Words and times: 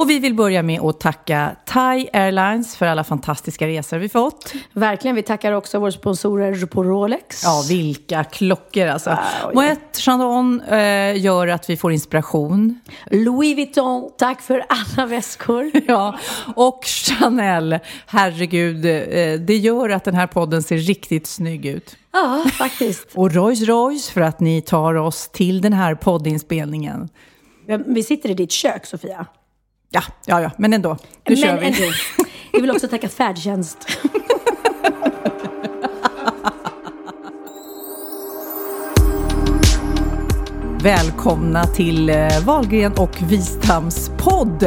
Och 0.00 0.10
vi 0.10 0.18
vill 0.18 0.34
börja 0.34 0.62
med 0.62 0.80
att 0.80 1.00
tacka 1.00 1.56
Thai 1.64 2.08
Airlines 2.12 2.76
för 2.76 2.86
alla 2.86 3.04
fantastiska 3.04 3.66
resor 3.66 3.98
vi 3.98 4.08
fått. 4.08 4.52
Verkligen. 4.72 5.16
Vi 5.16 5.22
tackar 5.22 5.52
också 5.52 5.78
våra 5.78 5.92
sponsorer 5.92 6.66
på 6.66 6.84
Rolex. 6.84 7.42
Ja, 7.44 7.64
vilka 7.68 8.24
klockor 8.24 8.86
alltså. 8.86 9.18
Wow, 9.44 9.54
Moet 9.54 9.96
Chandon 9.96 10.60
eh, 10.60 11.16
gör 11.16 11.48
att 11.48 11.70
vi 11.70 11.76
får 11.76 11.92
inspiration. 11.92 12.80
Louis 13.10 13.56
Vuitton, 13.56 14.10
tack 14.18 14.40
för 14.40 14.64
alla 14.68 15.06
väskor. 15.06 15.70
Ja, 15.86 16.18
och 16.54 16.84
Chanel, 16.84 17.78
herregud, 18.06 18.84
eh, 18.84 19.40
det 19.40 19.56
gör 19.56 19.88
att 19.88 20.04
den 20.04 20.14
här 20.14 20.26
podden 20.26 20.62
ser 20.62 20.76
riktigt 20.76 21.26
snygg 21.26 21.66
ut. 21.66 21.96
Ja, 22.12 22.44
faktiskt. 22.52 23.08
Och 23.14 23.34
Rolls 23.34 23.62
Royce 23.62 24.12
för 24.12 24.20
att 24.20 24.40
ni 24.40 24.62
tar 24.62 24.94
oss 24.94 25.28
till 25.28 25.60
den 25.60 25.72
här 25.72 25.94
poddinspelningen. 25.94 27.08
Vi 27.86 28.02
sitter 28.02 28.30
i 28.30 28.34
ditt 28.34 28.52
kök, 28.52 28.86
Sofia. 28.86 29.26
Ja, 29.92 30.02
ja, 30.26 30.40
ja, 30.40 30.50
men 30.58 30.72
ändå. 30.72 30.88
Nu 30.92 30.98
Men 31.24 31.36
kör 31.36 31.58
vi. 31.60 31.66
ändå. 31.66 31.92
Vi 32.52 32.60
vill 32.60 32.70
också 32.70 32.88
tacka 32.88 33.08
färdtjänst. 33.08 33.78
Välkomna 40.82 41.64
till 41.64 42.10
eh, 42.10 42.44
Valgren 42.46 42.92
och 42.92 43.22
Wistams 43.22 44.10
podd. 44.18 44.62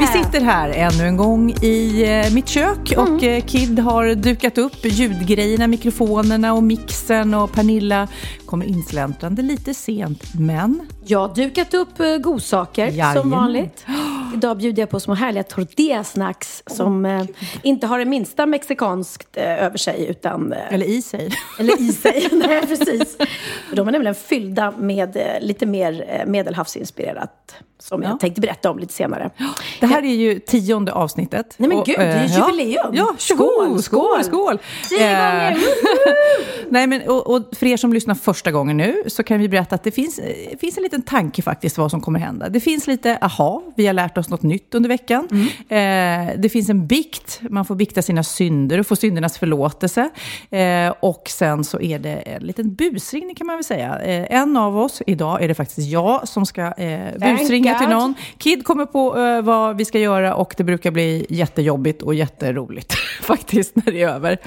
Vi 0.00 0.06
sitter 0.06 0.40
här 0.40 0.68
ännu 0.70 1.06
en 1.06 1.16
gång 1.16 1.50
i 1.62 2.02
eh, 2.26 2.34
mitt 2.34 2.48
kök 2.48 2.92
och 2.96 3.22
eh, 3.24 3.44
Kid 3.44 3.78
har 3.78 4.14
dukat 4.14 4.58
upp 4.58 4.76
ljudgrejerna, 4.84 5.66
mikrofonerna 5.66 6.52
och 6.52 6.62
mixen 6.62 7.34
och 7.34 7.52
Pernilla 7.52 8.08
kommer 8.46 8.66
insläntrande 8.66 9.42
lite 9.42 9.74
sent, 9.74 10.22
men 10.34 10.80
Jag 11.04 11.18
har 11.28 11.34
dukat 11.34 11.74
upp 11.74 12.00
eh, 12.00 12.16
godsaker 12.16 12.86
Jajamän. 12.86 13.22
som 13.22 13.30
vanligt. 13.30 13.86
Idag 14.40 14.56
bjuder 14.56 14.82
jag 14.82 14.90
på 14.90 15.00
små 15.00 15.14
härliga 15.14 15.42
tortilla-snacks 15.42 16.62
som 16.66 17.04
eh, 17.04 17.24
inte 17.62 17.86
har 17.86 17.98
det 17.98 18.04
minsta 18.04 18.46
mexikanskt 18.46 19.36
eh, 19.36 19.64
över 19.64 19.78
sig 19.78 20.06
utan 20.06 20.52
eh, 20.52 20.74
eller 20.74 20.86
i 20.86 21.02
sig. 21.02 21.30
Eller 21.58 21.80
i 21.80 21.92
sig. 21.92 22.28
Nej, 22.32 22.66
precis. 22.66 23.16
De 23.72 23.88
är 23.88 23.92
nämligen 23.92 24.14
fyllda 24.14 24.70
med 24.70 25.16
eh, 25.16 25.40
lite 25.40 25.66
mer 25.66 26.04
eh, 26.08 26.26
medelhavsinspirerat. 26.26 27.54
Som 27.82 28.02
Ja. 28.02 28.08
jag 28.08 28.20
tänkte 28.20 28.40
berätta 28.40 28.70
om 28.70 28.78
lite 28.78 28.92
senare. 28.92 29.30
Det 29.80 29.86
här 29.86 30.02
är 30.02 30.14
ju 30.14 30.38
tionde 30.38 30.92
avsnittet. 30.92 31.54
Nej, 31.56 31.68
men 31.68 31.78
Och, 31.78 31.86
gud, 31.86 31.98
det 31.98 32.04
är 32.04 32.24
eh, 32.24 32.36
jubileum. 32.38 32.94
Ja, 32.94 33.14
skål, 33.18 33.82
Skål, 33.82 34.24
skål. 34.24 34.58
Tio 34.88 34.98
gånger, 34.98 35.50
Eh, 35.52 35.58
Nej, 36.68 36.86
men 36.86 37.02
och, 37.08 37.30
och 37.34 37.42
för 37.56 37.66
er 37.66 37.76
som 37.76 37.92
lyssnar 37.92 38.14
första 38.14 38.50
gången 38.50 38.76
nu 38.76 39.02
så 39.06 39.22
kan 39.22 39.38
vi 39.40 39.48
berätta 39.48 39.74
att 39.74 39.84
det 39.84 39.90
finns, 39.90 40.18
eh, 40.18 40.58
finns 40.58 40.76
en 40.76 40.82
liten 40.82 41.02
tanke 41.02 41.42
faktiskt 41.42 41.78
vad 41.78 41.90
som 41.90 42.00
kommer 42.00 42.18
hända. 42.18 42.48
Det 42.48 42.60
finns 42.60 42.86
lite, 42.86 43.18
aha, 43.20 43.62
vi 43.76 43.86
har 43.86 43.94
lärt 43.94 44.18
oss 44.18 44.28
något 44.28 44.42
nytt 44.42 44.74
under 44.74 44.88
veckan. 44.88 45.28
Eh, 45.68 45.78
det 46.38 46.52
finns 46.52 46.68
en 46.68 46.86
bikt, 46.86 47.40
man 47.50 47.64
får 47.64 47.74
bikta 47.74 48.02
sina 48.02 48.22
synder 48.24 48.78
och 48.80 48.86
få 48.86 48.96
syndernas 48.96 49.38
förlåtelse. 49.38 50.10
Eh, 50.50 50.94
och 51.00 51.22
sen 51.28 51.64
så 51.64 51.80
är 51.80 51.98
det 51.98 52.14
en 52.14 52.42
liten 52.42 52.74
busringning 52.74 53.34
kan 53.34 53.46
man 53.46 53.56
väl 53.56 53.64
säga. 53.64 53.98
Eh, 54.02 54.26
en 54.40 54.56
av 54.56 54.78
oss, 54.78 55.02
idag 55.06 55.42
är 55.42 55.48
det 55.48 55.54
faktiskt 55.54 55.88
jag 55.88 56.28
som 56.28 56.46
ska 56.46 56.62
eh, 56.72 57.00
busringa 57.18 57.69
till 57.78 57.86
God. 57.86 57.96
någon. 57.96 58.14
Kid 58.38 58.64
kommer 58.64 58.86
på 58.86 59.18
eh, 59.18 59.42
vad 59.42 59.76
vi 59.76 59.84
ska 59.84 59.98
göra 59.98 60.34
och 60.34 60.54
det 60.56 60.64
brukar 60.64 60.90
bli 60.90 61.26
jättejobbigt 61.28 62.02
och 62.02 62.14
jätteroligt 62.14 62.94
faktiskt 63.22 63.76
när 63.76 63.92
det 63.92 64.02
är 64.02 64.08
över. 64.08 64.38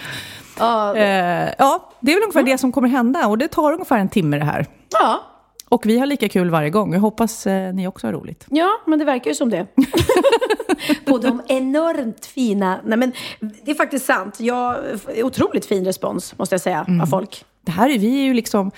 Ja, 0.59 0.95
Eh, 0.95 1.49
ja, 1.57 1.91
det 1.99 2.11
är 2.11 2.15
väl 2.15 2.23
ungefär 2.23 2.43
det 2.43 2.57
som 2.57 2.71
kommer 2.71 2.87
hända 2.87 3.27
och 3.27 3.37
det 3.37 3.47
tar 3.47 3.71
ungefär 3.73 3.97
en 3.97 4.09
timme 4.09 4.37
det 4.37 4.45
här. 4.45 4.65
ja. 4.99 5.23
Och 5.69 5.85
vi 5.85 5.99
har 5.99 6.05
lika 6.05 6.29
kul 6.29 6.49
varje 6.49 6.69
gång. 6.69 6.93
Jag 6.93 6.99
hoppas 6.99 7.47
eh, 7.47 7.73
ni 7.73 7.87
också 7.87 8.07
har 8.07 8.13
roligt. 8.13 8.45
ja, 8.49 8.69
men 8.87 8.99
det 8.99 9.05
verkar 9.05 9.31
ju 9.31 9.35
som 9.35 9.49
det. 9.49 9.67
på 11.05 11.17
de 11.17 11.41
enormt 11.47 12.25
fina... 12.25 12.79
Nej, 12.83 12.97
men 12.97 13.13
det 13.39 13.71
är 13.71 13.75
faktiskt 13.75 14.05
sant. 14.05 14.39
Jag, 14.39 14.75
otroligt 15.23 15.65
fin 15.65 15.85
respons, 15.85 16.37
måste 16.37 16.53
jag 16.53 16.61
säga, 16.61 16.85
av 17.01 17.05
folk. 17.05 17.45
Det 17.65 17.71
här 17.71 17.89
är 17.89 17.99
vi 17.99 18.07
ju 18.07 18.33
liksom 18.33 18.71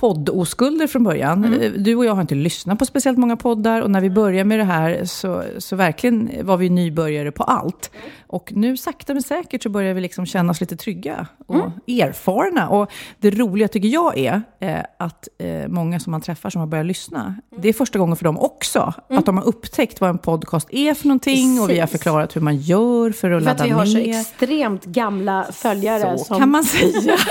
poddoskulder 0.00 0.86
från 0.86 1.04
början. 1.04 1.44
Mm. 1.44 1.62
Eh, 1.62 1.70
Du 1.72 1.96
och 1.96 2.04
jag 2.04 2.14
har 2.14 2.20
inte 2.20 2.34
lyssnat 2.34 2.78
på 2.78 2.86
speciellt 2.86 3.18
många 3.18 3.36
poddar 3.36 3.80
och 3.80 3.90
när 3.90 4.00
vi 4.00 4.10
började 4.10 4.44
med 4.44 4.58
det 4.58 4.64
här 4.64 5.04
så, 5.04 5.42
så 5.58 5.76
verkligen 5.76 6.30
var 6.42 6.56
vi 6.56 6.70
nybörjare 6.70 7.32
på 7.32 7.42
allt. 7.42 7.90
Och 8.32 8.52
nu 8.56 8.76
sakta 8.76 9.12
men 9.14 9.22
säkert 9.22 9.62
så 9.62 9.68
börjar 9.68 9.94
vi 9.94 10.00
liksom 10.00 10.26
känna 10.26 10.50
oss 10.50 10.60
lite 10.60 10.76
trygga 10.76 11.26
och 11.46 11.54
Mm. 11.54 11.70
erfarna. 11.86 12.68
Och 12.68 12.90
det 13.18 13.30
roliga 13.30 13.68
tycker 13.68 13.88
jag 13.88 14.18
är 14.18 14.42
eh, 14.60 14.78
att 14.98 15.28
eh, 15.38 15.68
många 15.68 16.00
som 16.00 16.10
man 16.10 16.20
träffar 16.20 16.50
som 16.50 16.60
har 16.60 16.66
börjat 16.66 16.86
lyssna, 16.86 17.20
Mm. 17.20 17.62
det 17.62 17.68
är 17.68 17.72
första 17.72 17.98
gången 17.98 18.16
för 18.16 18.24
dem 18.24 18.38
också. 18.38 18.94
Att 19.08 19.26
de 19.26 19.36
har 19.36 19.44
upptäckt 19.44 20.00
vad 20.00 20.10
en 20.10 20.18
podcast 20.18 20.68
är 20.70 20.94
för 20.94 21.08
någonting 21.08 21.60
och 21.60 21.70
vi 21.70 21.78
har 21.78 21.86
Precis. 21.86 22.00
förklarat 22.00 22.36
hur 22.36 22.40
man 22.40 22.56
gör 22.56 23.10
för 23.12 23.30
att 23.30 23.44
För 23.44 23.50
att 23.50 23.58
ladda 23.58 23.64
vi 23.64 23.70
har 23.70 23.86
så 23.86 23.98
ner. 23.98 24.20
extremt 24.20 24.84
gamla 24.84 25.46
följare. 25.52 26.18
Så 26.18 26.24
som, 26.24 26.38
kan 26.38 26.50
man 26.50 26.64
säga. 26.64 27.16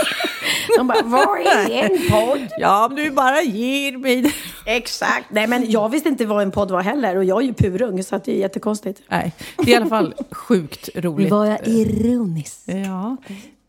De 0.78 0.88
bara, 0.88 1.02
vad 1.04 1.40
är 1.40 1.84
en 1.84 2.10
podd? 2.12 2.48
Ja, 2.60 2.86
om 2.86 2.96
du 2.96 3.12
bara 3.12 3.42
ger 3.42 3.98
mig. 3.98 4.34
Exakt. 4.66 5.26
Nej, 5.30 5.48
men 5.48 5.72
jag 5.72 5.90
visste 5.90 6.10
inte 6.10 6.26
vad 6.26 6.42
en 6.44 6.52
podd 6.52 6.72
var 6.72 6.82
heller. 6.82 7.16
Och 7.16 7.24
jag 7.24 7.42
är 7.42 7.46
ju 7.46 7.54
purung, 7.54 8.04
så 8.04 8.16
att 8.16 8.26
det 8.26 8.32
är 8.36 8.40
jättekonstigt. 8.40 9.02
Nej, 9.08 9.34
det 9.58 9.64
är 9.64 9.70
i 9.70 9.76
alla 9.76 9.86
fall 9.86 10.14
sjukt 10.32 10.89
roligt. 10.96 11.32
Var 11.32 11.46
jag 11.46 11.68
ironisk? 11.68 12.62
Ja, 12.66 13.18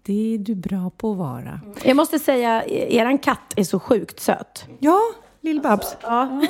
det 0.03 0.35
är 0.35 0.39
du 0.39 0.55
bra 0.55 0.91
på 0.97 1.13
att 1.13 1.19
vara. 1.19 1.61
Jag 1.85 1.97
måste 1.97 2.19
säga, 2.19 2.65
eran 2.67 3.19
katt 3.19 3.53
är 3.57 3.65
så 3.65 3.81
sjukt 3.81 4.21
söt. 4.21 4.67
Ja, 4.79 5.01
Lill-Babs. 5.41 5.97
Ja. 6.03 6.43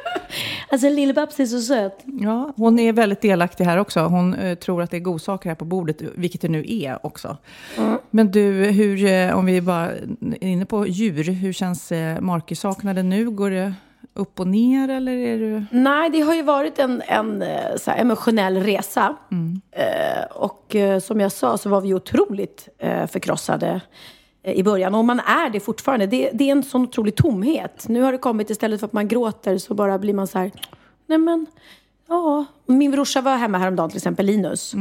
alltså 0.68 0.86
Lill-Babs 0.88 1.40
är 1.40 1.46
så 1.46 1.60
söt. 1.60 1.98
Ja, 2.04 2.52
hon 2.56 2.78
är 2.78 2.92
väldigt 2.92 3.20
delaktig 3.20 3.64
här 3.64 3.78
också. 3.78 4.00
Hon 4.00 4.34
eh, 4.34 4.54
tror 4.54 4.82
att 4.82 4.90
det 4.90 4.96
är 4.96 5.00
godsaker 5.00 5.48
här 5.50 5.56
på 5.56 5.64
bordet, 5.64 6.02
vilket 6.14 6.40
det 6.40 6.48
nu 6.48 6.64
är 6.68 7.06
också. 7.06 7.36
Men 8.10 8.30
du, 8.30 8.64
hur, 8.64 9.04
eh, 9.04 9.38
om 9.38 9.46
vi 9.46 9.60
bara 9.60 9.90
är 9.90 10.44
inne 10.44 10.66
på 10.66 10.86
djur, 10.86 11.24
hur 11.24 11.52
känns 11.52 11.92
eh, 11.92 12.20
Marky-saknaden 12.20 13.08
nu? 13.08 13.30
Går 13.30 13.50
det 13.50 13.74
upp 14.14 14.40
och 14.40 14.46
ner 14.46 14.88
eller 14.88 15.12
är 15.12 15.38
du... 15.38 15.64
Nej, 15.70 16.10
det 16.10 16.20
har 16.20 16.34
ju 16.34 16.42
varit 16.42 16.78
en, 16.78 17.02
en 17.06 17.42
eh, 17.42 17.76
så 17.76 17.90
emotionell 17.90 18.56
resa. 18.56 19.16
Eh, 19.70 20.24
och 20.30 20.76
eh, 20.76 21.00
som 21.00 21.20
jag 21.20 21.32
sa 21.32 21.58
så 21.58 21.68
var 21.68 21.80
vi 21.80 21.94
otroligt 21.94 22.68
förkrossade 23.08 23.80
i 24.42 24.62
början. 24.62 24.94
Och 24.94 25.04
man 25.04 25.20
är 25.20 25.50
det 25.50 25.60
fortfarande. 25.60 26.06
Det, 26.06 26.30
det 26.32 26.48
är 26.48 26.52
en 26.52 26.62
sån 26.62 26.82
otrolig 26.82 27.16
tomhet. 27.16 27.88
Nu 27.88 28.02
har 28.02 28.12
det 28.12 28.18
kommit 28.18 28.50
istället 28.50 28.80
för 28.80 28.86
att 28.86 28.92
man 28.92 29.08
gråter 29.08 29.58
så 29.58 29.74
bara 29.74 29.98
blir 29.98 30.14
man 30.14 30.26
så 30.26 30.38
här, 30.38 30.50
nej 31.06 31.18
men, 31.18 31.46
ja. 32.08 32.44
Min 32.66 32.90
brorsa 32.90 33.20
var 33.20 33.36
hemma 33.36 33.58
häromdagen 33.58 33.90
till 33.90 33.96
exempel, 33.96 34.26
Linus. 34.26 34.74
Eh, 34.74 34.80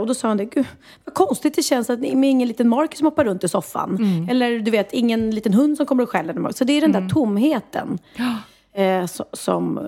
och 0.00 0.06
då 0.06 0.14
sa 0.14 0.28
han 0.28 0.36
det, 0.36 0.44
gud 0.44 0.66
vad 1.04 1.14
konstigt 1.14 1.54
det 1.56 1.62
känns 1.62 1.90
att 1.90 2.00
med 2.00 2.30
ingen 2.30 2.48
liten 2.48 2.68
Marcus 2.68 2.98
som 2.98 3.04
hoppar 3.06 3.24
runt 3.24 3.44
i 3.44 3.48
soffan. 3.48 3.98
Eller 4.30 4.58
du 4.58 4.70
vet, 4.70 4.92
ingen 4.92 5.30
liten 5.30 5.54
hund 5.54 5.76
som 5.76 5.86
kommer 5.86 6.02
och 6.02 6.10
skäller. 6.10 6.52
Så 6.52 6.64
det 6.64 6.72
är 6.72 6.80
den 6.80 6.92
där 6.92 7.08
tomheten 7.08 7.98
eh, 8.72 8.82
so- 8.82 9.24
som, 9.32 9.78
eh, 9.78 9.84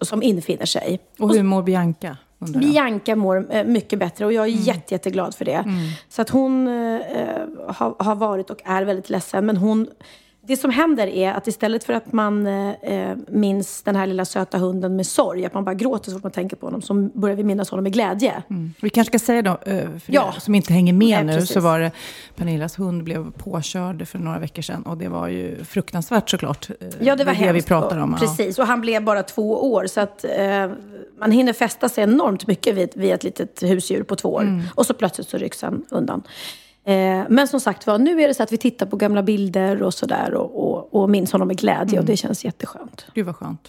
som 0.00 0.22
infinner 0.22 0.66
sig. 0.66 1.00
Och 1.18 1.34
hur 1.34 1.42
mår 1.42 1.62
Bianca? 1.62 2.16
Bianca 2.38 3.16
mår 3.16 3.54
eh, 3.54 3.64
mycket 3.64 3.98
bättre 3.98 4.26
och 4.26 4.32
jag 4.32 4.44
är 4.46 4.50
Mm. 4.52 4.62
jätte, 4.62 4.94
jätteglad 4.94 5.34
för 5.34 5.44
det. 5.44 5.64
Så 6.08 6.22
att 6.22 6.30
hon 6.30 6.68
eh, 6.68 7.00
har, 7.68 7.94
har 8.04 8.14
varit 8.14 8.50
och 8.50 8.60
är 8.64 8.82
väldigt 8.82 9.10
ledsen. 9.10 9.46
Men 9.46 9.56
hon, 9.56 9.86
det 10.46 10.56
som 10.56 10.70
händer 10.70 11.06
är 11.06 11.32
att 11.32 11.46
istället 11.48 11.84
för 11.84 11.92
att 11.92 12.12
man 12.12 12.46
eh, 12.46 13.16
minns 13.28 13.82
den 13.82 13.96
här 13.96 14.06
lilla 14.06 14.24
söta 14.24 14.58
hunden 14.58 14.96
med 14.96 15.06
sorg, 15.06 15.44
att 15.44 15.54
man 15.54 15.64
bara 15.64 15.74
gråter 15.74 16.10
så 16.10 16.16
fort 16.16 16.22
man 16.22 16.32
tänker 16.32 16.56
på 16.56 16.66
honom, 16.66 16.82
så 16.82 16.94
börjar 16.94 17.36
vi 17.36 17.44
minnas 17.44 17.70
honom 17.70 17.82
med 17.82 17.92
glädje. 17.92 18.42
Vi 18.80 18.90
kanske 18.90 19.18
ska 19.18 19.26
säga 19.26 19.42
då, 19.42 19.50
eh, 19.50 19.76
för 19.76 20.00
Ja. 20.06 20.32
er 20.36 20.40
som 20.40 20.54
inte 20.54 20.72
hänger 20.72 20.92
med 20.92 21.08
Nej, 21.08 21.24
nu, 21.24 21.32
precis. 21.32 21.52
så 21.54 21.60
var 21.60 21.80
det 21.80 21.90
Pernillas 22.36 22.78
hund 22.78 23.04
blev 23.04 23.30
påkörd 23.32 24.08
för 24.08 24.18
några 24.18 24.38
veckor 24.38 24.62
sedan. 24.62 24.82
Och 24.82 24.96
det 24.96 25.08
var 25.08 25.28
ju 25.28 25.64
fruktansvärt 25.64 26.30
såklart. 26.30 26.70
Eh, 26.70 26.76
Ja, 27.00 27.16
det 27.16 27.24
var 27.24 27.32
det 27.32 27.38
vi 27.38 27.44
hemskt. 27.46 27.68
pratar 27.68 27.98
om. 27.98 28.16
Precis, 28.20 28.58
och 28.58 28.66
han 28.66 28.80
blev 28.80 29.04
bara 29.04 29.22
två 29.22 29.72
år. 29.72 29.86
Så 29.86 30.00
att 30.00 30.24
eh, 30.24 30.70
man 31.18 31.30
hinner 31.32 31.52
fästa 31.52 31.88
sig 31.88 32.04
enormt 32.04 32.46
mycket 32.46 32.74
vid, 32.74 32.88
vid 32.94 33.12
ett 33.12 33.24
litet 33.24 33.62
husdjur 33.62 34.02
på 34.02 34.16
två 34.16 34.28
år. 34.32 34.42
Mm. 34.42 34.62
Och 34.74 34.86
så 34.86 34.94
plötsligt 34.94 35.28
så 35.28 35.38
rycks 35.38 35.62
han 35.62 35.84
undan. 35.90 36.22
Eh, 36.84 37.24
men 37.28 37.48
som 37.48 37.60
sagt 37.60 37.86
var, 37.86 37.98
nu 37.98 38.22
är 38.22 38.28
det 38.28 38.34
så 38.34 38.42
att 38.42 38.52
vi 38.52 38.56
tittar 38.58 38.86
på 38.86 38.96
gamla 38.96 39.22
bilder 39.22 39.82
och 39.82 39.94
sådär 39.94 40.34
och, 40.34 40.72
och, 40.72 41.02
och 41.02 41.10
minns 41.10 41.32
honom 41.32 41.48
med 41.48 41.58
glädje. 41.58 41.92
Mm. 41.92 41.98
Och 41.98 42.04
det 42.04 42.16
känns 42.16 42.44
jätteskönt. 42.44 43.06
Gud 43.14 43.26
vad 43.26 43.36
skönt. 43.36 43.68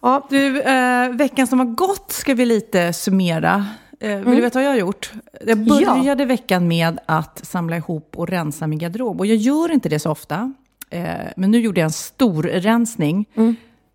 Ja, 0.00 0.26
Du, 0.30 0.60
eh, 0.62 1.08
veckan 1.08 1.46
som 1.46 1.58
har 1.58 1.66
gått 1.66 2.12
ska 2.12 2.34
vi 2.34 2.46
lite 2.46 2.92
summera. 2.92 3.66
Eh, 4.00 4.16
vill 4.16 4.36
du 4.36 4.40
veta 4.40 4.58
vad 4.58 4.66
jag 4.66 4.70
har 4.70 4.78
gjort? 4.78 5.12
Jag 5.46 5.58
började 5.66 6.24
veckan 6.24 6.68
med 6.68 6.98
att 7.06 7.46
samla 7.46 7.76
ihop 7.76 8.14
och 8.16 8.28
rensa 8.28 8.66
min 8.66 8.78
garderob. 8.78 9.20
Och 9.20 9.26
jag 9.26 9.36
gör 9.36 9.72
inte 9.72 9.88
det 9.88 9.98
så 9.98 10.10
ofta. 10.10 10.52
Eh, 10.90 11.04
men 11.36 11.50
nu 11.50 11.60
gjorde 11.60 11.80
jag 11.80 11.84
en 11.84 11.92
stor 11.92 12.42
rensning. 12.42 13.26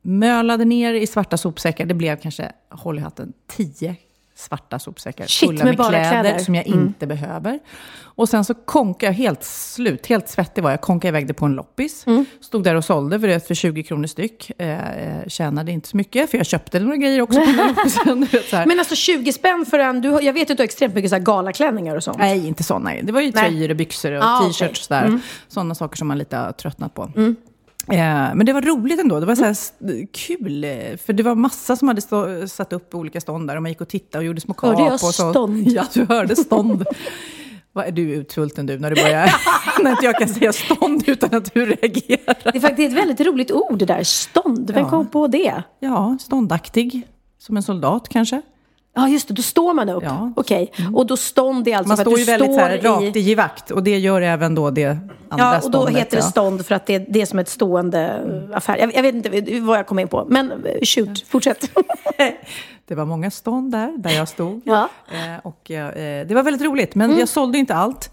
Mölade 0.02 0.66
ner 0.66 0.94
i 0.94 1.08
svarta 1.08 1.38
sopsäckar. 1.38 1.86
Det 1.86 1.94
blev 1.94 2.16
kanske, 2.16 2.52
håll 2.70 2.98
i 2.98 3.02
hatten, 3.02 3.34
tio 3.48 3.96
svarta 4.38 4.80
sopsäckar 4.80 5.28
Shit, 5.28 5.50
fulla 5.50 5.66
med 5.66 5.78
med 5.78 5.88
kläder, 5.88 6.22
kläder. 6.22 6.40
som 6.40 6.56
jag 6.56 6.68
inte 6.68 7.08
behöver. 7.08 7.60
Och 8.00 8.30
sen 8.30 8.46
så 8.46 8.54
konkade 8.54 9.12
jag 9.12 9.18
helt 9.18 9.44
slut, 9.44 10.06
helt 10.06 10.30
svettig 10.30 10.64
var 10.64 10.72
jag, 10.72 10.82
konkade 10.82 11.10
iväg 11.10 11.28
det 11.28 11.34
på 11.34 11.46
en 11.46 11.54
loppis. 11.54 12.06
Stod 12.42 12.64
där 12.64 12.76
och 12.76 12.86
sålde 12.86 13.20
för, 13.20 13.28
det 13.28 13.48
för 13.48 13.56
20 13.56 13.84
kronor 13.84 14.08
styck. 14.08 14.52
Eh, 14.58 14.70
eh, 14.70 15.28
tjänade 15.28 15.72
inte 15.72 15.88
så 15.88 15.98
mycket, 15.98 16.32
för 16.32 16.38
jag 16.38 16.48
köpte 16.48 16.80
några 16.80 16.96
grejer 16.96 17.22
också 17.22 17.40
på 17.40 17.46
den 17.46 17.56
här 17.56 17.68
loppisen. 17.68 18.28
Men 18.68 18.80
alltså 18.80 18.96
20 18.96 19.34
spänn 19.34 19.66
för 19.66 19.80
en... 19.80 20.02
Du, 20.02 20.20
jag 20.22 20.34
vet 20.34 20.52
att 20.52 20.58
du 20.58 20.62
har 20.62 20.66
extremt 20.66 20.96
mycket 20.96 21.10
så 21.10 21.16
här 21.16 21.24
galaklänningar 21.24 21.96
och 21.96 22.04
sånt. 22.04 22.18
Nej, 22.18 22.48
inte 22.48 22.64
sådana. 22.64 22.92
Det 23.04 23.12
var 23.12 23.22
ju 23.22 23.32
tröjor 23.32 23.70
och 23.70 23.76
byxor 23.76 24.12
och 24.12 24.24
Ah, 24.24 24.40
t-shirts 24.40 24.80
och 24.80 24.86
sådär. 24.86 25.20
Sådana 25.48 25.76
saker 25.76 25.98
som 25.98 26.08
man 26.08 26.18
lite 26.18 26.38
har 26.38 26.52
tröttnat 26.52 26.94
på. 26.94 27.12
Eh, 27.16 27.30
men 28.36 28.46
det 28.46 28.54
var 28.54 28.62
roligt 28.62 29.00
ändå. 29.00 29.20
Det 29.20 29.26
var 29.26 29.36
så 29.36 29.44
här 29.44 29.56
kul. 30.14 30.64
eh, 30.64 30.98
För 31.06 31.14
det 31.14 31.24
var 31.24 31.36
massa 31.36 31.76
som 31.76 31.88
hade 31.88 32.02
stå, 32.02 32.48
satt 32.48 32.74
upp 32.74 32.96
olika 32.96 33.22
stånd 33.22 33.48
där. 33.48 33.56
Och 33.56 33.62
man 33.62 33.72
gick 33.72 33.82
och 33.82 33.88
tittade 33.88 34.18
och 34.18 34.26
gjorde 34.26 34.42
små 34.42 34.54
kap. 34.54 34.70
Hörde 34.70 34.84
jag 34.84 34.94
och 34.94 35.00
så. 35.00 35.12
stånd? 35.32 35.68
Ja, 35.72 35.86
du 35.94 36.06
hörde 36.06 36.36
stånd. 36.36 36.86
Vad 37.74 37.86
är 37.88 37.92
du 37.92 38.02
utsvulten 38.02 38.66
du 38.66 38.80
när 38.80 38.90
du 38.90 39.02
börjar... 39.04 39.34
när 39.84 39.92
inte 39.92 40.06
jag 40.06 40.16
kan 40.16 40.28
säga 40.30 40.54
stånd 40.54 41.04
utan 41.08 41.36
att 41.36 41.54
du 41.54 41.66
reagerar. 41.66 42.38
Det 42.44 42.58
är 42.58 42.60
faktiskt 42.60 42.92
ett 42.92 42.98
väldigt 42.98 43.28
roligt 43.28 43.52
ord 43.52 43.80
det 43.80 43.86
där. 43.86 44.04
Stånd. 44.04 44.72
Vem 44.72 44.84
Ja. 44.84 44.90
kom 44.90 45.08
på 45.08 45.28
det? 45.28 45.64
Ja, 45.80 46.18
ståndaktig. 46.22 47.08
Som 47.40 47.58
en 47.58 47.64
soldat 47.64 48.10
kanske. 48.10 48.42
Ja, 48.98 49.08
just 49.08 49.28
det. 49.28 49.34
Då 49.34 49.42
står 49.42 49.74
man 49.74 49.90
upp. 49.90 50.04
Ja. 50.04 50.32
Okej. 50.36 50.72
Och 50.94 51.06
då 51.06 51.18
stånd 51.18 51.68
är 51.68 51.78
alltså 51.78 51.88
Man 51.88 51.98
för 51.98 52.02
att 52.04 52.08
står 52.08 52.16
du 52.16 52.20
ju 52.20 52.26
väldigt 52.26 52.54
så 52.54 52.60
här, 52.60 52.78
står 52.78 52.90
rakt 52.90 53.16
i 53.16 53.20
givakt. 53.20 53.72
Och 53.72 53.84
det 53.84 53.98
gör 53.98 54.22
även 54.22 54.56
då 54.56 54.70
det 54.70 54.86
andra 55.30 55.46
Ja, 55.46 55.56
och 55.58 55.72
då 55.72 55.80
ståndet. 55.82 56.02
heter 56.02 56.18
det 56.18 56.24
stånd 56.24 56.66
för 56.66 56.76
att 56.76 56.86
det, 56.86 56.98
det 56.98 57.22
är 57.22 57.26
som 57.26 57.40
ett 57.40 57.50
stående 57.50 58.00
eh, 58.52 58.58
affär. 58.58 58.78
Jag, 58.78 58.96
jag 58.96 59.02
vet 59.02 59.16
inte 59.16 59.60
vad 59.60 59.78
jag 59.78 59.88
kom 59.88 60.00
in 60.00 60.08
på, 60.08 60.26
men 60.30 60.52
eh, 60.52 60.58
shoot, 60.84 61.28
fortsätt. 61.28 61.72
Det 62.88 62.96
var 62.96 63.06
många 63.06 63.32
stånd 63.32 63.72
där, 63.72 63.94
där 63.98 64.12
jag 64.12 64.28
stod. 64.28 64.62
Ja. 64.66 64.90
Eh, 65.12 65.40
och 65.44 65.72
eh, 65.72 66.28
det 66.28 66.36
var 66.36 66.44
väldigt 66.44 66.62
roligt, 66.68 66.96
men 66.96 67.18
jag 67.20 67.30
sålde 67.30 67.58
inte 67.58 67.76
allt. 67.76 68.12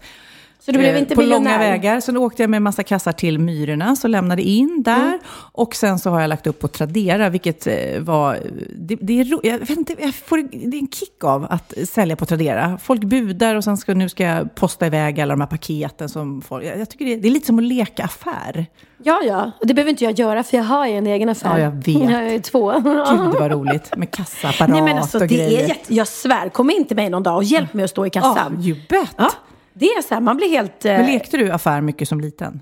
Så 0.65 0.71
du 0.71 0.77
blev 0.77 0.95
Eh, 0.95 0.99
inte 1.01 1.15
på 1.15 1.21
miljonär? 1.21 1.39
långa 1.39 1.57
vägar. 1.57 1.99
Sen 1.99 2.17
åkte 2.17 2.43
jag 2.43 2.49
med 2.49 2.61
massa 2.61 2.83
kassar 2.83 3.11
till 3.11 3.39
Myrorna, 3.39 3.95
så 3.95 4.07
lämnade 4.07 4.41
in 4.41 4.83
där. 4.83 5.07
Mm. 5.07 5.19
Och 5.51 5.75
sen 5.75 5.99
så 5.99 6.09
har 6.09 6.21
jag 6.21 6.27
lagt 6.27 6.47
upp 6.47 6.59
på 6.59 6.67
Tradera, 6.67 7.29
vilket 7.29 7.67
eh, 7.67 7.73
var... 7.99 8.37
Det, 8.75 8.95
det, 9.01 9.19
är, 9.19 9.39
jag 9.43 9.59
vet 9.59 9.69
inte, 9.69 9.95
jag 9.99 10.15
får, 10.15 10.37
det 10.69 10.77
är 10.77 10.81
en 10.81 10.87
kick 10.87 11.23
av 11.23 11.47
att 11.49 11.73
sälja 11.89 12.15
på 12.15 12.25
Tradera. 12.25 12.77
Folk 12.83 13.03
budar 13.03 13.55
och 13.55 13.63
sen 13.63 13.77
ska, 13.77 13.93
nu 13.93 14.09
ska 14.09 14.23
jag 14.23 14.55
posta 14.55 14.87
iväg 14.87 15.21
alla 15.21 15.33
de 15.33 15.41
här 15.41 15.47
paketen. 15.47 16.09
Som 16.09 16.41
folk, 16.41 16.65
jag, 16.65 16.79
jag 16.79 16.89
tycker 16.89 17.05
det, 17.05 17.15
det 17.15 17.27
är 17.27 17.31
lite 17.31 17.45
som 17.45 17.59
att 17.59 17.65
leka 17.65 18.03
affär. 18.03 18.65
Ja, 19.03 19.21
ja. 19.27 19.51
Och 19.59 19.67
det 19.67 19.73
behöver 19.73 19.89
inte 19.89 20.03
jag 20.03 20.19
göra, 20.19 20.43
för 20.43 20.57
jag 20.57 20.63
har 20.63 20.87
ju 20.87 20.93
en 20.93 21.07
egen 21.07 21.29
affär. 21.29 21.59
Ja, 21.59 21.59
jag 21.59 21.71
vet. 21.71 22.11
Jag 22.11 22.27
är 22.27 22.39
två. 22.39 22.71
Gud 22.81 23.39
vad 23.39 23.51
roligt 23.51 23.97
med 23.97 24.11
kassaapparat 24.11 24.69
Nej, 24.69 24.81
men 24.81 24.97
alltså, 24.97 25.17
och 25.17 25.27
det 25.27 25.35
grejer. 25.35 25.63
är 25.63 25.67
jätte... 25.67 25.93
Jag 25.95 26.07
svär, 26.07 26.49
kom 26.49 26.69
in 26.69 26.85
till 26.85 26.95
mig 26.95 27.09
någon 27.09 27.23
dag 27.23 27.35
och 27.35 27.43
hjälp 27.43 27.73
mig 27.73 27.85
att 27.85 27.91
stå 27.91 28.05
i 28.05 28.09
kassan. 28.09 28.57
Ja, 28.59 28.67
you 28.67 28.77
bet. 28.89 29.15
Ja, 29.17 29.31
det 29.75 29.85
är 29.85 30.01
så 30.01 30.13
här, 30.13 30.21
man 30.21 30.37
blir 30.37 30.49
helt... 30.49 30.85
eh, 30.85 30.91
Men 30.93 31.05
lekte 31.05 31.37
du 31.37 31.51
affär 31.51 31.81
mycket 31.81 32.09
som 32.09 32.21
liten? 32.21 32.61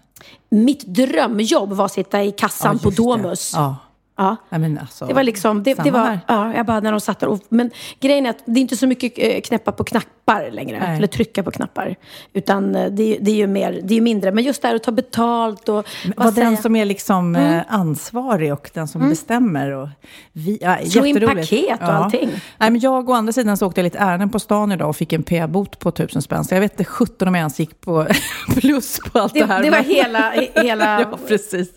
Mitt 0.49 0.85
drömjobb 0.85 1.73
var 1.73 1.85
att 1.85 1.91
sitta 1.91 2.23
i 2.23 2.31
kassan 2.31 2.79
på 2.79 2.87
just 2.89 2.97
det. 2.97 3.03
Domus. 3.03 3.51
Ja. 3.55 3.75
Ja. 4.17 4.35
Nej, 4.49 4.77
alltså, 4.81 5.05
Det 5.05 5.13
var 5.13 5.23
liksom, 5.23 5.63
det, 5.63 5.73
det 5.83 5.91
var, 5.91 5.99
här. 6.05 6.19
ja, 6.27 6.53
jag 6.55 6.65
bara 6.65 6.79
när 6.79 6.91
de 6.91 7.01
satt 7.01 7.19
där. 7.19 7.27
Och, 7.27 7.39
men 7.49 7.71
grejen 7.99 8.25
är 8.25 8.29
att 8.29 8.43
det 8.45 8.59
är 8.59 8.61
inte 8.61 8.77
så 8.77 8.87
mycket 8.87 9.13
eh, 9.17 9.41
knäppa 9.41 9.71
på 9.71 9.83
knappar 10.25 10.51
längre. 10.51 10.79
Nej. 10.79 10.97
Eller 10.97 11.07
trycka 11.07 11.43
på 11.43 11.51
knappar. 11.51 11.95
Utan 12.33 12.75
eh, 12.75 12.91
det, 12.91 13.15
är- 13.15 13.19
det 13.21 13.31
är 13.31 13.35
ju 13.35 13.47
mer, 13.47 13.79
det 13.83 13.97
är 13.97 14.01
mindre. 14.01 14.31
Men 14.31 14.43
just 14.43 14.61
det 14.61 14.67
här 14.67 14.75
att 14.75 14.83
ta 14.83 14.91
betalt 14.91 15.69
och... 15.69 15.85
Vad 16.17 16.35
den 16.35 16.57
som 16.57 16.75
är 16.75 16.85
liksom 16.85 17.35
eh, 17.35 17.61
ansvarig 17.67 18.53
och 18.53 18.69
den 18.73 18.87
som 18.87 19.09
bestämmer. 19.09 19.71
Och 19.71 19.89
vi, 20.33 20.57
ja, 20.61 20.77
Slå 20.85 21.05
in 21.05 21.19
paket 21.21 21.81
och 21.81 21.93
allting. 21.93 22.29
Nej, 22.57 22.69
men 22.71 22.79
jag 22.79 23.09
å 23.09 23.13
andra 23.13 23.33
sidan 23.33 23.57
så 23.57 23.67
åkte 23.67 23.81
jag 23.81 23.83
lite 23.83 23.97
ärenden 23.97 24.29
på 24.29 24.39
stan 24.39 24.71
idag 24.71 24.89
och 24.89 24.95
fick 24.95 25.13
en 25.13 25.23
p-bot 25.23 25.79
på 25.79 25.91
tusen 25.91 26.21
spänn. 26.21 26.43
Så 26.43 26.55
jag 26.55 26.61
vet 26.61 26.71
inte 26.73 26.83
17 26.85 27.27
om 27.27 27.35
jag 27.35 27.39
ens 27.39 27.59
gick 27.59 27.81
på 27.81 28.07
plus 28.55 28.99
på 29.13 29.19
allt 29.19 29.33
det, 29.33 29.39
det, 29.39 29.45
här. 29.45 29.63
det 29.63 29.69
var 29.69 29.77
men- 29.77 29.85
hela, 29.85 30.31
hela 30.55 31.01
ja, 31.11 31.17
precis. 31.27 31.69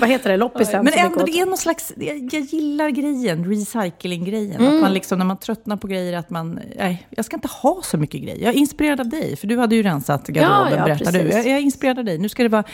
vad 0.00 0.08
heter 0.08 0.30
det, 0.30 0.36
loppisen 0.36 0.84
Men 0.84 0.94
ändå, 0.94 1.24
det 1.24 1.40
är 1.40 1.46
någon 1.46 1.56
slags, 1.58 1.92
jag, 1.96 2.28
jag 2.32 2.42
gillar 2.42 2.88
grejen, 2.90 3.44
recycling-grejen. 3.50 4.60
Mm. 4.60 4.74
Att 4.76 4.82
man 4.82 4.92
liksom, 4.92 5.18
när 5.18 5.26
man 5.26 5.36
tröttnar 5.36 5.76
på 5.76 5.86
grejer, 5.86 6.16
att 6.18 6.30
man, 6.30 6.60
nej, 6.76 7.06
jag 7.10 7.24
ska 7.24 7.36
inte 7.36 7.48
ha 7.48 7.82
så 7.84 7.98
mycket 7.98 8.22
grejer. 8.22 8.38
Jag 8.44 8.54
är 8.54 8.58
inspirerad 8.58 9.00
av 9.00 9.08
dig, 9.08 9.36
för 9.36 9.46
du 9.46 9.58
hade 9.58 9.74
ju 9.76 9.82
rensat 9.82 10.26
garderoben, 10.28 10.72
Ja, 10.72 10.78
ja, 10.78 10.84
berättar 10.84 11.12
du. 11.12 11.18
precis. 11.18 11.34
Jag, 11.34 11.46
jag 11.46 11.58
är 11.58 11.62
inspirerad 11.62 11.98
av 11.98 12.04
dig. 12.04 12.18
Nu 12.18 12.28
ska 12.28 12.42
det 12.42 12.48
vara 12.48 12.64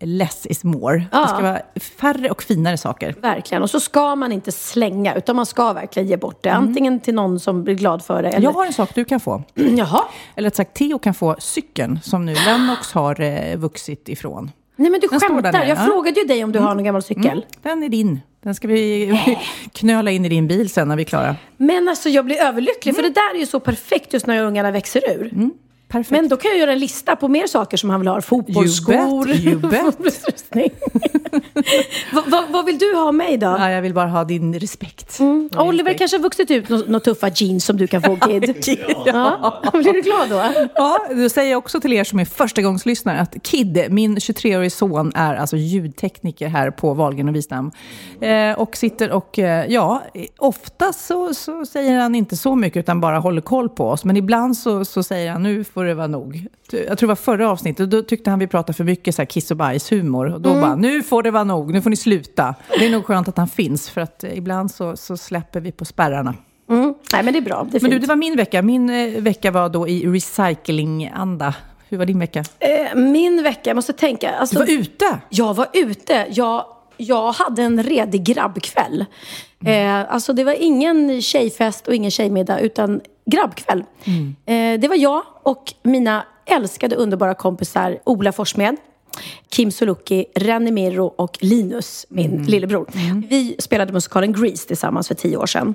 less 0.00 0.46
is 0.46 0.64
more. 0.64 1.04
Ja. 1.12 1.22
Det 1.22 1.28
ska 1.28 1.40
vara 1.42 1.60
färre 2.00 2.30
och 2.30 2.42
finare 2.42 2.76
saker. 2.76 3.14
Verkligen. 3.20 3.62
Och 3.62 3.70
så 3.70 3.80
ska 3.80 4.16
man 4.16 4.32
inte 4.32 4.52
slänga, 4.52 5.14
utan 5.14 5.36
man 5.36 5.46
ska 5.46 5.72
verkligen 5.72 6.08
ge 6.08 6.16
bort 6.16 6.42
det. 6.42 6.52
Antingen 6.52 7.00
till 7.00 7.14
någon 7.14 7.40
som 7.40 7.64
blir 7.64 7.74
glad 7.74 8.04
för 8.04 8.22
det. 8.22 8.28
Eller... 8.28 8.44
Jag 8.44 8.52
har 8.52 8.66
en 8.66 8.72
sak 8.72 8.94
du 8.94 9.04
kan 9.04 9.20
få. 9.20 9.42
Jaha. 9.54 10.04
Eller 10.36 10.46
rätt 10.46 10.56
sagt, 10.56 10.74
Theo 10.74 10.98
kan 10.98 11.14
få 11.14 11.36
cykeln 11.38 12.00
som 12.02 12.26
nu 12.26 12.34
Lennox 12.46 12.92
har 12.92 13.20
eh, 13.20 13.56
vuxit 13.56 14.08
ifrån. 14.08 14.50
Nej 14.80 14.90
men 14.90 15.00
du 15.00 15.06
Den 15.08 15.18
där 15.18 15.28
skämtar. 15.28 15.52
nere, 15.52 15.68
Jag 15.68 15.78
ja. 15.78 15.82
frågade 15.84 16.20
ju 16.20 16.26
dig 16.26 16.44
om 16.44 16.52
du 16.52 16.58
har 16.58 16.74
någon 16.74 16.84
gammal 16.84 17.02
cykel. 17.02 17.46
Den 17.62 17.82
är 17.82 17.88
din. 17.88 18.20
Den 18.42 18.54
ska 18.54 18.68
vi 18.68 19.18
knöla 19.72 20.10
in 20.10 20.24
i 20.24 20.28
din 20.28 20.48
bil 20.48 20.68
sen 20.70 20.88
när 20.88 20.96
vi 20.96 21.02
är 21.02 21.06
klara. 21.06 21.36
Men 21.56 21.88
alltså 21.88 22.08
jag 22.08 22.24
blir 22.24 22.36
överlycklig, 22.42 22.94
för 22.94 23.02
det 23.02 23.10
där 23.10 23.34
är 23.34 23.38
ju 23.38 23.46
så 23.46 23.60
perfekt 23.60 24.12
just 24.12 24.26
när 24.26 24.42
ungarna 24.44 24.70
växer 24.70 25.00
ur. 25.10 25.50
Perfekt. 25.88 26.10
Men 26.10 26.28
då 26.28 26.36
kan 26.36 26.50
jag 26.50 26.60
göra 26.60 26.72
en 26.72 26.78
lista 26.78 27.16
på 27.16 27.28
mer 27.28 27.46
saker 27.46 27.76
som 27.76 27.90
han 27.90 28.00
vill 28.00 28.08
ha. 28.08 28.20
Fotbollsskor. 28.20 29.84
Fotbollsrustning. 29.84 30.70
vad, 32.12 32.30
vad, 32.30 32.44
vad 32.50 32.64
vill 32.64 32.78
du 32.78 32.94
ha 32.94 33.08
av 33.08 33.14
mig 33.14 33.36
då? 33.36 33.46
Ja, 33.46 33.70
jag 33.70 33.82
vill 33.82 33.94
bara 33.94 34.08
ha 34.08 34.24
din 34.24 34.58
respekt. 34.58 35.18
Mm. 35.18 35.50
Oliver 35.56 35.94
kanske 35.94 36.16
har 36.16 36.22
vuxit 36.22 36.50
ut 36.50 36.68
några 36.68 36.84
nå 36.86 37.00
tuffa 37.00 37.28
jeans 37.34 37.64
som 37.64 37.76
du 37.76 37.86
kan 37.86 38.02
få 38.02 38.16
Kid. 38.16 38.66
ja. 39.06 39.62
Blir 39.72 39.92
du 39.92 40.00
glad 40.00 40.28
då? 40.28 40.68
Ja, 40.74 40.98
då 41.10 41.28
säger 41.28 41.50
jag 41.50 41.58
också 41.58 41.80
till 41.80 41.92
er 41.92 42.04
som 42.04 42.18
är 42.18 42.24
förstagångslyssnare 42.24 43.20
att 43.20 43.42
Kid, 43.42 43.86
min 43.90 44.16
23-årige 44.16 44.70
son, 44.70 45.12
är 45.14 45.34
alltså 45.34 45.56
ljudtekniker 45.56 46.48
här 46.48 46.70
på 46.70 46.94
Wahlgren 46.94 47.28
och 47.28 47.36
Wistam. 47.36 47.70
Eh, 48.20 48.58
och 48.58 48.76
sitter 48.76 49.10
och, 49.10 49.38
eh, 49.38 49.66
ja, 49.66 50.02
ofta 50.38 50.92
så, 50.92 51.34
så 51.34 51.66
säger 51.66 51.98
han 51.98 52.14
inte 52.14 52.36
så 52.36 52.54
mycket 52.54 52.80
utan 52.80 53.00
bara 53.00 53.18
håller 53.18 53.40
koll 53.40 53.68
på 53.68 53.88
oss. 53.88 54.04
Men 54.04 54.16
ibland 54.16 54.56
så, 54.56 54.84
så 54.84 55.02
säger 55.02 55.32
han, 55.32 55.42
nu 55.42 55.64
får 55.78 55.84
det 55.84 55.94
vara 55.94 56.06
nog. 56.06 56.46
Jag 56.70 56.86
tror 56.86 56.96
det 56.96 57.06
var 57.06 57.14
förra 57.14 57.50
avsnittet, 57.50 57.90
då 57.90 58.02
tyckte 58.02 58.30
han 58.30 58.38
vi 58.38 58.46
pratade 58.46 58.76
för 58.76 58.84
mycket 58.84 59.14
så 59.14 59.22
här 59.22 59.26
kiss 59.26 59.50
och 59.50 59.56
bajshumor. 59.56 60.34
Och 60.34 60.40
då 60.40 60.54
bara, 60.54 60.74
nu 60.76 61.02
får 61.02 61.22
det 61.22 61.30
vara 61.30 61.44
nog, 61.44 61.72
nu 61.72 61.82
får 61.82 61.90
ni 61.90 61.96
sluta. 61.96 62.54
Det 62.78 62.86
är 62.86 62.90
nog 62.90 63.04
skönt 63.04 63.28
att 63.28 63.36
han 63.36 63.48
finns, 63.48 63.90
för 63.90 64.00
att 64.00 64.24
eh, 64.24 64.38
ibland 64.38 64.70
så, 64.70 64.96
så 64.96 65.16
släpper 65.16 65.60
vi 65.60 65.72
på 65.72 65.84
spärrarna. 65.84 66.34
Mm. 66.70 66.94
Nej 67.12 67.22
men 67.22 67.32
det 67.32 67.38
är 67.38 67.42
bra. 67.42 67.66
Det 67.70 67.78
är 67.78 67.82
Men 67.82 67.90
du, 67.90 67.98
det 67.98 68.06
var 68.06 68.16
min 68.16 68.36
vecka. 68.36 68.62
Min 68.62 68.90
eh, 68.90 69.22
vecka 69.22 69.50
var 69.50 69.68
då 69.68 69.88
i 69.88 70.06
recycling-anda. 70.06 71.54
Hur 71.88 71.98
var 71.98 72.06
din 72.06 72.18
vecka? 72.18 72.44
Eh, 72.58 72.98
Min 72.98 73.42
vecka, 73.42 73.70
jag 73.70 73.74
måste 73.74 73.92
tänka. 73.92 74.30
Alltså, 74.30 74.58
Du 74.58 74.76
var 74.76 74.80
ute? 74.80 75.18
Jag 75.28 75.54
var 75.54 75.66
ute. 75.72 76.26
Jag, 76.30 76.64
jag 76.96 77.32
hade 77.32 77.62
en 77.62 77.82
redig 77.82 78.24
grabbkväll. 78.24 79.04
Eh, 79.64 80.12
alltså 80.14 80.32
det 80.32 80.44
var 80.44 80.52
ingen 80.52 81.22
tjejfest 81.22 81.88
och 81.88 81.94
ingen 81.94 82.10
tjejmiddag, 82.10 82.60
utan 82.60 83.00
grabbkväll. 83.26 83.84
Eh, 84.46 84.80
det 84.80 84.88
var 84.88 84.96
jag 84.96 85.22
och 85.42 85.74
mina 85.82 86.24
älskade 86.46 86.96
underbara 86.96 87.34
kompisar 87.34 87.98
Ola 88.04 88.32
Forssmed, 88.32 88.76
Kim 89.48 89.70
Sulocki, 89.70 90.24
Renny 90.34 90.70
Mirro 90.70 91.04
och 91.06 91.38
Linus, 91.40 92.06
min 92.08 92.42
lillebror. 92.42 92.86
Vi 93.28 93.56
spelade 93.58 93.92
musikalen 93.92 94.32
Grease 94.32 94.68
tillsammans 94.68 95.08
för 95.08 95.14
tio 95.14 95.36
år 95.36 95.46
sedan. 95.46 95.74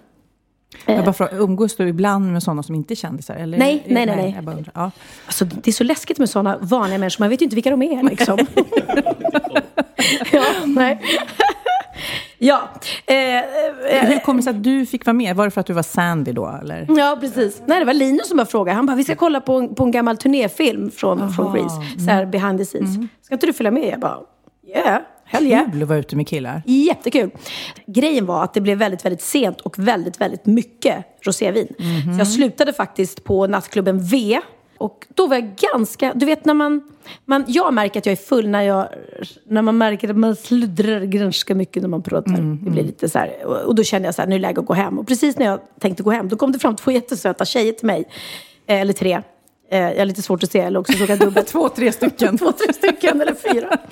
Jag 0.85 1.05
bara 1.05 1.13
frågar, 1.13 1.39
umgås 1.39 1.75
du 1.75 1.87
ibland 1.87 2.33
med 2.33 2.43
sådana 2.43 2.63
som 2.63 2.75
inte 2.75 2.93
är 2.93 2.95
kändisar? 2.95 3.35
Eller? 3.35 3.57
Nej, 3.57 3.83
nej, 3.87 4.05
nej, 4.05 4.15
nej. 4.15 4.33
Jag 4.35 4.43
bara 4.43 4.55
undrar. 4.55 4.71
Ja. 4.75 4.91
Alltså, 5.25 5.45
det 5.45 5.67
är 5.67 5.73
så 5.73 5.83
läskigt 5.83 6.19
med 6.19 6.29
sådana 6.29 6.57
vanliga 6.57 6.97
människor. 6.99 7.23
Man 7.23 7.29
vet 7.29 7.41
ju 7.41 7.43
inte 7.43 7.55
vilka 7.55 7.69
de 7.69 7.81
är 7.81 8.03
liksom. 8.03 8.37
ja, 10.31 10.43
nej. 10.65 11.01
Ja. 12.47 12.69
Eh, 13.05 13.15
eh, 13.37 13.43
Hur 14.05 14.19
kommer 14.19 14.37
det 14.39 14.43
sig 14.43 14.51
att 14.51 14.63
du 14.63 14.85
fick 14.85 15.05
vara 15.05 15.13
med? 15.13 15.35
Var 15.35 15.45
det 15.45 15.51
för 15.51 15.61
att 15.61 15.67
du 15.67 15.73
var 15.73 15.83
Sandy 15.83 16.31
då? 16.31 16.59
Eller? 16.61 16.87
Ja, 16.97 17.17
precis. 17.21 17.61
Nej, 17.65 17.79
det 17.79 17.85
var 17.85 17.93
Linus 17.93 18.27
som 18.27 18.37
bara 18.37 18.45
frågade. 18.45 18.75
Han 18.75 18.85
bara, 18.85 18.95
vi 18.95 19.03
ska 19.03 19.15
kolla 19.15 19.41
på 19.41 19.53
en, 19.53 19.75
på 19.75 19.83
en 19.83 19.91
gammal 19.91 20.17
turnéfilm 20.17 20.91
från, 20.91 21.33
från 21.33 21.53
Grease. 21.53 21.75
Så 22.05 22.11
här 22.11 22.25
behind 22.25 22.59
the 22.59 22.65
scenes. 22.65 22.89
Ska 23.21 23.35
inte 23.35 23.45
du 23.45 23.53
följa 23.53 23.71
med? 23.71 23.89
Jag 23.93 23.99
bara, 23.99 24.17
yeah, 24.67 25.01
hell 25.25 25.47
yeah. 25.47 25.71
Kul 25.71 25.81
att 25.83 25.89
vara 25.89 25.99
ute 25.99 26.15
med 26.15 26.27
killar. 26.27 26.61
Jättekul. 26.65 27.29
Grejen 27.87 28.25
var 28.25 28.43
att 28.43 28.53
det 28.53 28.61
blev 28.61 28.77
väldigt, 28.77 29.05
väldigt 29.05 29.21
sent 29.21 29.61
och 29.61 29.79
väldigt, 29.79 30.21
väldigt 30.21 30.45
mycket 30.45 31.05
rosévin. 31.21 31.67
Så 32.13 32.19
jag 32.19 32.27
slutade 32.27 32.73
faktiskt 32.73 33.23
på 33.23 33.47
nattklubben 33.47 34.03
V. 34.03 34.39
Och 34.83 35.07
då 35.15 35.27
var 35.27 35.35
jag 35.35 35.55
ganska... 35.73 36.13
Du 36.13 36.25
vet 36.25 36.45
när 36.45 36.53
man, 36.53 36.81
man... 37.25 37.43
Jag 37.47 37.73
märker 37.73 37.99
att 37.99 38.05
jag 38.05 38.11
är 38.11 38.15
full 38.15 38.47
när, 38.47 38.61
jag, 38.61 38.87
när 39.47 39.61
man 39.61 39.77
märker 39.77 40.09
att 40.09 40.17
man 40.17 40.35
sluddrar 40.35 41.01
ganska 41.05 41.55
mycket 41.55 41.81
när 41.81 41.89
man 41.89 42.03
pratar. 42.03 42.57
Det 42.63 42.71
blir 42.71 42.83
lite 42.83 43.09
så 43.09 43.19
här, 43.19 43.45
och, 43.45 43.75
då 43.75 43.83
kände 43.83 44.07
jag 44.07 44.15
så 44.15 44.21
här, 44.21 44.29
nu 44.29 44.35
är 44.35 44.39
det 44.39 44.41
läge 44.41 44.59
att 44.59 44.65
gå 44.65 44.73
hem. 44.73 44.99
Och 44.99 45.07
precis 45.07 45.37
när 45.37 45.45
jag 45.45 45.59
tänkte 45.79 46.03
gå 46.03 46.11
hem, 46.11 46.29
då 46.29 46.35
kom 46.35 46.51
det 46.51 46.59
fram 46.59 46.75
två 46.75 46.91
jättesöta 46.91 47.45
tjejer 47.45 47.73
till 47.73 47.85
mig. 47.85 48.05
Eh, 48.67 48.81
eller 48.81 48.93
tre. 48.93 49.21
Eh, 49.71 49.79
jag 49.79 49.97
har 49.97 50.05
lite 50.05 50.21
svårt 50.21 50.43
att 50.43 50.51
se, 50.51 50.59
eller 50.59 50.79
också 50.79 50.93
såg 50.93 51.09
jag 51.09 51.19
dubbelt. 51.19 51.47
Två, 51.51 51.69
tre 51.69 51.91
stycken. 51.91 52.37
Två, 52.37 52.51
tre 52.51 52.73
stycken 52.73 53.21
eller 53.21 53.35
fyra. 53.53 53.77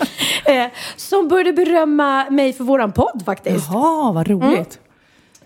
Eh, 0.46 0.68
som 0.96 1.28
började 1.28 1.54
berömma 1.54 2.30
mig 2.30 2.54
för 2.54 2.64
våran 2.64 2.92
podd 2.92 3.22
faktiskt. 3.26 3.68
Jaha, 3.72 4.12
vad 4.12 4.28
roligt. 4.28 4.80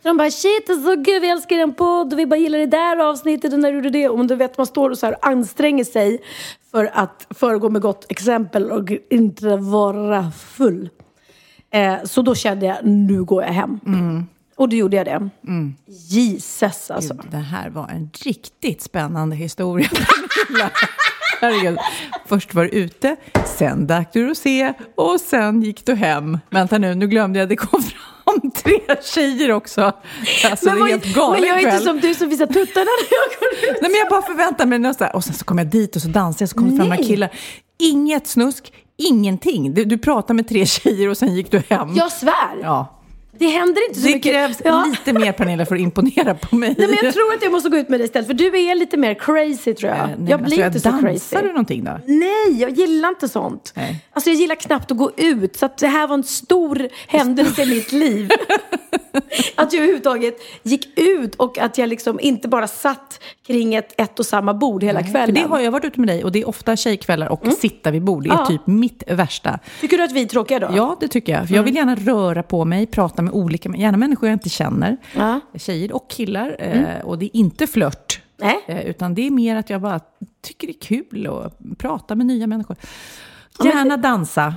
De 0.05 0.17
bara 0.17 0.31
shit, 0.31 0.69
alltså, 0.69 0.95
gud 0.95 1.21
vi 1.21 1.29
älskar 1.29 1.57
en 1.57 1.73
podd 1.73 2.13
och 2.13 2.19
vi 2.19 2.25
bara 2.25 2.39
gillar 2.39 2.59
det 2.59 2.65
där 2.65 2.97
avsnittet 2.97 3.53
och 3.53 3.59
när 3.59 3.71
du 3.71 3.75
gjorde 3.75 3.89
det. 3.89 4.09
Och 4.09 4.25
du 4.25 4.35
vet 4.35 4.57
man 4.57 4.67
står 4.67 4.89
och 4.89 4.97
så 4.97 5.05
här 5.05 5.15
anstränger 5.21 5.83
sig 5.83 6.21
för 6.71 6.89
att 6.93 7.27
föregå 7.29 7.69
med 7.69 7.81
gott 7.81 8.05
exempel 8.09 8.71
och 8.71 8.91
inte 9.09 9.57
vara 9.57 10.31
full. 10.31 10.89
Eh, 11.71 11.95
så 12.03 12.21
då 12.21 12.35
kände 12.35 12.65
jag, 12.65 12.77
nu 12.83 13.23
går 13.23 13.43
jag 13.43 13.51
hem. 13.51 13.79
Och 14.55 14.69
då 14.69 14.75
gjorde 14.75 14.97
jag 14.97 15.05
det. 15.05 15.29
Jesus 15.87 16.91
alltså. 16.91 17.13
Gud, 17.13 17.31
det 17.31 17.37
här 17.37 17.69
var 17.69 17.87
en 17.87 18.09
riktigt 18.25 18.81
spännande 18.81 19.35
historia. 19.35 19.89
Herregud. 21.41 21.77
Först 22.25 22.53
var 22.53 22.63
du 22.63 22.69
ute, 22.69 23.15
sen 23.57 23.87
drack 23.87 24.13
du 24.13 24.27
rosé 24.29 24.73
och 24.95 25.19
sen 25.21 25.61
gick 25.61 25.85
du 25.85 25.95
hem. 25.95 26.39
Vänta 26.49 26.77
nu, 26.77 26.95
nu 26.95 27.07
glömde 27.07 27.39
jag, 27.39 27.49
det 27.49 27.55
kom 27.55 27.81
fram 27.83 28.51
tre 28.51 28.79
tjejer 29.03 29.51
också. 29.51 29.81
Alltså, 30.49 30.69
det 30.69 30.71
är 30.81 30.87
helt 30.87 31.15
galen 31.15 31.41
men 31.41 31.49
jag 31.49 31.57
är 31.57 31.61
inte 31.61 31.71
kväll. 31.71 31.83
som 31.83 31.99
du 31.99 32.13
som 32.15 32.29
visar 32.29 32.45
tuttarna 32.45 32.85
när 32.85 33.07
jag 33.11 33.39
går 33.39 33.69
ut. 33.69 33.81
Nej, 33.81 33.91
men 33.91 33.99
jag 33.99 34.09
bara 34.09 34.21
förväntar 34.21 34.65
mig 34.65 34.79
något 34.79 34.97
så 34.97 35.03
här. 35.03 35.15
Och 35.15 35.23
sen 35.23 35.33
så 35.33 35.45
kom 35.45 35.57
jag 35.57 35.67
dit 35.67 35.95
och 35.95 36.01
så 36.01 36.07
dansade 36.07 36.41
jag, 36.43 36.49
så 36.49 36.55
kom 36.55 36.69
det 36.69 36.77
fram 36.77 36.87
några 36.89 37.03
killar. 37.03 37.29
Inget 37.79 38.27
snusk, 38.27 38.73
ingenting. 38.97 39.73
Du, 39.73 39.85
du 39.85 39.97
pratade 39.97 40.33
med 40.33 40.47
tre 40.47 40.65
tjejer 40.65 41.09
och 41.09 41.17
sen 41.17 41.35
gick 41.35 41.51
du 41.51 41.61
hem. 41.69 41.95
Jag 41.95 42.11
svär. 42.11 42.59
Ja. 42.61 42.94
Det 43.37 43.47
händer 43.47 43.87
inte 43.89 43.99
så 43.99 44.07
Det 44.07 44.13
mycket. 44.13 44.31
krävs 44.31 44.61
Ja. 44.63 44.85
lite 44.89 45.19
mer 45.19 45.31
Pernilla 45.31 45.65
för 45.65 45.75
att 45.75 45.81
imponera 45.81 46.35
på 46.35 46.55
mig. 46.55 46.75
Nej, 46.77 46.87
men 46.87 46.97
jag 47.03 47.13
tror 47.13 47.33
att 47.33 47.43
jag 47.43 47.51
måste 47.51 47.69
gå 47.69 47.77
ut 47.77 47.89
med 47.89 47.99
dig 47.99 48.05
istället. 48.05 48.27
För 48.27 48.33
du 48.33 48.45
är 48.69 48.75
lite 48.75 48.97
mer 48.97 49.13
crazy 49.13 49.73
tror 49.73 49.91
jag. 49.91 49.99
Eh, 49.99 50.07
nej, 50.17 50.29
jag 50.29 50.39
blir 50.43 50.63
alltså, 50.63 50.65
inte 50.67 50.79
så 50.79 50.89
Dansar 50.89 51.07
crazy. 51.09 51.35
du 51.41 51.47
någonting 51.47 51.83
då? 51.83 51.99
Nej, 52.05 52.61
jag 52.61 52.69
gillar 52.71 53.09
inte 53.09 53.27
sånt. 53.29 53.73
Nej. 53.75 54.05
Alltså 54.13 54.29
jag 54.29 54.37
gillar 54.39 54.55
knappt 54.55 54.91
att 54.91 54.97
gå 54.97 55.11
ut. 55.17 55.55
Så 55.55 55.65
att 55.65 55.77
det 55.77 55.87
här 55.87 56.07
var 56.07 56.13
en 56.15 56.23
stor 56.23 56.87
händelse 57.07 57.63
i 57.63 57.65
mitt 57.65 57.91
liv. 57.91 58.29
att 59.67 59.73
jag 59.73 59.79
överhuvudtaget 59.79 60.37
gick 60.63 60.99
ut 60.99 61.35
och 61.35 61.57
att 61.57 61.77
jag 61.77 61.89
liksom 61.89 62.19
inte 62.19 62.47
bara 62.47 62.67
satt 62.67 63.19
kring 63.47 63.75
ett, 63.75 63.93
ett 64.01 64.19
och 64.19 64.25
samma 64.25 64.53
bord 64.53 64.83
hela 64.83 64.99
För 65.03 65.11
kvällen. 65.11 65.35
det 65.35 65.41
har 65.41 65.59
jag 65.59 65.71
varit 65.71 65.85
ute 65.85 65.99
med 65.99 66.09
dig 66.09 66.23
och 66.23 66.31
det 66.31 66.39
är 66.41 66.47
ofta 66.49 66.75
tjejkvällar 66.75 67.27
och 67.27 67.47
sitta 67.59 67.91
vid 67.91 68.03
bord. 68.03 68.23
Det 68.23 68.29
är 68.29 68.33
Mm. 68.33 68.43
Ja. 68.43 68.47
typ 68.47 68.67
mitt 68.67 69.03
värsta. 69.07 69.59
Tycker 69.81 69.97
du 69.97 70.03
att 70.03 70.11
vi 70.11 70.21
är 70.21 70.25
tråkiga 70.25 70.59
då? 70.59 70.67
Ja, 70.75 70.97
det 70.99 71.07
tycker 71.07 71.33
jag. 71.33 71.47
För 71.47 71.55
jag 71.55 71.63
vill 71.63 71.75
gärna 71.75 71.95
röra 71.95 72.43
på 72.43 72.65
mig, 72.65 72.85
prata 72.85 73.21
med 73.21 73.33
olika, 73.33 73.69
gärna 73.69 73.97
människor 73.97 74.29
jag 74.29 74.35
inte 74.35 74.49
känner. 74.49 74.97
Ja. 75.15 75.21
Mm. 75.29 75.39
Tjejer 75.55 75.95
och 75.95 76.09
killar. 76.09 76.55
Eh, 76.59 77.05
och 77.05 77.17
det 77.19 77.25
är 77.25 77.35
inte 77.39 77.67
flört. 77.67 78.21
Nej. 78.37 78.59
Eh, 78.67 78.85
utan 78.85 79.15
det 79.15 79.27
är 79.27 79.31
mer 79.31 79.55
att 79.55 79.69
jag 79.69 79.81
bara 79.81 79.99
tycker 80.41 80.67
det 80.67 80.73
är 80.73 80.81
kul 80.81 81.27
att 81.27 81.77
prata 81.77 82.15
med 82.15 82.25
nya 82.25 82.47
människor. 82.47 82.75
Gärna 83.63 83.97
dansa. 83.97 84.55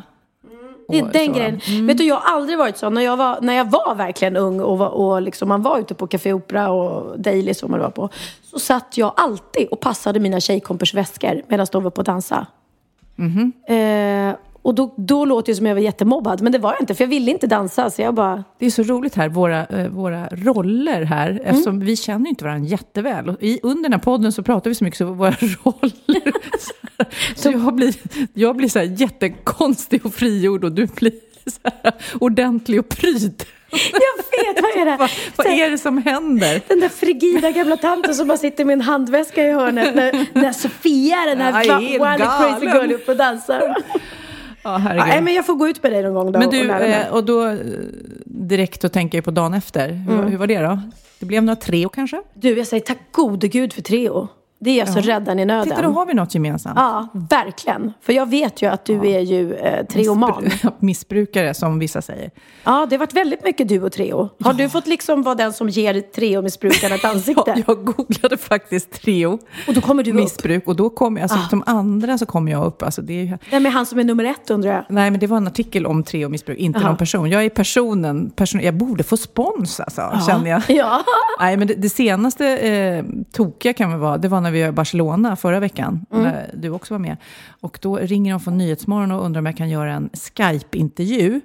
Det 0.88 0.98
är 0.98 1.02
Och 1.02 1.10
den 1.12 1.26
så. 1.26 1.32
grejen. 1.32 1.86
Vet 1.86 1.98
du, 1.98 2.04
jag 2.04 2.14
har 2.16 2.36
aldrig 2.36 2.58
varit 2.58 2.76
så. 2.76 2.90
När 2.90 3.02
jag 3.02 3.16
var, 3.16 3.38
när 3.40 3.54
jag 3.54 3.70
var 3.70 3.94
verkligen 3.94 4.36
ung 4.36 4.60
och, 4.60 4.78
var, 4.78 4.88
och 4.88 5.22
liksom 5.22 5.48
man 5.48 5.62
var 5.62 5.78
ute 5.78 5.94
på 5.94 6.06
Café 6.06 6.32
Opera 6.32 6.70
och 6.70 7.20
Daily 7.20 7.54
som 7.54 7.70
man 7.70 7.80
var 7.80 7.90
på. 7.90 8.08
Så 8.42 8.58
satt 8.58 8.96
jag 8.96 9.12
alltid 9.16 9.68
och 9.68 9.80
passade 9.80 10.20
mina 10.20 10.40
tjejkompers 10.40 10.94
väskor 10.94 11.42
medan 11.48 11.66
de 11.72 11.82
var 11.82 11.90
på 11.90 12.00
att 12.00 12.06
dansa. 12.06 12.46
Mhm. 13.16 13.52
Eh, 13.68 14.34
och 14.68 14.74
då, 14.74 14.94
då 14.96 15.24
låter 15.24 15.52
det 15.52 15.56
som 15.56 15.66
jag 15.66 15.74
var 15.74 15.82
jättemobbad. 15.82 16.42
Men 16.42 16.52
det 16.52 16.58
var 16.58 16.72
jag 16.72 16.80
inte, 16.82 16.94
för 16.94 17.04
jag 17.04 17.08
ville 17.08 17.30
inte 17.30 17.46
dansa. 17.46 17.90
Så 17.90 18.02
jag 18.02 18.14
bara... 18.14 18.44
Det 18.58 18.66
är 18.66 18.70
så 18.70 18.82
roligt 18.82 19.14
här, 19.14 19.28
våra, 19.28 19.66
eh, 19.66 19.88
våra 19.88 20.26
roller 20.26 21.02
här, 21.02 21.30
Mm. 21.30 21.42
eftersom 21.44 21.80
vi 21.80 21.96
känner 21.96 22.24
ju 22.24 22.28
inte 22.30 22.44
varandra 22.44 22.68
jätteväl. 22.68 23.28
Och 23.28 23.36
i, 23.42 23.60
under 23.62 23.82
den 23.82 23.92
här 23.92 24.00
podden 24.00 24.32
så 24.32 24.42
pratar 24.42 24.70
vi 24.70 24.74
så 24.74 24.84
mycket 24.84 24.98
så 24.98 25.04
våra 25.04 25.30
roller... 25.40 26.32
så 26.58 26.72
så 27.42 27.50
jag 27.50 27.74
blir, 27.74 27.94
jag 28.34 28.56
blir 28.56 28.68
så 28.68 28.78
här 28.78 28.86
jättekonstig 28.86 30.06
och 30.06 30.14
frigjord 30.14 30.64
och 30.64 30.72
du 30.72 30.86
blir 30.86 31.12
så 31.46 31.58
här 31.82 31.92
ordentlig 32.20 32.80
och 32.80 32.88
pryd. 32.88 33.44
Jag 33.72 34.54
vet, 34.54 34.62
vad 34.62 34.70
är 34.82 34.84
det? 34.90 34.96
Vad, 34.96 35.10
vad 35.36 35.46
är 35.46 35.70
det 35.70 35.78
som 35.78 35.98
händer? 35.98 36.60
Den 36.68 36.80
där 36.80 36.88
frigida 36.88 37.50
gamla 37.50 37.76
tanten 37.76 38.14
som 38.14 38.28
bara 38.28 38.38
sitter 38.38 38.64
med 38.64 38.72
en 38.72 38.80
handväska 38.80 39.46
i 39.48 39.52
hörnet 39.52 39.94
när, 39.94 40.26
när 40.40 40.52
Sofia, 40.52 41.16
den 41.26 41.40
här 41.40 41.64
Ja, 41.64 41.78
crazy 42.16 42.66
girl, 42.66 42.90
är 42.90 42.94
uppe 42.94 43.10
och 43.10 43.16
dansar. 43.16 43.74
Ja, 44.72 44.76
herregud. 44.76 45.06
nej, 45.08 45.22
men 45.22 45.34
jag 45.34 45.46
får 45.46 45.54
gå 45.54 45.68
ut 45.68 45.82
med 45.82 45.92
dig 45.92 46.02
någon 46.02 46.14
gång 46.14 46.32
då 46.32 46.38
Men 46.38 46.48
och 46.48 46.54
du, 46.54 46.64
mig. 46.64 46.92
eh, 46.92 47.08
och 47.14 47.24
då 47.24 47.46
eh, 47.46 47.56
direkt 48.24 48.82
då 48.82 48.88
tänker 48.88 49.18
jag 49.18 49.24
på 49.24 49.30
dagen 49.30 49.54
efter. 49.54 49.88
Hur, 49.88 50.14
Mm. 50.14 50.26
hur 50.30 50.38
var 50.38 50.46
det 50.46 50.58
då? 50.60 50.78
Det 51.18 51.26
blev 51.26 51.42
några 51.44 51.56
Treo 51.56 51.88
kanske? 51.88 52.22
Du, 52.34 52.58
jag 52.58 52.66
säger 52.66 52.82
tack 52.82 52.98
gode 53.12 53.48
gud 53.48 53.72
för 53.72 53.82
Treo. 53.82 54.28
Det 54.60 54.80
är 54.80 54.84
alltså 54.86 55.00
räddaren 55.00 55.38
i 55.38 55.44
nöden. 55.44 55.64
Titta, 55.68 55.82
då 55.82 55.90
har 55.90 56.06
vi 56.06 56.14
något 56.14 56.34
gemensamt. 56.34 56.74
Ja, 56.76 57.08
verkligen. 57.30 57.92
För 58.00 58.12
jag 58.12 58.28
vet 58.30 58.62
ju 58.62 58.66
att 58.66 58.84
du 58.84 58.94
är 59.10 59.20
ju 59.20 59.54
eh, 59.54 59.86
treoman. 59.86 60.44
Missbru- 60.44 60.72
Missbrukare, 60.78 61.54
som 61.54 61.78
vissa 61.78 62.02
säger. 62.02 62.30
Ja, 62.64 62.86
det 62.90 62.96
har 62.96 62.98
varit 62.98 63.14
väldigt 63.14 63.44
mycket 63.44 63.68
du 63.68 63.82
och 63.82 63.92
Treo. 63.92 64.28
Har 64.44 64.52
du 64.52 64.68
fått 64.68 64.86
liksom 64.86 65.22
vara 65.22 65.34
den 65.34 65.52
som 65.52 65.68
ger 65.68 66.00
Treo-missbrukaren 66.00 66.92
ett 66.94 67.04
ansikte? 67.14 67.42
Ja, 67.56 67.62
jag 67.66 67.84
googlade 67.84 68.36
faktiskt 68.36 68.90
Treo. 68.90 69.38
Och 69.68 69.74
då 69.74 69.80
kommer 69.80 70.02
du 70.02 70.10
upp. 70.10 70.16
missbruk 70.16 70.66
och 70.66 70.76
då 70.76 70.90
kommer 70.90 71.20
jag, 71.20 71.30
alltså 71.32 71.48
som 71.50 71.62
andra 71.66 72.18
så 72.18 72.26
kommer 72.26 72.52
jag 72.52 72.66
upp. 72.66 72.82
Alltså 72.82 73.02
det 73.02 73.20
är, 73.28 73.38
Vem 73.50 73.66
är 73.66 73.70
han 73.70 73.86
som 73.86 73.98
är 73.98 74.04
nummer 74.04 74.24
ett 74.24 74.50
undrar 74.50 74.72
jag? 74.72 74.84
nej 74.88 75.10
men 75.10 75.20
det 75.20 75.26
var 75.26 75.36
en 75.36 75.46
artikel 75.46 75.86
om 75.86 76.02
Treo 76.02 76.28
missbruk, 76.28 76.58
inte 76.58 76.78
Aha. 76.78 76.88
någon 76.88 76.96
person. 76.96 77.30
Jag 77.30 77.44
är 77.44 77.50
personen, 77.50 78.30
person, 78.30 78.60
jag 78.60 78.74
borde 78.74 79.02
få 79.04 79.16
spons 79.16 79.80
alltså, 79.80 80.20
känner 80.28 80.50
jag. 80.50 80.62
Ja. 80.68 81.02
Nej, 81.40 81.56
men 81.56 81.66
det, 81.68 81.74
det 81.74 81.88
senaste 81.88 82.46
eh, 82.58 83.04
tokiga 83.32 83.72
kan 83.72 83.90
väl 83.90 84.00
vara, 84.00 84.18
det 84.18 84.28
var 84.28 84.40
när 84.40 84.47
vi 84.50 84.62
var 84.62 84.68
i 84.68 84.72
Barcelona 84.72 85.36
förra 85.36 85.60
veckan, 85.60 86.06
Mm. 86.10 86.22
när 86.24 86.50
du 86.54 86.70
också 86.70 86.94
var 86.94 86.98
med. 86.98 87.16
Och 87.60 87.78
då 87.82 87.96
ringer 87.96 88.30
de 88.32 88.40
från 88.40 88.58
Nyhetsmorgon 88.58 89.10
och 89.10 89.24
undrar 89.24 89.38
om 89.38 89.46
jag 89.46 89.56
kan 89.56 89.68
göra 89.70 89.92
en 89.92 90.10
Skype-intervju 90.36 91.40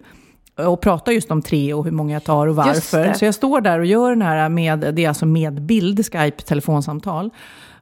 och 0.55 0.81
prata 0.81 1.11
just 1.11 1.31
om 1.31 1.41
tre 1.41 1.73
och 1.73 1.83
hur 1.83 1.91
många 1.91 2.13
jag 2.13 2.23
tar 2.23 2.47
och 2.47 2.55
varför. 2.55 3.13
Så 3.13 3.25
jag 3.25 3.35
står 3.35 3.61
där 3.61 3.79
och 3.79 3.85
gör 3.85 4.09
den 4.09 4.21
här 4.21 4.49
med, 4.49 4.79
det 4.95 5.03
är 5.03 5.07
alltså 5.07 5.25
med 5.25 5.61
bild, 5.61 6.05
Skype-telefonsamtal. 6.05 7.29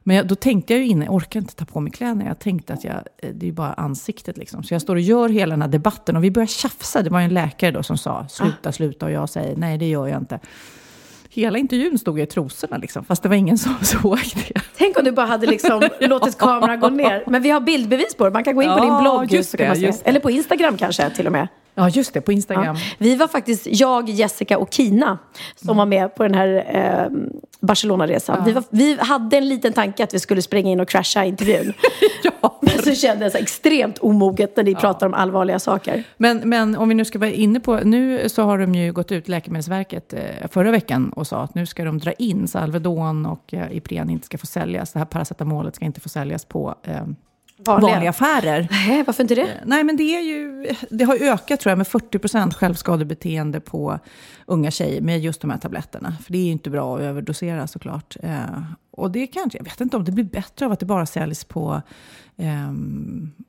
Men 0.04 0.16
jag, 0.16 0.26
då 0.28 0.34
tänkte 0.34 0.72
jag 0.72 0.80
ju 0.80 0.86
innan, 0.88 1.04
jag 1.04 1.14
orkar 1.14 1.40
inte 1.40 1.54
ta 1.54 1.64
på 1.64 1.80
mig 1.80 1.92
kläderna. 1.92 2.24
Jag 2.24 2.38
tänkte 2.38 2.72
att 2.72 2.84
jag, 2.84 2.94
eh, 2.94 3.02
det 3.34 3.44
är 3.44 3.46
ju 3.46 3.52
bara 3.52 3.72
ansiktet 3.72 4.36
liksom. 4.36 4.62
Så 4.62 4.74
jag 4.74 4.82
står 4.82 4.94
och 4.94 5.00
gör 5.00 5.28
hela 5.28 5.50
den 5.52 5.62
här 5.62 5.68
debatten 5.68 6.16
och 6.16 6.24
vi 6.24 6.30
börjar 6.30 6.46
tjafsa. 6.46 7.02
Det 7.02 7.10
var 7.10 7.20
ju 7.20 7.24
en 7.24 7.34
läkare 7.34 7.70
då 7.70 7.82
som 7.82 7.98
sa 7.98 8.26
sluta, 8.28 8.72
sluta 8.72 9.06
och 9.06 9.12
jag 9.12 9.28
säger 9.28 9.56
nej 9.56 9.78
det 9.78 9.88
gör 9.88 10.06
jag 10.08 10.18
inte. 10.18 10.38
Hela 11.34 11.58
intervjun 11.58 11.98
stod 11.98 12.18
jag 12.18 12.22
i 12.22 12.30
trosorna 12.30 12.76
liksom, 12.76 13.04
fast 13.04 13.22
det 13.22 13.28
var 13.28 13.36
ingen 13.36 13.58
som 13.58 13.74
såg 13.82 14.18
det. 14.34 14.60
Tänk 14.76 14.98
om 14.98 15.04
du 15.04 15.12
bara 15.12 15.26
hade 15.26 15.46
liksom 15.46 15.82
låtit 16.00 16.38
kameran 16.38 16.80
gå 16.80 16.88
ner. 16.88 17.24
Men 17.26 17.42
vi 17.42 17.50
har 17.50 17.60
bildbevis 17.60 18.14
på 18.14 18.24
det. 18.24 18.30
Man 18.30 18.44
kan 18.44 18.54
gå 18.54 18.62
in 18.62 18.68
på 18.68 18.78
Ja, 18.78 18.82
din 18.84 19.02
blogg. 19.02 19.32
just 19.32 19.58
det, 19.58 19.74
just 19.78 20.04
det. 20.04 20.08
Eller 20.10 20.20
på 20.20 20.30
Instagram 20.30 20.76
kanske 20.76 21.10
till 21.10 21.26
och 21.26 21.32
med. 21.32 21.48
Ja, 21.74 21.88
just 21.88 22.14
det, 22.14 22.20
på 22.20 22.32
Instagram. 22.32 22.76
Ja. 22.76 22.82
Vi 22.98 23.16
var 23.16 23.28
faktiskt, 23.28 23.66
jag, 23.70 24.08
Jessica 24.08 24.58
och 24.58 24.72
Kina, 24.72 25.18
som 25.54 25.76
var 25.76 25.86
med 25.86 26.14
på 26.14 26.22
den 26.22 26.34
här 26.34 26.64
eh, 26.68 27.10
Barcelona-resan. 27.60 28.44
Vi, 28.44 28.52
var, 28.52 28.64
vi 28.70 28.98
hade 29.00 29.36
en 29.36 29.48
liten 29.48 29.72
tanke 29.72 30.04
att 30.04 30.14
vi 30.14 30.18
skulle 30.18 30.42
springa 30.42 30.70
in 30.70 30.80
och 30.80 30.88
crasha 30.88 31.24
intervjun. 31.24 31.72
Ja. 32.42 32.58
Men 32.62 32.82
så 32.82 32.94
kändes 32.94 33.32
det 33.32 33.38
extremt 33.38 33.98
omoget 33.98 34.56
när 34.56 34.64
ni 34.64 34.74
pratar 34.74 35.06
om 35.06 35.14
allvarliga 35.14 35.58
saker. 35.58 36.04
Men, 36.16 36.48
men 36.48 36.76
om 36.76 36.88
vi 36.88 36.94
nu 36.94 37.04
ska 37.04 37.18
vara 37.18 37.30
inne 37.30 37.60
på, 37.60 37.76
nu 37.76 38.28
så 38.28 38.42
har 38.42 38.58
de 38.58 38.74
ju 38.74 38.92
gått 38.92 39.12
ut, 39.12 39.28
Läkemedelsverket, 39.28 40.12
eh, 40.12 40.48
förra 40.50 40.70
veckan 40.70 41.12
och 41.12 41.26
sa 41.26 41.42
att 41.42 41.54
nu 41.54 41.66
ska 41.66 41.84
de 41.84 41.98
dra 41.98 42.12
in 42.12 42.48
så 42.48 42.58
Alvedon 42.58 43.26
och 43.26 43.54
eh, 43.54 43.76
Ipren 43.76 44.10
inte 44.10 44.26
ska 44.26 44.38
få 44.38 44.46
säljas. 44.46 44.92
Det 44.92 44.98
här 44.98 45.06
paracetamolet 45.06 45.76
ska 45.76 45.84
inte 45.84 46.00
få 46.00 46.08
säljas 46.08 46.44
på 46.44 46.74
eh, 46.82 47.02
Vanliga. 47.64 47.92
vanliga 47.92 48.10
affärer. 48.10 48.68
Nej, 48.70 49.02
varför 49.06 49.22
inte 49.22 49.34
det? 49.34 49.48
Nej, 49.64 49.84
men 49.84 49.96
det 49.96 50.02
är 50.16 50.20
ju, 50.20 50.66
det 50.90 51.04
har 51.04 51.16
ökat 51.22 51.60
tror 51.60 51.70
jag 51.70 51.78
med 51.78 51.88
40 51.88 52.18
procent 52.18 52.54
självskadebeteende 52.54 53.60
på 53.60 53.98
unga 54.46 54.70
tjejer 54.70 55.00
med 55.00 55.20
just 55.20 55.40
de 55.40 55.50
här 55.50 55.58
tabletterna. 55.58 56.16
För 56.24 56.32
det 56.32 56.38
är 56.38 56.44
ju 56.44 56.50
inte 56.52 56.70
bra 56.70 56.96
att 56.96 57.02
överdosera 57.02 57.66
såklart. 57.66 58.16
Eh, 58.22 58.36
och 58.90 59.10
det 59.10 59.26
kanske, 59.26 59.58
jag 59.58 59.64
vet 59.64 59.80
inte 59.80 59.96
om 59.96 60.04
det 60.04 60.12
blir 60.12 60.24
bättre 60.24 60.66
av 60.66 60.72
att 60.72 60.80
det 60.80 60.86
bara 60.86 61.06
säljs 61.06 61.44
på, 61.44 61.82
eh, 62.36 62.72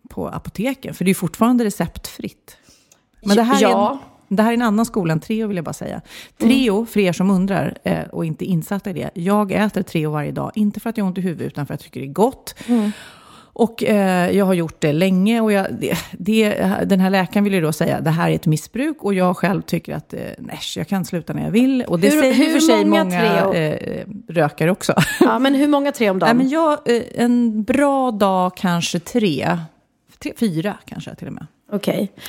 på 0.10 0.28
apoteken. 0.28 0.94
För 0.94 1.06
det 1.06 1.08
är 1.08 1.12
ju 1.12 1.16
fortfarande 1.16 1.64
receptfritt. 1.66 2.58
Men 3.26 3.36
det 3.38 3.44
här, 3.44 3.62
Ja. 3.62 3.90
är 3.90 3.94
en, 3.94 3.98
det 4.38 4.44
här 4.44 4.50
är 4.50 4.54
en 4.54 4.62
annan 4.62 4.86
skola 4.86 5.14
än 5.14 5.20
Treo 5.20 5.48
vill 5.48 5.56
jag 5.58 5.66
bara 5.66 5.74
säga. 5.74 6.02
Treo, 6.38 6.86
för 6.86 7.00
er 7.00 7.14
som 7.14 7.30
undrar 7.30 7.78
eh, 7.84 8.04
och 8.04 8.26
inte 8.26 8.46
insatta 8.46 8.90
i 8.90 8.94
det. 8.94 9.10
Jag 9.14 9.52
äter 9.52 9.82
Treo 9.82 10.12
varje 10.12 10.32
dag, 10.32 10.52
inte 10.56 10.80
för 10.80 10.90
att 10.90 10.98
jag 10.98 11.06
har 11.06 11.08
ont 11.10 11.18
i 11.18 11.22
huvudet 11.22 11.48
utan 11.48 11.66
för 11.68 11.74
att 11.74 11.80
jag 11.82 11.86
tycker 11.86 12.00
det 12.00 12.08
är 12.08 12.14
gott. 12.14 12.56
Och 13.56 13.84
eh, 13.84 14.32
jag 14.38 14.46
har 14.46 14.54
gjort 14.54 14.76
det 14.82 14.94
länge 14.94 15.42
och 15.42 15.52
jag, 15.52 15.66
det, 15.80 15.98
det, 16.12 16.50
den 16.86 17.00
här 17.00 17.10
läkaren 17.10 17.44
vill 17.44 17.54
ju 17.54 17.62
då 17.62 17.72
säga 17.72 18.02
det 18.02 18.10
här 18.10 18.30
är 18.30 18.36
ett 18.36 18.46
missbruk 18.46 18.98
och 19.00 19.14
jag 19.14 19.38
själv 19.38 19.62
tycker 19.62 19.96
att 19.96 20.14
eh, 20.14 20.20
nej, 20.38 20.60
jag 20.76 20.88
kan 20.88 21.06
sluta 21.06 21.34
när 21.34 21.44
jag 21.44 21.52
vill. 21.52 21.84
Och 21.88 22.00
det 22.00 22.10
Hur- 22.10 22.22
säger 22.22 22.34
hur 22.34 22.50
för 22.54 22.60
sig 22.60 22.86
många 22.86 23.04
många, 23.04 23.54
eh, 23.54 24.06
rökare 24.28 24.72
också. 24.72 24.94
Ja, 25.20 25.40
men 25.40 25.56
hur 25.56 25.68
många 25.68 25.92
tre 25.92 26.10
om 26.10 26.18
nej, 26.18 26.28
dagen? 26.28 26.38
men 26.38 26.50
jag, 26.50 26.72
eh, 26.86 27.02
en 27.16 27.64
bra 27.64 28.12
dag 28.12 28.58
kanske 28.58 29.00
tre, 29.00 29.58
tre, 30.20 30.34
fyra 30.38 30.78
kanske 30.86 31.16
till 31.16 31.28
och 31.28 31.34
med. 31.34 31.48
Okej. 31.72 32.12
Eh, 32.16 32.22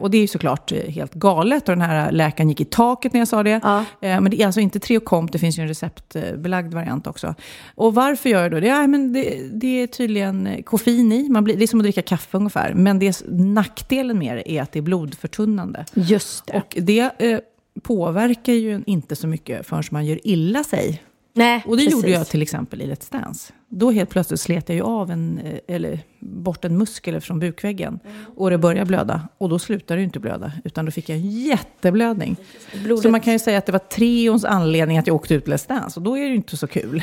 och 0.00 0.10
det 0.10 0.18
är 0.18 0.20
ju 0.20 0.26
såklart 0.26 0.72
eh, 0.72 0.78
helt 0.78 1.14
galet. 1.14 1.68
Och 1.68 1.76
den 1.76 1.80
här 1.80 2.12
läkaren 2.12 2.48
gick 2.48 2.60
i 2.60 2.64
taket 2.64 3.12
när 3.12 3.20
jag 3.20 3.28
sa 3.28 3.42
det. 3.42 3.60
Ja. 3.62 3.78
Eh, 3.78 4.20
men 4.20 4.30
det 4.30 4.42
är 4.42 4.46
alltså 4.46 4.60
inte 4.60 4.80
Treocomp, 4.80 5.32
det 5.32 5.38
finns 5.38 5.58
ju 5.58 5.62
en 5.62 5.68
receptbelagd 5.68 6.74
variant 6.74 7.06
också. 7.06 7.34
Och 7.74 7.94
varför 7.94 8.28
gör 8.28 8.42
jag 8.42 8.50
då 8.50 8.60
det? 8.60 8.66
Ja, 8.66 8.86
men 8.86 9.12
det, 9.12 9.38
det 9.52 9.82
är 9.82 9.86
tydligen 9.86 10.46
eh, 10.46 10.62
koffein 10.62 11.12
i. 11.12 11.28
Man 11.28 11.44
blir, 11.44 11.56
det 11.56 11.64
är 11.64 11.66
som 11.66 11.80
att 11.80 11.84
dricka 11.84 12.02
kaffe 12.02 12.36
ungefär. 12.36 12.74
Men 12.74 12.98
det, 12.98 13.22
nackdelen 13.28 14.18
med 14.18 14.36
det 14.36 14.52
är 14.52 14.62
att 14.62 14.72
det 14.72 14.78
är 14.78 14.82
blodförtunnande. 14.82 15.84
Just 15.94 16.46
det. 16.46 16.56
Och 16.56 16.76
det 16.82 17.10
eh, 17.18 17.38
påverkar 17.82 18.52
ju 18.52 18.82
inte 18.86 19.16
så 19.16 19.26
mycket 19.26 19.66
förrän 19.66 19.82
man 19.90 20.06
gör 20.06 20.26
illa 20.26 20.64
sig. 20.64 21.02
Nej, 21.36 21.62
Och 21.66 21.76
det 21.76 21.84
precis. 21.84 21.92
gjorde 21.92 22.10
jag 22.10 22.26
till 22.26 22.42
exempel 22.42 22.82
i 22.82 22.86
Let's 22.86 23.12
Dance. 23.12 23.52
Då 23.68 23.90
helt 23.90 24.10
plötsligt 24.10 24.40
slet 24.40 24.68
jag 24.68 24.76
ju 24.76 24.82
av 24.82 25.10
en, 25.10 25.38
eh, 25.44 25.74
eller 25.76 26.00
bort 26.20 26.64
en 26.64 26.78
muskel 26.78 27.20
från 27.20 27.38
bukväggen. 27.38 27.98
Och 28.36 28.50
det 28.50 28.58
började 28.58 28.86
blöda. 28.86 29.28
Och 29.38 29.48
då 29.48 29.58
slutade 29.58 30.00
det 30.00 30.04
inte 30.04 30.18
blöda. 30.20 30.52
Utan 30.64 30.84
då 30.84 30.90
fick 30.90 31.08
jag 31.08 31.16
en 31.18 31.30
jätteblödning. 31.30 32.36
Blodet- 32.84 33.02
Så 33.02 33.10
man 33.10 33.20
kan 33.20 33.32
ju 33.32 33.38
säga 33.38 33.58
att 33.58 33.66
det 33.66 33.72
var 33.72 33.78
Treons 33.78 34.44
anledning 34.44 34.98
att 34.98 35.06
jag 35.06 35.16
åkte 35.16 35.34
ut 35.34 35.46
Let's 35.46 35.68
Dance. 35.68 36.00
Och 36.00 36.04
då 36.04 36.16
är 36.18 36.22
det 36.22 36.28
ju 36.28 36.34
inte 36.34 36.56
så 36.56 36.66
kul. 36.66 37.02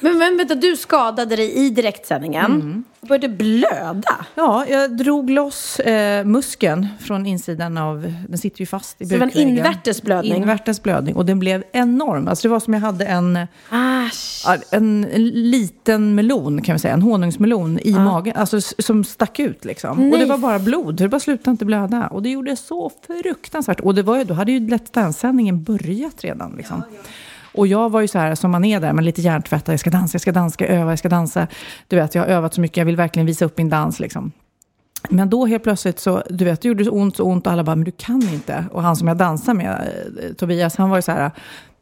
Men, 0.00 0.18
men 0.18 0.36
vänta, 0.36 0.54
du 0.54 0.76
skadade 0.76 1.36
dig 1.36 1.52
i 1.54 1.70
direktsändningen. 1.70 2.44
Mm. 2.52 2.84
Och 3.00 3.08
Började 3.08 3.28
blöda. 3.28 4.26
Ja, 4.34 4.66
jag 4.68 4.96
drog 4.96 5.30
loss 5.30 5.80
eh, 5.80 6.24
muskeln 6.24 6.86
från 7.00 7.26
insidan 7.26 7.78
av... 7.78 8.14
Den 8.28 8.38
sitter 8.38 8.60
ju 8.60 8.66
fast 8.66 9.00
i 9.00 9.04
Så 9.04 9.10
det 9.10 9.18
var 9.18 9.22
en 9.22 9.28
bukväggen. 9.28 9.58
invärtes 9.58 10.02
blödning? 10.02 10.34
Invärtes 10.36 10.82
blödning. 10.82 11.16
Och 11.16 11.26
den 11.26 11.38
blev 11.38 11.64
enorm. 11.72 12.28
Alltså 12.28 12.48
det 12.48 12.52
var 12.52 12.60
som 12.60 12.74
jag 12.74 12.80
hade 12.80 13.06
en... 13.06 13.38
Asch. 13.68 14.42
Ja, 14.46 14.56
en 14.70 15.06
liten 15.50 16.14
melon 16.14 16.62
kan 16.62 16.74
vi 16.74 16.78
säga, 16.78 16.94
en 16.94 17.02
honungsmelon 17.02 17.78
i 17.78 17.92
magen, 17.92 18.36
alltså 18.36 18.60
som 18.60 19.04
stack 19.04 19.38
ut 19.38 19.64
liksom. 19.64 19.90
Och 19.90 20.04
Nej. 20.04 20.18
det 20.18 20.26
var 20.26 20.38
bara 20.38 20.58
blod, 20.58 20.94
det 20.94 21.08
bara 21.08 21.20
slutade 21.20 21.50
inte 21.50 21.64
blöda. 21.64 22.06
Och 22.06 22.22
det 22.22 22.30
gjorde 22.30 22.56
så 22.56 22.90
fruktansvärt. 23.06 23.80
Och 23.80 23.94
det 23.94 24.02
var 24.02 24.18
ju, 24.18 24.24
då 24.24 24.34
hade 24.34 24.52
ju 24.52 24.60
Let's 24.60 24.92
Dance-sändningen 24.94 25.62
börjat 25.62 26.24
redan 26.24 26.54
liksom. 26.56 26.82
Och 27.54 27.66
jag 27.66 27.90
var 27.90 28.00
ju 28.00 28.08
så 28.08 28.18
här, 28.18 28.34
som 28.34 28.50
man 28.50 28.64
är 28.64 28.80
där, 28.80 28.92
men 28.92 29.04
lite 29.04 29.20
hjärntvättad, 29.20 29.72
jag 29.72 29.80
ska 29.80 29.90
dansa, 29.90 30.14
jag 30.14 30.22
ska 30.22 30.32
dansa, 30.32 30.44
jag 30.44 30.68
ska 30.68 30.74
öva, 30.74 30.92
jag 30.92 30.98
ska 30.98 31.08
dansa. 31.08 31.46
Du 31.88 31.96
vet, 31.96 32.14
jag 32.14 32.22
har 32.22 32.28
övat 32.28 32.54
så 32.54 32.60
mycket, 32.60 32.76
jag 32.76 32.84
vill 32.84 32.96
verkligen 32.96 33.26
visa 33.26 33.44
upp 33.44 33.58
min 33.58 33.68
dans 33.68 34.00
liksom. 34.00 34.32
Men 35.08 35.30
då 35.30 35.46
helt 35.46 35.62
plötsligt 35.62 35.98
så, 35.98 36.22
du 36.30 36.44
vet, 36.44 36.60
det 36.62 36.68
gjorde 36.68 36.84
så 36.84 36.90
ont, 36.90 37.16
så 37.16 37.24
ont 37.24 37.46
och 37.46 37.52
alla 37.52 37.64
bara, 37.64 37.76
men 37.76 37.84
du 37.84 37.90
kan 37.90 38.22
inte. 38.22 38.64
Och 38.72 38.82
han 38.82 38.96
som 38.96 39.08
jag 39.08 39.16
dansar 39.16 39.54
med, 39.54 39.88
eh, 40.22 40.32
Tobias, 40.32 40.76
han 40.76 40.90
var 40.90 40.98
ju 40.98 41.02
så 41.02 41.12
här, 41.12 41.30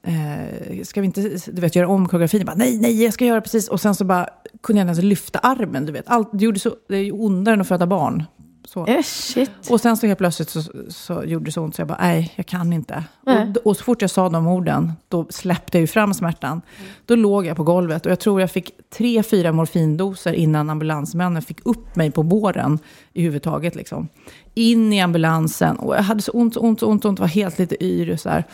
eh, 0.02 0.82
ska 0.84 1.00
vi 1.00 1.06
inte, 1.06 1.20
du 1.46 1.60
vet, 1.60 1.76
göra 1.76 1.88
om 1.88 2.08
koreografin? 2.08 2.40
Jag 2.40 2.46
bara, 2.46 2.56
nej, 2.56 2.78
nej, 2.78 3.04
jag 3.04 3.12
ska 3.12 3.24
göra 3.24 3.40
precis. 3.40 3.68
Och 3.68 3.80
sen 3.80 3.94
så 3.94 4.04
bara, 4.04 4.28
kunde 4.62 4.80
jag 4.80 4.84
inte 4.84 5.00
ens 5.00 5.04
lyfta 5.04 5.38
armen, 5.38 5.86
du 5.86 5.92
vet. 5.92 6.04
Allt, 6.08 6.28
det, 6.32 6.44
gjorde 6.44 6.60
så, 6.60 6.74
det 6.88 6.96
är 6.96 7.02
ju 7.02 7.12
ondare 7.12 7.54
än 7.54 7.60
att 7.60 7.68
föda 7.68 7.86
barn. 7.86 8.24
Så. 8.68 8.86
Eh. 8.86 9.48
Och 9.70 9.80
sen 9.80 9.96
så 9.96 10.06
helt 10.06 10.18
plötsligt 10.18 10.50
så, 10.50 10.62
så 10.88 11.24
gjorde 11.24 11.44
det 11.44 11.52
så 11.52 11.62
ont 11.62 11.74
så 11.74 11.80
jag 11.80 11.88
bara, 11.88 11.98
nej, 12.00 12.32
jag 12.36 12.46
kan 12.46 12.72
inte. 12.72 13.04
Och, 13.26 13.66
och 13.66 13.76
så 13.76 13.84
fort 13.84 14.02
jag 14.02 14.10
sa 14.10 14.28
de 14.28 14.46
orden, 14.46 14.92
då 15.08 15.26
släppte 15.30 15.78
jag 15.78 15.80
ju 15.80 15.86
fram 15.86 16.14
smärtan. 16.14 16.62
Då 17.06 17.16
låg 17.16 17.46
jag 17.46 17.56
på 17.56 17.62
golvet 17.62 18.06
och 18.06 18.12
jag 18.12 18.20
tror 18.20 18.40
jag 18.40 18.50
fick 18.50 18.70
tre, 18.96 19.22
fyra 19.22 19.52
morfindoser 19.52 20.32
innan 20.32 20.70
ambulansmännen 20.70 21.42
fick 21.42 21.66
upp 21.66 21.96
mig 21.96 22.10
på 22.10 22.22
båren 22.22 22.78
i 23.12 23.22
huvudtaget. 23.22 23.74
Liksom. 23.74 24.08
In 24.54 24.92
i 24.92 25.00
ambulansen 25.00 25.76
och 25.76 25.96
jag 25.96 26.02
hade 26.02 26.22
så 26.22 26.32
ont, 26.32 26.54
så 26.54 26.60
ont, 26.60 26.80
så 26.80 26.86
ont, 26.86 27.02
så 27.02 27.08
ont, 27.08 27.20
var 27.20 27.26
helt 27.26 27.58
lite 27.58 27.84
yr 27.84 28.16
så 28.16 28.28
här. 28.28 28.44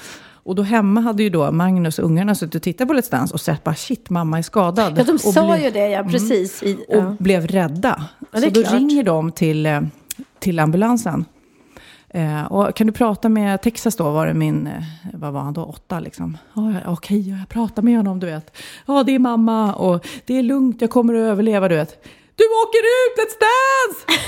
Och 0.44 0.54
då 0.54 0.62
hemma 0.62 1.00
hade 1.00 1.22
ju 1.22 1.30
då 1.30 1.52
Magnus 1.52 1.98
och 1.98 2.04
ungarna 2.04 2.34
suttit 2.34 2.54
och 2.54 2.62
tittat 2.62 2.88
på 2.88 2.94
Let's 2.94 3.10
Dance 3.10 3.34
och 3.34 3.40
sett 3.40 3.64
bara 3.64 3.74
shit, 3.74 4.10
mamma 4.10 4.38
är 4.38 4.42
skadad. 4.42 4.98
Ja, 4.98 5.04
de 5.04 5.18
sa 5.18 5.58
ju 5.58 5.70
det, 5.70 5.88
ja, 5.88 6.04
precis. 6.04 6.62
I, 6.62 6.74
och 6.74 6.96
ja. 6.96 7.16
blev 7.18 7.46
rädda. 7.46 8.04
Ja, 8.32 8.40
så 8.40 8.48
då 8.50 8.62
klart. 8.62 8.74
ringer 8.74 9.04
de 9.04 9.32
till, 9.32 9.66
eh, 9.66 9.80
till 10.44 10.58
ambulansen. 10.58 11.24
Eh, 12.08 12.44
och 12.44 12.76
kan 12.76 12.86
du 12.86 12.92
prata 12.92 13.28
med 13.28 13.62
Texas 13.62 13.96
då, 13.96 14.10
var 14.10 14.26
det 14.26 14.34
min, 14.34 14.66
eh, 14.66 14.72
vad 15.12 15.32
var 15.32 15.40
han 15.40 15.54
då, 15.54 15.64
åtta 15.64 16.00
liksom? 16.00 16.38
Ja, 16.54 16.72
Okej, 16.86 17.30
jag 17.30 17.48
pratar 17.48 17.82
med 17.82 17.96
honom, 17.96 18.20
du 18.20 18.26
vet. 18.26 18.56
Ja, 18.86 19.02
det 19.02 19.14
är 19.14 19.18
mamma 19.18 19.74
och 19.74 20.06
det 20.26 20.38
är 20.38 20.42
lugnt, 20.42 20.80
jag 20.80 20.90
kommer 20.90 21.14
att 21.14 21.20
överleva, 21.20 21.68
du 21.68 21.76
vet. 21.76 22.04
Du 22.36 22.44
åker 22.44 22.78
ut, 22.78 23.18
Let's 23.18 23.36
Dance! 23.44 24.20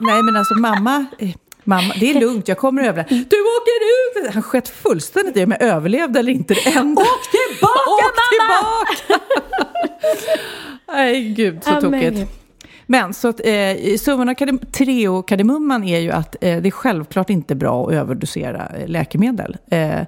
Nej, 0.00 0.22
men 0.22 0.36
alltså 0.36 0.54
mamma, 0.54 1.06
eh, 1.18 1.30
mamma, 1.64 1.94
det 2.00 2.10
är 2.10 2.20
lugnt, 2.20 2.48
jag 2.48 2.58
kommer 2.58 2.82
att 2.82 2.88
överleva. 2.88 3.08
Du 3.08 3.36
åker 3.40 3.78
ut! 4.26 4.34
Han 4.34 4.42
skett 4.42 4.68
fullständigt 4.68 5.36
i 5.36 5.44
om 5.44 5.50
jag 5.50 5.62
överlevde 5.62 6.18
eller 6.18 6.32
inte. 6.32 6.54
Det 6.54 6.66
enda. 6.76 7.02
Åk 7.02 7.08
tillbaka, 7.30 7.90
Åk 7.90 8.00
mamma! 8.20 8.86
tillbaka! 9.06 9.24
Nej, 10.92 11.28
gud 11.28 11.64
så 11.64 11.70
Ja, 11.70 11.80
men 11.80 12.00
tokigt. 12.14 12.32
Men 12.90 13.14
så 13.14 13.28
att 13.28 13.40
eh, 13.44 13.96
summan 13.98 14.28
av 14.28 14.34
kardem- 14.34 14.66
Treo-kardemumman 14.72 15.84
är 15.84 15.98
ju 15.98 16.10
att 16.10 16.36
eh, 16.40 16.62
det 16.62 16.68
är 16.68 16.70
självklart 16.70 17.30
inte 17.30 17.54
bra 17.54 17.86
att 17.86 17.92
överdosera 17.94 18.68
eh, 18.78 18.88
läkemedel. 18.88 19.56
Eh, 19.70 20.00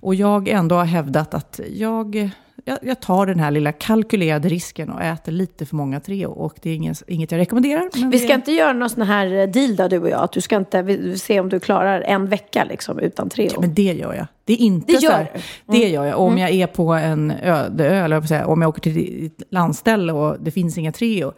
och 0.00 0.14
jag 0.14 0.48
ändå 0.48 0.74
har 0.74 0.84
hävdat 0.84 1.34
att 1.34 1.60
jag, 1.74 2.30
jag, 2.64 2.78
jag 2.82 3.00
tar 3.00 3.26
den 3.26 3.40
här 3.40 3.50
lilla 3.50 3.72
kalkylerade 3.72 4.48
risken 4.48 4.90
och 4.90 5.02
äter 5.02 5.32
lite 5.32 5.66
för 5.66 5.76
många 5.76 6.00
Treo. 6.00 6.30
Och 6.30 6.54
det 6.62 6.70
är 6.70 6.74
inget, 6.74 7.02
inget 7.06 7.32
jag 7.32 7.38
rekommenderar. 7.38 7.88
Men 7.94 8.10
Vi 8.10 8.18
ska 8.18 8.34
inte 8.34 8.52
göra 8.52 8.72
någon 8.72 8.90
sån 8.90 9.02
här 9.02 9.46
deal 9.46 9.76
då, 9.76 9.88
du 9.88 9.98
och 9.98 10.08
jag. 10.10 10.20
Att 10.24 10.32
du 10.32 10.40
ska 10.40 10.56
inte 10.56 11.18
se 11.18 11.40
om 11.40 11.48
du 11.48 11.60
klarar 11.60 12.00
en 12.00 12.26
vecka 12.26 12.64
liksom, 12.64 12.98
utan 12.98 13.28
Treo. 13.28 13.60
Men 13.60 13.74
det 13.74 13.82
gör 13.82 14.14
jag. 14.14 14.26
Det 14.44 14.52
är 14.52 14.58
inte 14.60 14.92
Det 14.92 14.98
så 15.00 15.10
här, 15.10 15.18
gör? 15.20 15.28
Mm. 15.28 15.40
Det 15.80 15.88
gör 15.88 16.04
jag. 16.04 16.18
Om 16.18 16.38
jag 16.38 16.50
är 16.50 16.66
på 16.66 16.92
en 16.92 17.30
öde 17.42 17.86
ö, 17.88 18.04
eller 18.04 18.46
om 18.46 18.62
jag 18.62 18.68
åker 18.68 18.80
till 18.80 19.26
ett 19.26 19.42
landställe 19.50 20.12
och 20.12 20.36
det 20.40 20.50
finns 20.50 20.78
inga 20.78 20.92
Treo. 20.92 21.32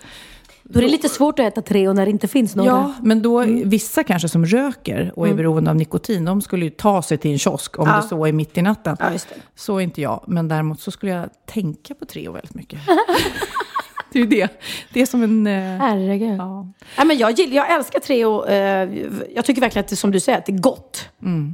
Då 0.72 0.78
är 0.78 0.82
det 0.82 0.88
lite 0.90 1.08
svårt 1.08 1.38
att 1.38 1.46
äta 1.46 1.62
Treo 1.62 1.92
när 1.92 2.04
det 2.04 2.11
inte 2.11 2.28
finns 2.28 2.56
några. 2.56 2.70
Ja, 2.70 2.92
men 3.02 3.22
då, 3.22 3.40
Mm. 3.40 3.68
vissa 3.68 4.04
kanske 4.04 4.28
som 4.28 4.46
röker 4.46 5.12
och 5.16 5.28
är 5.28 5.35
beroende 5.35 5.70
av 5.70 5.76
nikotin, 5.76 6.24
de 6.24 6.42
skulle 6.42 6.64
ju 6.64 6.70
ta 6.70 7.02
sig 7.02 7.18
till 7.18 7.30
en 7.32 7.38
kiosk 7.38 7.78
om 7.78 7.88
Ja. 7.88 7.96
det 7.96 8.02
så 8.08 8.26
är 8.26 8.32
mitt 8.32 8.58
i 8.58 8.62
natten. 8.62 8.96
Ja. 9.00 9.11
Så 9.54 9.76
är 9.76 9.80
inte 9.80 10.00
jag, 10.00 10.24
men 10.26 10.48
däremot 10.48 10.80
så 10.80 10.90
skulle 10.90 11.12
jag 11.12 11.28
tänka 11.46 11.94
på 11.94 12.04
Treo 12.04 12.32
väldigt 12.32 12.54
mycket. 12.54 12.78
det 14.12 14.18
är 14.18 14.22
ju 14.22 14.28
det. 14.28 14.48
Det 14.92 15.00
är 15.02 15.06
som 15.06 15.22
en... 15.22 15.46
eh, 15.46 15.52
Herregud. 15.78 16.38
ja. 16.38 16.66
Ja, 16.96 17.04
men 17.04 17.18
jag, 17.18 17.30
gill- 17.32 17.52
jag 17.54 17.70
älskar 17.74 18.00
Treo. 18.00 18.44
Eh, 18.46 18.88
jag 19.35 19.44
tycker 19.44 19.61
verkligen 19.61 19.85
att 19.85 19.88
det 19.90 19.96
som 19.96 20.11
du 20.11 20.20
säger, 20.20 20.38
att 20.38 20.46
det 20.46 20.52
är 20.52 20.58
gott. 20.58 21.08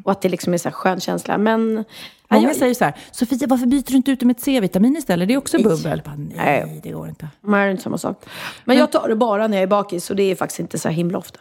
Och 0.04 0.12
att 0.12 0.22
det 0.22 0.28
liksom 0.28 0.54
är 0.54 0.58
så 0.58 0.68
här 0.68 0.74
skön 0.74 1.00
känsla. 1.00 1.38
Men... 1.38 1.84
Många 2.30 2.48
jag, 2.48 2.56
säger 2.56 2.74
så 2.74 2.84
här, 2.84 2.94
Sofia 3.10 3.46
varför 3.48 3.66
byter 3.66 3.84
du 3.86 3.96
inte 3.96 4.10
ut 4.10 4.20
det 4.20 4.26
med 4.26 4.36
ett 4.36 4.42
C-vitamin 4.42 4.96
istället? 4.96 5.28
Det 5.28 5.34
är 5.34 5.38
också 5.38 5.58
bubbel. 5.62 6.02
Bara, 6.04 6.14
nej, 6.14 6.34
Nej. 6.36 6.80
det 6.82 6.90
går 6.90 7.08
inte. 7.08 7.28
Nej, 7.40 7.60
det 7.60 7.66
är 7.66 7.70
inte 7.70 7.82
samma 7.82 7.98
sak. 7.98 8.24
Men 8.64 8.76
jag 8.76 8.92
tar 8.92 9.08
det 9.08 9.16
bara 9.16 9.48
när 9.48 9.56
jag 9.56 9.62
är 9.62 9.66
bakis 9.66 10.10
och 10.10 10.16
det 10.16 10.22
är 10.22 10.34
faktiskt 10.34 10.60
inte 10.60 10.78
så 10.78 10.88
himla 10.88 11.18
ofta. 11.18 11.40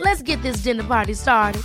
Let's 0.00 0.22
get 0.22 0.42
this 0.42 0.64
dinner 0.64 0.84
party 0.84 1.14
started. 1.14 1.62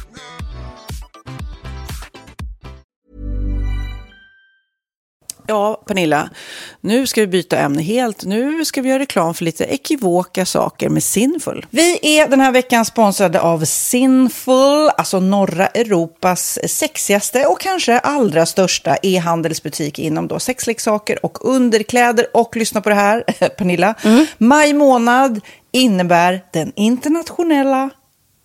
Ja, 5.50 5.84
Pernilla, 5.88 6.30
nu 6.82 7.08
ska 7.08 7.22
vi 7.22 7.28
byta 7.28 7.58
ämne 7.58 7.82
helt. 7.82 8.26
Nu 8.26 8.66
ska 8.66 8.82
vi 8.82 8.90
göra 8.90 9.00
reklam 9.00 9.34
för 9.34 9.46
lite 9.46 9.64
ekivoka 9.64 10.46
saker 10.46 10.90
med 10.90 11.04
Sinful. 11.04 11.66
Vi 11.70 12.18
är 12.20 12.28
den 12.28 12.42
här 12.42 12.52
veckan 12.52 12.86
sponsrade 12.86 13.42
av 13.42 13.66
Sinful, 13.66 14.90
alltså 14.98 15.20
norra 15.20 15.68
Europas 15.68 16.60
sexigaste 16.68 17.46
och 17.46 17.60
kanske 17.60 18.00
allra 18.00 18.46
största 18.46 18.98
e-handelsbutik 19.04 20.00
inom 20.00 20.28
då 20.28 20.40
sexleksaker 20.40 21.26
och 21.26 21.46
underkläder. 21.46 22.28
Och 22.34 22.56
lyssna 22.56 22.82
på 22.82 22.90
det 22.90 22.96
här, 22.96 23.22
Pernilla. 23.58 23.96
Mm. 24.04 24.26
Maj 24.38 24.74
månad 24.74 25.42
innebär 25.72 26.42
den 26.54 26.72
internationella 26.76 27.90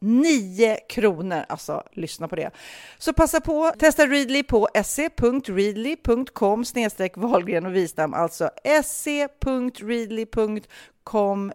9 0.00 0.76
kronor. 0.88 1.44
Alltså, 1.48 1.82
lyssna 1.92 2.28
på 2.28 2.36
det. 2.36 2.50
Så 2.98 3.12
passa 3.12 3.40
på, 3.40 3.72
testa 3.78 4.06
Readly 4.06 4.42
på 4.42 4.68
se.readly.com 4.84 6.64
snedstreck 6.64 7.16
Wahlgren 7.16 7.66
och 7.66 7.76
Wistam, 7.76 8.14
alltså 8.14 8.50
se.readly.com 8.84 9.52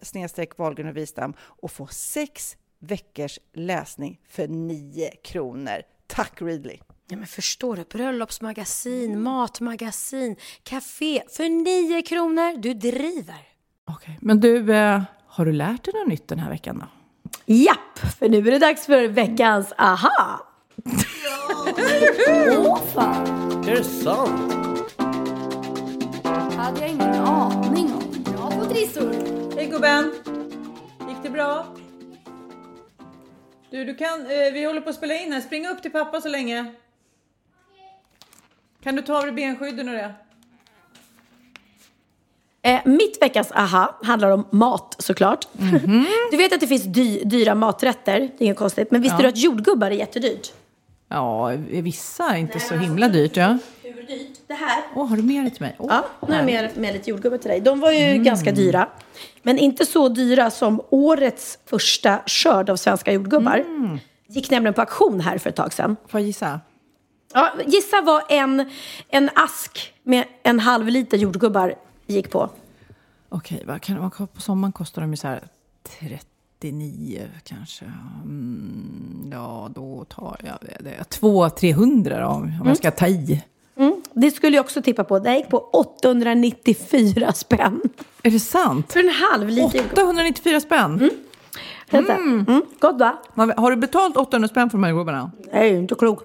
snedstreck 0.02 0.58
Wahlgren 0.58 0.88
och 0.88 0.98
Wistam 0.98 1.34
och 1.40 1.72
få 1.72 1.88
sex 1.88 2.58
veckors 2.80 3.40
läsning 3.54 4.20
för 4.30 4.48
9 4.48 5.12
kronor. 5.24 5.82
Tack 6.08 6.42
Readly! 6.42 6.78
Ja, 7.08 7.18
men 7.18 7.28
förstår 7.28 7.76
du? 7.76 7.84
Bröllopsmagasin, 7.84 9.22
matmagasin, 9.22 10.36
café 10.64 11.24
för 11.30 11.50
9 11.50 12.02
kronor. 12.02 12.58
Du 12.58 12.74
driver. 12.74 13.36
Okej, 13.88 13.96
okay. 13.96 14.16
men 14.22 14.40
du, 14.40 14.74
eh, 14.74 15.02
har 15.28 15.46
du 15.46 15.52
lärt 15.52 15.84
dig 15.84 15.94
något 15.94 16.08
nytt 16.08 16.28
den 16.28 16.40
här 16.40 16.50
veckan 16.50 16.80
då? 16.80 16.86
Japp, 17.46 18.00
för 18.20 18.30
nu 18.30 18.38
är 18.38 18.52
det 18.52 18.60
dags 18.60 18.86
för 18.86 19.08
veckans 19.08 19.74
aha! 19.78 20.48
Åh 22.58 22.82
fan! 22.94 23.64
Är 23.68 23.76
det 23.76 23.84
sant? 23.84 24.56
hade 26.66 26.80
jag 26.80 26.90
ingen 26.90 27.16
aning 27.16 27.94
om. 27.94 28.24
Bra 28.24 28.52
på 28.52 28.66
trissor. 28.66 29.14
Hej 29.56 29.68
gubben! 29.68 30.14
Gick 31.08 31.18
det 31.24 31.30
bra? 31.30 31.66
Du, 33.70 33.86
du 33.86 33.96
kan, 33.96 34.22
eh, 34.22 34.54
vi 34.54 34.66
håller 34.66 34.82
på 34.82 34.90
att 34.90 34.96
spela 34.96 35.14
in 35.14 35.34
här. 35.34 35.42
Spring 35.42 35.68
upp 35.68 35.82
till 35.82 35.92
pappa 35.92 36.22
så 36.22 36.30
länge. 36.30 36.72
Kan 38.84 38.96
du 38.96 39.02
ta 39.02 39.18
av 39.18 39.24
dig 39.24 39.32
benskydden 39.32 39.90
och 39.90 39.96
det? 39.96 40.14
Eh, 42.66 42.80
mitt 42.86 43.22
veckans 43.22 43.52
aha 43.52 43.96
handlar 44.04 44.30
om 44.30 44.48
mat 44.52 44.96
såklart. 45.00 45.48
Mm 45.60 45.76
-hmm. 45.76 46.06
Du 46.32 46.38
vet 46.38 46.54
att 46.54 46.60
det 46.60 46.68
finns 46.68 46.84
dy 46.84 47.24
dyra 47.24 47.56
maträtter, 47.56 48.20
det 48.20 48.26
är 48.26 48.46
inget 48.46 48.58
konstigt. 48.58 48.92
Men 48.92 49.02
visste 49.02 49.16
ja. 49.18 49.22
du 49.22 49.28
att 49.28 49.38
jordgubbar 49.38 49.88
är 49.88 49.96
jättedyrt? 49.96 50.54
Ja, 51.10 51.52
vissa 51.70 52.30
är 52.30 52.38
inte 52.38 52.58
Nej, 52.58 52.68
så 52.68 52.76
himla 52.76 53.08
dyrt. 53.08 53.38
Ja. 53.38 53.58
Hur 53.84 54.08
dyrt? 54.08 54.38
Det 54.48 54.54
här. 54.54 54.84
Åh, 54.96 55.04
oh, 55.04 55.10
har 55.10 55.18
du 55.18 55.24
med 55.24 55.54
till 55.54 55.62
mig? 55.62 55.76
Oh, 55.80 55.88
ja, 55.90 56.06
nu 56.28 56.34
har 56.34 56.40
jag 56.40 56.46
med, 56.46 56.78
med 56.78 56.94
lite 56.94 57.10
jordgubbar 57.10 57.38
till 57.38 57.50
dig. 57.50 57.60
De 57.60 57.80
var 57.80 57.92
ju 57.92 58.06
mm. 58.06 58.24
ganska 58.24 58.52
dyra. 58.52 58.88
Men 59.44 59.58
inte 59.58 59.86
så 59.86 60.10
dyra 60.10 60.52
som 60.52 60.82
årets 60.90 61.60
första 61.66 62.20
skörd 62.26 62.70
av 62.70 62.76
svenska 62.76 63.12
jordgubbar. 63.12 63.58
Mm. 63.58 64.00
Gick 64.28 64.50
nämligen 64.50 64.74
på 64.74 64.82
auktion 64.82 65.20
här 65.20 65.38
för 65.38 65.50
ett 65.50 65.56
tag 65.56 65.74
sedan. 65.74 65.96
Får 66.08 66.20
jag 66.20 66.28
gissa? 66.28 66.60
Ja, 67.34 67.54
gissa 67.66 68.02
vad 68.02 68.24
en, 68.30 68.72
en 69.10 69.30
ask 69.36 69.94
med 70.04 70.26
en 70.44 70.60
halv 70.60 70.88
liter 70.88 71.18
jordgubbar 71.18 71.76
gick 72.08 72.30
på. 72.30 72.50
Okej, 73.30 73.64
vad 73.68 73.82
kan 73.82 74.00
vara? 74.00 74.28
På 74.28 74.42
sommaren 74.42 74.72
kostar 74.72 75.02
de 75.02 75.12
ju 75.12 75.18
så 75.18 75.28
här 75.28 75.44
39 76.00 77.28
kanske. 77.44 77.86
Mm, 78.24 79.30
ja, 79.32 79.70
då 79.76 80.06
tar 80.06 80.38
jag 80.44 80.58
det. 80.80 81.20
200-300 81.20 82.22
då, 82.22 82.28
om 82.28 82.68
jag 82.68 82.78
ska 82.78 82.92
ta 82.92 83.08
i. 83.08 83.44
Mm, 83.78 84.02
det 84.14 84.32
skulle 84.32 84.56
jag 84.56 84.64
också 84.64 84.82
tippa 84.82 85.04
på. 85.04 85.20
Det 85.20 85.38
gick 85.38 85.50
på 85.50 85.58
894 85.58 87.34
spänn. 87.34 87.82
Är 88.24 88.32
det 88.32 88.40
sant? 88.40 88.94
För 88.94 89.00
en 89.00 89.10
halv 89.10 89.50
liter 89.50 89.62
jordgubbar. 89.62 90.04
894 90.04 90.60
spänn? 90.60 90.94
Mm. 90.94 91.10
Vänta. 91.90 92.14
Mm. 92.14 92.62
Gott 92.80 93.00
va? 93.00 93.18
Har 93.58 93.72
du 93.72 93.78
betalt 93.78 94.18
800 94.18 94.48
spänn 94.48 94.70
för 94.70 94.78
de 94.78 94.84
här 94.84 95.30
är 95.52 95.64
ju 95.64 95.78
inte 95.78 95.96
klok. 95.96 96.24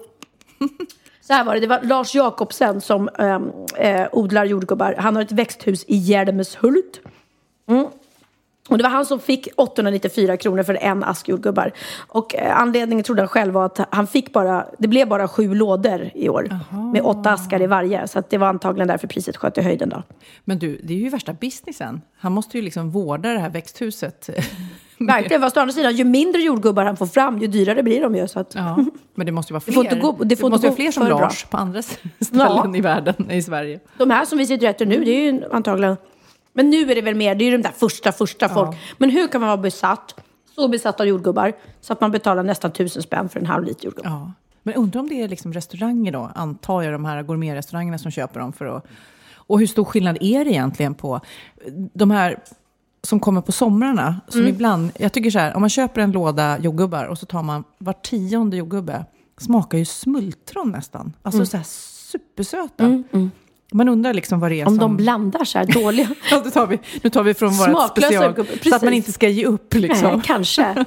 Så 1.21 1.33
här 1.33 1.43
var 1.43 1.53
det, 1.53 1.59
det 1.59 1.67
var 1.67 1.81
Lars 1.81 2.15
Jakobsen 2.15 2.81
som 2.81 3.09
ähm, 3.19 3.51
äh, 3.77 4.07
odlar 4.11 4.45
jordgubbar. 4.45 4.95
Han 4.97 5.15
har 5.15 5.23
ett 5.23 5.31
växthus 5.31 5.85
i 5.87 5.95
Hjälmshult. 5.95 7.01
Mm. 7.69 7.85
Och 8.69 8.77
det 8.77 8.83
var 8.83 8.89
han 8.89 9.05
som 9.05 9.19
fick 9.19 9.47
894 9.55 10.37
kronor 10.37 10.63
för 10.63 10.73
en 10.73 11.03
ask 11.03 11.29
jordgubbar. 11.29 11.71
Och 12.07 12.35
eh, 12.35 12.59
anledningen 12.59 13.03
trodde 13.03 13.21
han 13.21 13.29
själv 13.29 13.53
var 13.53 13.65
att 13.65 13.79
han 13.91 14.07
fick 14.07 14.33
bara, 14.33 14.67
det 14.77 14.87
blev 14.87 15.07
bara 15.07 15.27
sju 15.27 15.53
lådor 15.53 16.11
i 16.15 16.29
år. 16.29 16.47
Aha. 16.51 16.91
Med 16.91 17.01
åtta 17.01 17.31
askar 17.31 17.61
i 17.61 17.67
varje. 17.67 18.07
Så 18.07 18.23
det 18.29 18.37
var 18.37 18.47
antagligen 18.47 18.87
därför 18.87 19.07
priset 19.07 19.37
sköt 19.37 19.57
i 19.57 19.61
höjden 19.61 19.89
då. 19.89 20.03
Men 20.43 20.59
du, 20.59 20.79
det 20.83 20.93
är 20.93 20.97
ju 20.97 21.09
värsta 21.09 21.33
businessen. 21.33 22.01
Han 22.17 22.31
måste 22.31 22.57
ju 22.57 22.63
liksom 22.63 22.89
vårda 22.89 23.29
det 23.29 23.39
här 23.39 23.49
växthuset. 23.49 24.29
Verkligen, 25.07 25.41
fast 25.41 25.57
å 25.57 25.59
andra 25.59 25.73
sidan, 25.73 25.95
ju 25.95 26.03
mindre 26.03 26.41
jordgubbar 26.41 26.85
han 26.85 26.97
får 26.97 27.05
fram, 27.05 27.39
ju 27.39 27.47
dyrare 27.47 27.83
blir 27.83 28.01
de 28.01 28.15
ju. 28.15 28.27
Så 28.27 28.39
att... 28.39 28.55
ja, 28.55 28.85
men 29.15 29.25
det 29.25 29.31
måste 29.31 29.51
ju 29.51 29.53
vara 29.53 29.61
fler. 29.61 29.73
Det, 29.73 29.75
får 29.75 29.85
inte 29.85 29.99
gå, 29.99 30.23
det, 30.23 30.35
får 30.35 30.49
det 30.49 30.51
måste 30.51 30.67
vara 30.67 30.75
fler 30.75 30.91
som 30.91 31.07
Lars 31.07 31.45
på 31.45 31.57
andra 31.57 31.81
ställen 32.19 32.73
ja. 32.73 32.75
i 32.75 32.81
världen, 32.81 33.31
i 33.31 33.43
Sverige. 33.43 33.79
De 33.97 34.09
här 34.09 34.25
som 34.25 34.37
vi 34.37 34.45
sitter 34.45 34.67
efter 34.67 34.85
nu, 34.85 35.03
det 35.03 35.11
är 35.11 35.31
ju 35.31 35.43
antagligen 35.51 35.97
men 36.53 36.69
nu 36.69 36.91
är 36.91 36.95
det 36.95 37.01
väl 37.01 37.15
mer, 37.15 37.35
det 37.35 37.43
är 37.43 37.45
ju 37.45 37.57
de 37.57 37.63
där 37.63 37.71
första, 37.71 38.11
första 38.11 38.45
ja. 38.45 38.53
folk. 38.53 38.77
Men 38.97 39.09
hur 39.09 39.27
kan 39.27 39.41
man 39.41 39.47
vara 39.47 39.57
besatt, 39.57 40.15
så 40.55 40.67
besatt 40.67 40.99
av 40.99 41.07
jordgubbar, 41.07 41.53
så 41.81 41.93
att 41.93 42.01
man 42.01 42.11
betalar 42.11 42.43
nästan 42.43 42.71
tusen 42.71 43.01
spänn 43.01 43.29
för 43.29 43.39
en 43.39 43.45
halv 43.45 43.65
liter 43.65 43.85
jordgubbar? 43.85 44.11
Ja. 44.11 44.31
Men 44.63 44.73
undrar 44.73 45.01
om 45.01 45.09
det 45.09 45.21
är 45.21 45.27
liksom 45.27 45.53
restauranger 45.53 46.11
då, 46.11 46.31
antar 46.35 46.81
jag, 46.81 46.93
de 46.93 47.05
här 47.05 47.23
gourmetrestaurangerna 47.23 47.97
som 47.97 48.11
köper 48.11 48.39
dem 48.39 48.53
för 48.53 48.65
att... 48.65 48.85
Och 49.33 49.59
hur 49.59 49.67
stor 49.67 49.83
skillnad 49.83 50.17
är 50.21 50.45
det 50.45 50.51
egentligen 50.51 50.93
på 50.93 51.21
de 51.93 52.11
här 52.11 52.39
som 53.03 53.19
kommer 53.19 53.41
på 53.41 53.51
somrarna? 53.51 54.21
Som 54.27 54.41
mm. 54.41 54.53
ibland, 54.53 54.91
jag 54.97 55.13
tycker 55.13 55.31
så 55.31 55.39
här, 55.39 55.55
om 55.55 55.61
man 55.61 55.69
köper 55.69 56.01
en 56.01 56.11
låda 56.11 56.59
jordgubbar 56.59 57.05
och 57.05 57.17
så 57.17 57.25
tar 57.25 57.43
man 57.43 57.63
var 57.77 57.93
tionde 57.93 58.57
jordgubbe, 58.57 59.05
smakar 59.37 59.77
ju 59.77 59.85
smultron 59.85 60.71
nästan. 60.71 61.13
Alltså 61.21 61.37
mm. 61.37 61.45
så 61.45 61.57
här 61.57 61.65
supersöta. 62.11 62.83
Mm, 62.83 63.03
mm. 63.11 63.31
Man 63.73 63.89
undrar 63.89 64.13
liksom 64.13 64.39
vad 64.39 64.51
det 64.51 64.61
är 64.61 64.67
Om 64.67 64.73
som... 64.73 64.79
de 64.79 64.97
blandar 64.97 65.45
så 65.45 65.57
här 65.57 65.65
dåliga... 65.65 66.07
ja, 66.31 66.39
tar 66.39 66.67
vi, 66.67 66.79
nu 67.03 67.09
tar 67.09 67.23
vi 67.23 67.33
från 67.33 67.49
vårt 67.49 67.89
special. 67.97 68.33
Precis. 68.33 68.69
Så 68.69 68.75
att 68.75 68.81
man 68.81 68.93
inte 68.93 69.11
ska 69.11 69.29
ge 69.29 69.45
upp 69.45 69.73
liksom. 69.73 70.11
Nej, 70.11 70.21
kanske. 70.23 70.73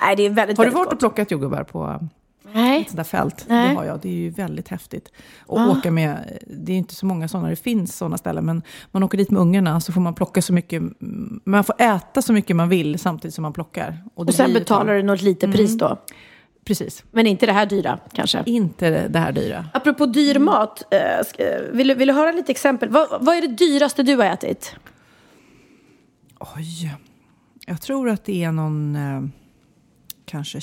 Nej, 0.00 0.16
det 0.16 0.26
är 0.26 0.30
väldigt, 0.30 0.58
Har 0.58 0.64
du 0.64 0.70
varit 0.70 0.92
och 0.92 0.98
plockat 0.98 1.30
jordgubbar 1.30 1.64
på 1.64 2.08
Nej. 2.54 2.80
ett 2.80 2.86
sånt 2.88 2.96
där 2.96 3.04
fält? 3.04 3.44
Nej. 3.48 3.68
Det 3.68 3.74
har 3.74 3.84
jag. 3.84 4.00
Det 4.00 4.08
är 4.08 4.12
ju 4.12 4.30
väldigt 4.30 4.68
häftigt. 4.68 5.12
Och 5.46 5.60
Ah. 5.60 5.68
åka 5.70 5.90
med, 5.90 6.38
det 6.46 6.72
är 6.72 6.76
inte 6.76 6.94
så 6.94 7.06
många 7.06 7.28
sådana, 7.28 7.48
det 7.48 7.56
finns 7.56 7.96
sådana 7.96 8.18
ställen, 8.18 8.44
men 8.46 8.62
man 8.90 9.02
åker 9.02 9.18
dit 9.18 9.30
med 9.30 9.40
ungarna 9.40 9.80
så 9.80 9.92
får 9.92 10.00
man 10.00 10.14
plocka 10.14 10.42
så 10.42 10.52
mycket, 10.52 10.82
man 11.44 11.64
får 11.64 11.74
äta 11.82 12.22
så 12.22 12.32
mycket 12.32 12.56
man 12.56 12.68
vill 12.68 12.98
samtidigt 12.98 13.34
som 13.34 13.42
man 13.42 13.52
plockar. 13.52 13.98
Och, 14.14 14.26
det 14.26 14.32
sen 14.32 14.52
betalar 14.52 14.94
du 14.94 15.02
något 15.02 15.22
litet 15.22 15.52
pris 15.52 15.78
då. 15.78 15.98
Precis. 16.64 17.04
Men 17.10 17.26
inte 17.26 17.46
det 17.46 17.52
här 17.52 17.66
dyra 17.66 17.98
kanske. 18.12 18.42
Inte 18.46 19.08
det 19.08 19.18
här 19.18 19.32
dyra. 19.32 19.68
Apropå 19.74 20.06
dyr 20.06 20.38
mat, 20.38 20.82
eh, 20.94 20.98
vill, 21.72 21.88
du- 21.88 21.94
vill 21.94 22.08
du 22.08 22.14
höra 22.14 22.32
lite 22.32 22.52
exempel? 22.52 22.88
Vad, 22.88 23.08
vad 23.24 23.36
är 23.36 23.40
det 23.40 23.48
dyraste 23.56 24.02
du 24.02 24.16
har 24.16 24.24
ätit? 24.24 24.76
Oj. 26.56 26.94
Jag 27.66 27.80
tror 27.80 28.08
att 28.08 28.24
det 28.24 28.44
är 28.44 28.52
någon 28.52 28.96
eh, 28.96 29.22
kanske 30.24 30.60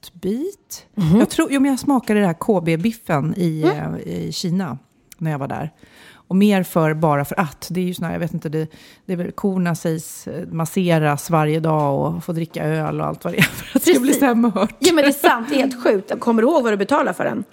köttbit. 0.00 0.86
Jag, 1.18 1.30
tror, 1.30 1.52
jo, 1.52 1.60
men 1.60 1.70
jag 1.70 1.80
smakade 1.80 2.20
det 2.20 2.26
här 2.26 2.34
KB-biffen 2.34 3.34
i, 3.36 3.62
eh, 3.62 4.12
i 4.12 4.32
Kina 4.32 4.78
när 5.18 5.30
jag 5.30 5.38
var 5.38 5.48
där. 5.48 5.70
Och 6.12 6.36
mer 6.36 6.62
för 6.62 6.94
bara 6.94 7.24
för 7.24 7.40
att. 7.40 7.68
Det 7.70 7.80
är 7.80 7.84
ju 7.84 7.94
såna, 7.94 8.12
jag 8.12 8.20
vet 8.20 8.34
inte, 8.34 8.48
det, 8.48 8.68
det 9.06 9.12
är 9.12 9.16
väl 9.16 9.32
korna 9.32 9.74
sägs 9.74 10.26
eh, 10.26 10.46
masseras 10.48 11.30
varje 11.30 11.60
dag 11.60 12.00
och 12.00 12.24
få 12.24 12.32
dricka 12.32 12.64
öl 12.64 13.00
och 13.00 13.06
allt 13.06 13.24
vad 13.24 13.32
det 13.32 13.38
är 13.38 13.42
för 13.42 13.78
att 13.78 13.84
det 13.84 13.90
ska 13.90 14.00
bli 14.00 14.20
här 14.20 14.34
mört. 14.34 14.76
Ja 14.78 14.92
men 14.92 15.04
det 15.04 15.10
är 15.10 15.28
sant, 15.28 15.46
det 15.50 15.54
är 15.54 15.58
helt 15.58 15.82
sjukt. 15.82 16.20
Kommer 16.20 16.42
du 16.42 16.48
ihåg 16.48 16.62
vad 16.62 16.72
du 16.72 16.76
betalar 16.76 17.12
för 17.12 17.24
den? 17.24 17.44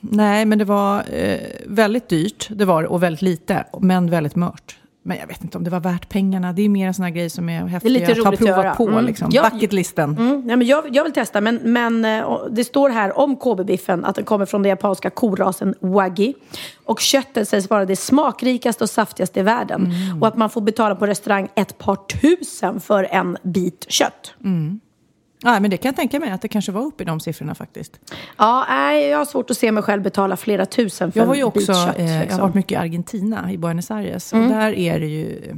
Nej, 0.00 0.44
men 0.44 0.58
det 0.58 0.64
var 0.64 1.04
eh, 1.12 1.40
väldigt 1.66 2.08
dyrt. 2.08 2.48
Det 2.50 2.64
var 2.64 2.82
och 2.84 3.02
väldigt 3.02 3.22
lite, 3.22 3.64
men 3.80 4.10
väldigt 4.10 4.36
mört. 4.36 4.78
Men 5.06 5.16
jag 5.16 5.26
vet 5.26 5.42
inte 5.42 5.58
om 5.58 5.64
det 5.64 5.70
var 5.70 5.80
värt 5.80 6.08
pengarna. 6.08 6.52
Det 6.52 6.62
är 6.62 6.68
mer 6.68 6.86
en 6.86 6.94
sån 6.94 7.04
här 7.04 7.12
grej 7.12 7.30
som 7.30 7.48
är 7.48 7.66
häftig 7.66 7.90
lite 7.90 8.12
att 8.12 8.18
ha 8.18 8.32
att 8.32 8.38
provat 8.38 8.76
på. 8.76 8.88
Mm. 8.88 9.04
Liksom. 9.04 9.28
Ja. 9.32 9.50
Bucketlisten. 9.52 10.10
Mm, 10.18 10.42
nej, 10.44 10.56
men 10.56 10.66
jag, 10.66 10.96
jag 10.96 11.04
vill 11.04 11.12
testa, 11.12 11.40
men, 11.40 11.60
men 11.62 12.04
eh, 12.04 12.38
det 12.50 12.64
står 12.64 12.90
här 12.90 13.18
om 13.18 13.36
KB-biffen 13.36 14.04
att 14.04 14.14
den 14.14 14.24
kommer 14.24 14.46
från 14.46 14.62
den 14.62 14.70
japanska 14.70 15.10
korasen 15.10 15.74
wagyu. 15.80 16.32
Och 16.84 17.00
köttet 17.00 17.48
sägs 17.48 17.70
vara 17.70 17.84
det 17.84 17.96
smakrikaste 17.96 18.84
och 18.84 18.90
saftigaste 18.90 19.40
i 19.40 19.42
världen. 19.42 19.92
Och 20.20 20.28
att 20.28 20.36
man 20.36 20.50
får 20.50 20.60
betala 20.60 20.94
på 20.96 21.06
restaurang 21.06 21.48
ett 21.54 21.78
par 21.78 21.96
tusen 21.96 22.80
för 22.80 23.08
en 23.10 23.36
bit 23.42 23.86
kött. 23.88 24.34
Ja, 25.46 25.60
men 25.60 25.70
det 25.70 25.76
kan 25.76 25.88
jag 25.88 25.96
tänka 25.96 26.20
mig 26.20 26.30
att 26.30 26.42
det 26.42 26.48
kanske 26.48 26.72
var 26.72 26.82
uppe 26.82 27.02
i 27.02 27.06
de 27.06 27.20
siffrorna 27.20 27.54
faktiskt. 27.54 28.00
Ja, 28.36 28.66
nej, 28.68 29.06
jag 29.06 29.18
har 29.18 29.24
svårt 29.24 29.50
att 29.50 29.56
se 29.56 29.72
mig 29.72 29.82
själv 29.82 30.02
betala 30.02 30.36
flera 30.36 30.66
tusen 30.66 31.12
för 31.12 31.20
Jag 31.20 31.26
var 31.26 31.34
en 31.34 31.38
ju 31.38 31.44
också, 31.44 31.72
kött. 31.74 31.98
eh, 31.98 32.04
jag 32.06 32.14
har 32.14 32.20
liksom. 32.20 32.40
varit 32.40 32.54
mycket 32.54 32.72
i 32.72 32.76
Argentina, 32.76 33.52
i 33.52 33.58
Buenos 33.58 33.90
Aires. 33.90 34.32
Och 34.32 34.38
där 34.38 34.72
är 34.72 35.00
det 35.00 35.06
ju, 35.06 35.54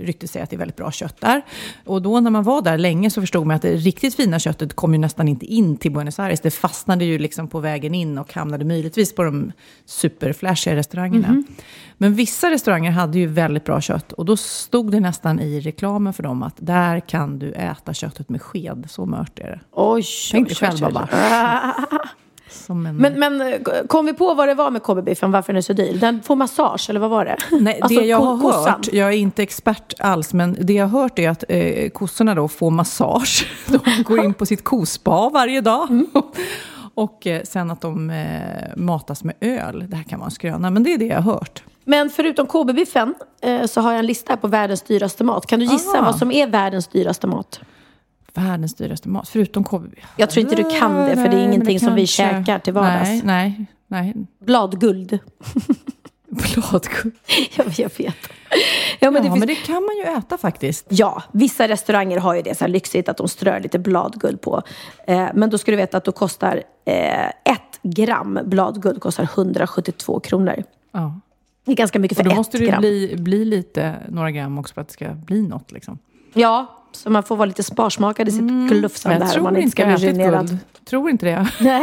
ryktet 0.00 0.30
säger 0.30 0.44
att 0.44 0.50
det 0.50 0.56
är 0.56 0.58
väldigt 0.58 0.76
bra 0.76 0.90
kött 0.90 1.20
där. 1.20 1.42
Och 1.84 2.02
då 2.02 2.20
när 2.20 2.30
man 2.30 2.44
var 2.44 2.62
där 2.62 2.78
länge 2.78 3.10
så 3.10 3.20
förstod 3.20 3.46
man 3.46 3.56
att 3.56 3.62
det 3.62 3.76
riktigt 3.76 4.14
fina 4.14 4.38
köttet 4.38 4.76
kom 4.76 4.92
ju 4.92 4.98
nästan 4.98 5.28
inte 5.28 5.46
in 5.46 5.76
till 5.76 5.92
Buenos 5.92 6.18
Aires. 6.18 6.40
Det 6.40 6.50
fastnade 6.50 7.04
ju 7.04 7.18
liksom 7.18 7.48
på 7.48 7.60
vägen 7.60 7.94
in 7.94 8.18
och 8.18 8.32
hamnade 8.32 8.64
möjligtvis 8.64 9.14
på 9.14 9.22
de 9.22 9.52
superflashiga 9.84 10.76
restaurangerna. 10.76 11.42
Men 11.98 12.14
vissa 12.14 12.50
restauranger 12.50 12.90
hade 12.90 13.18
ju 13.18 13.26
väldigt 13.26 13.64
bra 13.64 13.80
kött. 13.80 14.12
Och 14.12 14.24
då 14.24 14.36
stod 14.36 14.90
det 14.90 15.00
nästan 15.00 15.40
i 15.40 15.60
reklamen 15.60 16.12
för 16.12 16.22
dem 16.22 16.42
att 16.42 16.56
där 16.56 17.00
kan 17.00 17.38
du 17.38 17.52
äta 17.52 17.94
köttet 17.94 18.28
med 18.28 18.42
sked. 18.42 18.86
Så 18.88 19.06
mört 19.06 19.38
är 19.38 19.50
det. 19.50 19.60
Oj, 19.72 20.04
Tänk 20.32 20.44
oj, 20.44 20.48
dig 20.48 20.56
själv 20.56 20.86
oj, 20.86 20.92
bara. 20.92 21.08
oj. 21.90 21.98
En... 22.68 22.82
Men, 22.96 23.12
men 23.20 23.40
eh, 23.40 23.60
kom 23.88 24.06
vi 24.06 24.12
på 24.12 24.34
vad 24.34 24.48
det 24.48 24.54
var 24.54 24.70
med 24.70 24.82
KB-biffen, 24.82 25.30
varför 25.32 25.52
den 25.52 25.58
är 25.58 25.62
så 25.62 25.72
dyr? 25.72 25.98
Den 25.98 26.22
får 26.22 26.36
massage, 26.36 26.86
eller 26.90 27.00
vad 27.00 27.10
var 27.10 27.24
det? 27.24 27.36
Nej, 27.60 27.80
Alltså, 27.82 28.00
det 28.00 28.06
jag 28.06 28.18
har 28.20 28.40
kossan. 28.40 28.64
hört, 28.72 28.88
jag 28.92 29.08
är 29.08 29.16
inte 29.16 29.42
expert 29.42 29.94
alls, 29.98 30.32
men 30.32 30.56
det 30.60 30.72
jag 30.72 30.86
har 30.86 31.00
hört 31.00 31.18
är 31.18 31.30
att 31.30 31.44
eh, 31.48 31.88
kossorna 31.90 32.34
då 32.34 32.48
får 32.48 32.70
massage. 32.70 33.46
De 33.66 34.02
går 34.02 34.24
in 34.24 34.34
på 34.34 34.46
sitt 34.46 34.64
kospa 34.64 35.28
varje 35.28 35.60
dag. 35.60 35.90
Mm. 35.90 36.06
Och 36.94 37.26
eh, 37.26 37.42
sen 37.42 37.70
att 37.70 37.80
de 37.80 38.10
eh, 38.10 38.76
matas 38.76 39.24
med 39.24 39.34
öl. 39.40 39.84
Det 39.88 39.96
här 39.96 40.04
kan 40.04 40.18
vara 40.18 40.26
en 40.26 40.30
skröna, 40.30 40.70
men 40.70 40.82
det 40.82 40.92
är 40.94 40.98
det 40.98 41.04
jag 41.06 41.20
har 41.22 41.32
hört. 41.32 41.62
Men 41.84 42.10
förutom 42.10 42.46
KB-biffen 42.46 43.14
eh, 43.42 43.66
så 43.66 43.80
har 43.80 43.90
jag 43.92 43.98
en 43.98 44.06
lista 44.06 44.32
här 44.32 44.36
på 44.36 44.48
världens 44.48 44.82
dyraste 44.82 45.24
mat. 45.24 45.46
Kan 45.46 45.58
du 45.60 45.64
gissa 45.66 45.98
Ah. 45.98 46.02
vad 46.04 46.16
som 46.18 46.32
är 46.32 46.46
världens 46.46 46.86
dyraste 46.86 47.26
mat? 47.26 47.60
Världens 48.36 48.74
dyraste 48.74 49.08
mat, 49.08 49.28
förutom 49.28 49.64
KB. 49.64 49.94
Jag 50.16 50.30
tror 50.30 50.40
inte 50.44 50.56
du 50.62 50.78
kan 50.80 50.94
det, 50.94 51.16
för 51.16 51.28
det 51.28 51.36
är 51.36 51.44
ingenting 51.44 51.80
som 51.80 51.94
vi 51.94 52.06
käkar 52.06 52.58
till 52.58 52.72
vardags. 52.72 53.08
Nej, 53.08 53.22
nej, 53.24 53.66
nej. 53.86 54.14
Bladguld. 54.38 55.18
Bladguld. 56.28 57.14
jag, 57.56 57.66
jag 57.66 57.90
vet. 57.98 58.16
Ja, 59.00 59.10
men 59.10 59.14
Ja, 59.14 59.20
det 59.20 59.22
finns... 59.22 59.38
men 59.38 59.48
det 59.48 59.54
kan 59.54 59.82
man 59.82 59.96
ju 59.96 60.18
äta 60.18 60.38
faktiskt. 60.38 60.86
Ja, 60.88 61.22
vissa 61.32 61.68
restauranger 61.68 62.18
har 62.18 62.34
ju 62.34 62.42
det 62.42 62.58
så 62.58 62.64
här 62.64 62.68
lyxigt 62.68 63.08
att 63.08 63.16
de 63.16 63.28
strör 63.28 63.60
lite 63.60 63.78
bladguld 63.78 64.40
på. 64.40 64.62
Eh, 65.06 65.28
men 65.34 65.50
då 65.50 65.58
ska 65.58 65.70
du 65.70 65.76
veta 65.76 65.96
att 65.96 66.04
då 66.04 66.12
kostar 66.12 66.62
eh, 66.84 67.26
ett 67.26 67.80
gram 67.82 68.38
bladguld 68.44 69.00
kostar 69.00 69.24
172 69.24 70.20
kronor. 70.20 70.62
Ja. 70.92 71.20
Det 71.64 71.72
är 71.72 71.76
ganska 71.76 71.98
mycket 71.98 72.16
för 72.16 72.24
då 72.24 72.30
ett 72.30 72.36
måste 72.36 72.58
det 72.58 72.64
ju 72.64 72.70
gram. 72.70 72.80
bli, 72.80 73.14
bli 73.18 73.44
lite, 73.44 73.94
några 74.08 74.30
gram 74.30 74.58
också 74.58 74.74
för 74.74 74.80
att 74.80 74.88
det 74.88 74.92
ska 74.94 75.08
bli 75.08 75.42
något. 75.42 75.72
Liksom. 75.72 75.98
Ja, 76.34 76.66
så 76.96 77.10
man 77.10 77.22
får 77.22 77.36
vara 77.36 77.46
lite 77.46 77.62
sparsmakad 77.62 78.28
i 78.28 78.30
sitt 78.30 78.68
glufsande 78.70 79.18
Men 79.18 79.28
här 79.28 79.34
jag 79.34 79.40
om 79.46 79.52
man 79.52 79.56
inte 79.56 79.70
ska 79.70 79.90
jag 79.90 80.00
bli 80.00 80.12
guld. 80.12 80.58
Tror 80.84 81.10
inte 81.10 81.26
det. 81.26 81.48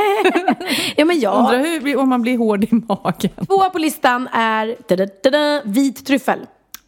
Ja, 0.97 1.05
men 1.05 1.19
ja. 1.19 1.31
Undrar 1.31 1.57
hur, 1.59 1.97
om 1.97 2.09
man 2.09 2.21
blir 2.21 2.37
hård 2.37 2.63
i 2.63 2.69
magen. 2.71 3.45
Tvåa 3.47 3.69
på 3.69 3.79
listan 3.79 4.27
är 4.31 4.75
da-da-da-da, 4.87 5.61
vit 5.65 6.05
tryffel. 6.05 6.39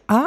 Ah. 0.06 0.24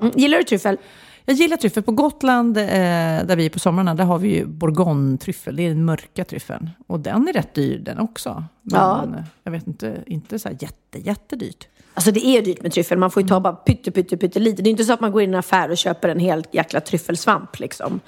Mm, 0.00 0.12
Gillar 0.16 0.38
du 0.38 0.44
tryffel? 0.44 0.76
Jag 1.24 1.36
gillar 1.36 1.56
tryffel. 1.56 1.82
På 1.82 1.92
Gotland, 1.92 2.58
eh, 2.58 2.64
där 2.64 3.36
vi 3.36 3.46
är 3.46 3.50
på 3.50 3.58
somrarna, 3.58 3.94
där 3.94 4.04
har 4.04 4.18
vi 4.18 4.28
ju 4.36 4.46
bourgogne-tryffel. 4.46 5.56
Det 5.56 5.62
är 5.62 5.68
den 5.68 5.84
mörka 5.84 6.24
tryffeln. 6.24 6.70
Och 6.86 7.00
den 7.00 7.28
är 7.28 7.32
rätt 7.32 7.54
dyr 7.54 7.78
den 7.78 7.98
också. 7.98 8.44
Men 8.62 8.80
Ja. 8.80 9.04
jag 9.44 9.52
vet 9.52 9.66
inte, 9.66 9.96
inte 10.06 10.38
så 10.38 10.48
här 10.48 10.56
jätte, 10.60 10.98
jättedyrt. 10.98 11.66
Alltså 11.96 12.10
det 12.10 12.26
är 12.26 12.42
dyrt 12.42 12.62
med 12.62 12.72
tryffel. 12.72 12.98
Man 12.98 13.10
får 13.10 13.22
ju 13.22 13.28
ta 13.28 13.40
bara 13.40 13.52
pytte, 13.52 13.90
pytte, 13.90 14.16
pytte 14.16 14.38
lite. 14.40 14.62
Det 14.62 14.68
är 14.68 14.70
inte 14.70 14.84
så 14.84 14.92
att 14.92 15.00
man 15.00 15.12
går 15.12 15.22
in 15.22 15.30
i 15.30 15.32
en 15.32 15.38
affär 15.38 15.70
och 15.70 15.76
köper 15.76 16.08
en 16.08 16.18
hel 16.18 16.44
jäkla 16.52 16.80
tryffelsvamp 16.80 17.58
liksom. 17.58 18.00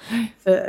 För, 0.43 0.59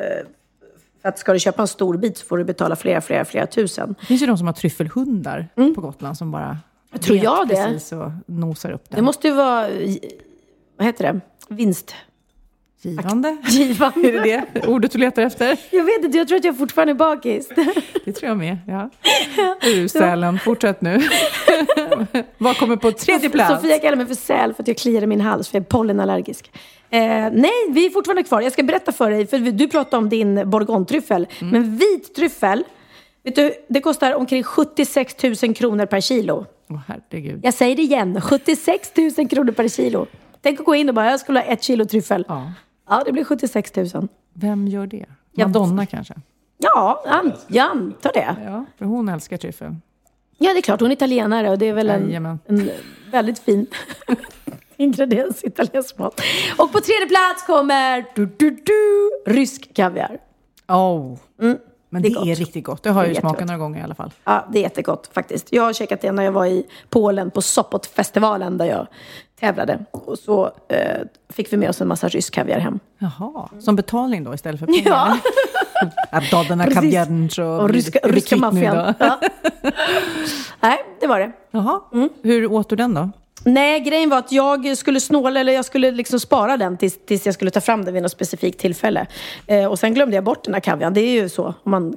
För 1.03 1.09
att 1.09 1.19
ska 1.19 1.33
du 1.33 1.39
köpa 1.39 1.63
en 1.63 1.69
stor 1.69 1.97
bit 1.97 2.19
så 2.19 2.27
får 2.27 2.39
du 2.39 2.45
betala 2.45 2.77
flera, 2.77 3.01
flera, 3.01 3.25
flera 3.25 3.47
tusen. 3.47 3.95
Det 4.01 4.07
finns 4.07 4.23
ju 4.23 4.27
de 4.27 4.39
som 4.39 4.47
har 4.47 4.55
tryffelhundar 4.55 5.49
på 5.75 5.81
Gotland 5.81 6.17
som 6.19 6.31
bara 6.31 6.59
Mm. 6.93 7.01
Tror 7.03 7.19
jag 7.19 7.49
det? 7.49 7.55
precis 7.55 7.93
och 7.93 8.11
nosar 8.27 8.71
upp 8.71 8.85
Det 8.91 8.97
den. 8.97 9.05
måste 9.05 9.29
ju 9.29 9.35
vara, 9.35 9.69
vad 10.77 10.87
heter 10.87 11.13
det, 11.13 11.21
vinst. 11.49 11.95
Givande? 12.83 13.37
Givande. 13.49 14.09
Är 14.09 14.13
det 14.13 14.45
det 14.53 14.67
ordet 14.67 14.93
du 14.93 14.99
letar 14.99 15.23
efter? 15.23 15.59
Jag 15.71 15.85
vet 15.85 16.05
inte, 16.05 16.19
jag 16.19 16.29
tror 16.29 16.39
att 16.39 16.45
jag 16.45 16.59
fortfarande 16.59 16.93
är 16.93 16.95
bakis. 16.95 17.49
Det 18.05 18.13
tror 18.13 18.29
jag 18.29 18.39
med. 18.39 18.59
Ja. 18.67 18.91
Du 19.63 19.89
Sälen, 19.89 20.39
fortsätt 20.39 20.81
nu. 20.81 21.01
Vad 22.39 22.57
kommer 22.57 22.77
på 22.77 22.93
tredje 22.93 23.31
plats? 23.31 23.55
Sofia 23.55 23.79
kallar 23.79 23.97
mig 23.97 24.07
för 24.07 24.15
säl 24.15 24.55
för 24.55 24.63
att 24.63 24.69
jag 24.69 24.77
kliar 24.77 25.03
i 25.03 25.07
min 25.07 25.21
hals, 25.21 25.49
för 25.49 25.57
jag 25.59 25.63
är 25.63 25.69
pollenallergisk. 25.69 26.51
Eh, 26.91 27.01
nej, 27.33 27.51
vi 27.71 27.87
är 27.87 27.91
fortfarande 27.91 28.23
kvar. 28.23 28.41
Jag 28.41 28.53
ska 28.53 28.63
berätta 28.63 28.93
för 28.93 29.11
dig, 29.11 29.27
för 29.27 29.39
du 29.39 29.69
pratade 29.69 29.97
om 29.97 30.09
din 30.09 30.51
bourgogne-tryffel. 30.51 31.27
Mm. 31.41 31.53
Men 31.53 31.77
vit 31.77 32.15
tryffel, 32.15 32.65
vet 33.25 33.37
du, 33.37 33.53
det 33.69 33.81
kostar 33.81 34.15
omkring 34.15 34.43
76 34.43 35.17
000 35.43 35.55
kronor 35.55 35.87
per 35.87 36.01
kilo. 36.01 36.47
Åh, 36.71 36.81
herregud. 36.87 37.41
Jag 37.43 37.55
säger 37.55 37.77
det 37.77 37.83
igen, 37.83 38.21
76 38.21 38.93
000 39.19 39.29
kronor 39.29 39.53
per 39.53 39.69
kilo. 39.69 40.07
Tänk 40.43 40.61
att 40.61 40.67
gå 40.67 40.75
in 40.75 40.89
och 40.89 40.95
bara, 40.95 41.11
jag 41.11 41.21
skulle 41.21 41.39
ha 41.39 41.47
ett 41.47 41.63
kilo 41.63 41.85
tryffel. 41.85 42.25
Ja. 42.29 42.53
Ja, 42.91 43.03
det 43.05 43.13
blir 43.13 43.25
76 43.25 43.77
000. 43.77 44.09
Vem 44.35 44.69
gör 44.69 44.87
det? 44.87 45.07
Madonna 45.33 45.87
kanske? 45.87 46.15
Ja, 46.59 47.05
an, 47.07 47.33
jag 47.49 47.71
antar 47.71 48.13
det. 48.13 48.37
Ja, 48.45 48.65
för 48.79 48.85
hon 48.85 49.09
älskar 49.09 49.37
tryffel. 49.37 49.77
Ja, 50.39 50.53
det 50.53 50.59
är 50.59 50.63
klart. 50.63 50.81
Hon 50.81 50.91
är 50.91 50.93
italienare 50.93 51.51
och 51.51 51.59
det 51.59 51.67
är 51.67 51.73
väl 51.73 51.91
en, 51.91 52.39
en 52.47 52.71
väldigt 53.11 53.39
fin 53.39 53.67
ingrediens 54.77 55.45
i 55.45 55.47
italiensk 55.47 55.99
mat. 55.99 56.21
Och 56.59 56.73
på 56.73 56.81
tredje 56.81 57.07
plats 57.07 57.47
kommer 57.47 58.05
du, 58.15 58.27
du, 58.27 58.51
du, 58.51 59.11
rysk 59.27 59.75
kaviar. 59.75 60.19
Oh. 60.69 61.19
Men 61.93 62.03
det 62.03 62.09
det 62.09 62.15
är 62.15 62.21
är, 62.23 62.27
gott. 62.27 62.39
riktigt 62.39 62.65
gott. 62.65 62.83
Det 62.83 62.91
har 62.91 63.01
jag 63.03 63.09
Det 63.09 63.13
är 63.13 63.15
ju 63.15 63.21
smakat 63.21 63.47
några 63.47 63.59
gånger 63.59 63.81
i 63.81 63.83
alla 63.83 63.95
fall. 63.95 64.11
Ja, 64.25 64.47
det 64.53 64.59
är 64.59 64.63
jättegott 64.63 65.11
faktiskt. 65.13 65.47
Jag 65.53 65.63
har 65.63 65.73
käkat 65.73 66.01
det 66.01 66.13
när 66.13 66.23
jag 66.23 66.33
var 66.33 66.47
i 66.47 66.67
Polen 66.89 67.31
på 67.31 67.43
Sopot-festivalen 67.43 68.59
där 68.59 68.65
jag 68.67 68.87
tävlade. 69.41 69.85
Och 69.91 70.19
så 70.19 70.51
eh, 70.69 70.99
fick 71.29 71.53
vi 71.53 71.57
med 71.57 71.69
oss 71.69 71.81
en 71.81 71.89
massa 71.89 72.09
rysk 72.09 72.35
kaviar 72.35 72.59
hem. 72.59 72.79
Jaha, 72.99 73.49
som 73.61 73.77
betalning 73.77 74.25
då 74.25 74.35
istället 74.35 74.61
för 74.61 74.67
pengar? 74.67 74.83
Ja. 74.91 75.19
Att 76.11 76.31
ta 76.31 76.43
den 76.43 76.61
här 76.61 76.67
Precis. 76.67 76.81
kaviaren 76.83 77.31
så 77.31 77.45
Och 77.45 77.69
ryska, 77.71 77.99
är 77.99 78.09
ryska 78.09 78.37
maffian. 78.37 78.95
Ja. 78.99 79.21
Nej, 80.61 80.79
det 81.01 81.07
var 81.07 81.19
det. 81.21 81.33
Jaha, 81.51 81.81
Mm. 81.93 82.09
hur 82.23 82.53
åt 82.53 82.69
du 82.69 82.77
den 82.77 82.95
då? 82.95 83.11
Nej, 83.45 83.81
grejen 83.81 84.11
var 84.11 84.19
att 84.19 84.33
jag 84.33 84.79
skulle 84.79 85.01
snåla, 85.01 85.41
eller 85.41 85.53
jag 85.53 85.65
skulle 85.65 85.91
liksom 85.91 86.21
spara 86.21 86.57
den 86.57 86.77
tills, 86.77 86.99
tills 87.07 87.27
jag 87.27 87.35
skulle 87.35 87.51
ta 87.51 87.61
fram 87.61 87.85
den 87.85 87.95
vid 87.95 88.03
något 88.03 88.13
specifikt 88.13 88.61
tillfälle. 88.61 89.07
Eh, 89.47 89.65
och 89.65 89.79
sen 89.79 89.95
glömde 89.95 90.17
jag 90.17 90.25
bort 90.25 90.45
den 90.45 90.55
här 90.55 90.61
kaviarn. 90.61 90.95
Det 90.95 91.01
är 91.01 91.23
ju 91.23 91.29
så 91.29 91.55
om 91.63 91.71
man 91.71 91.95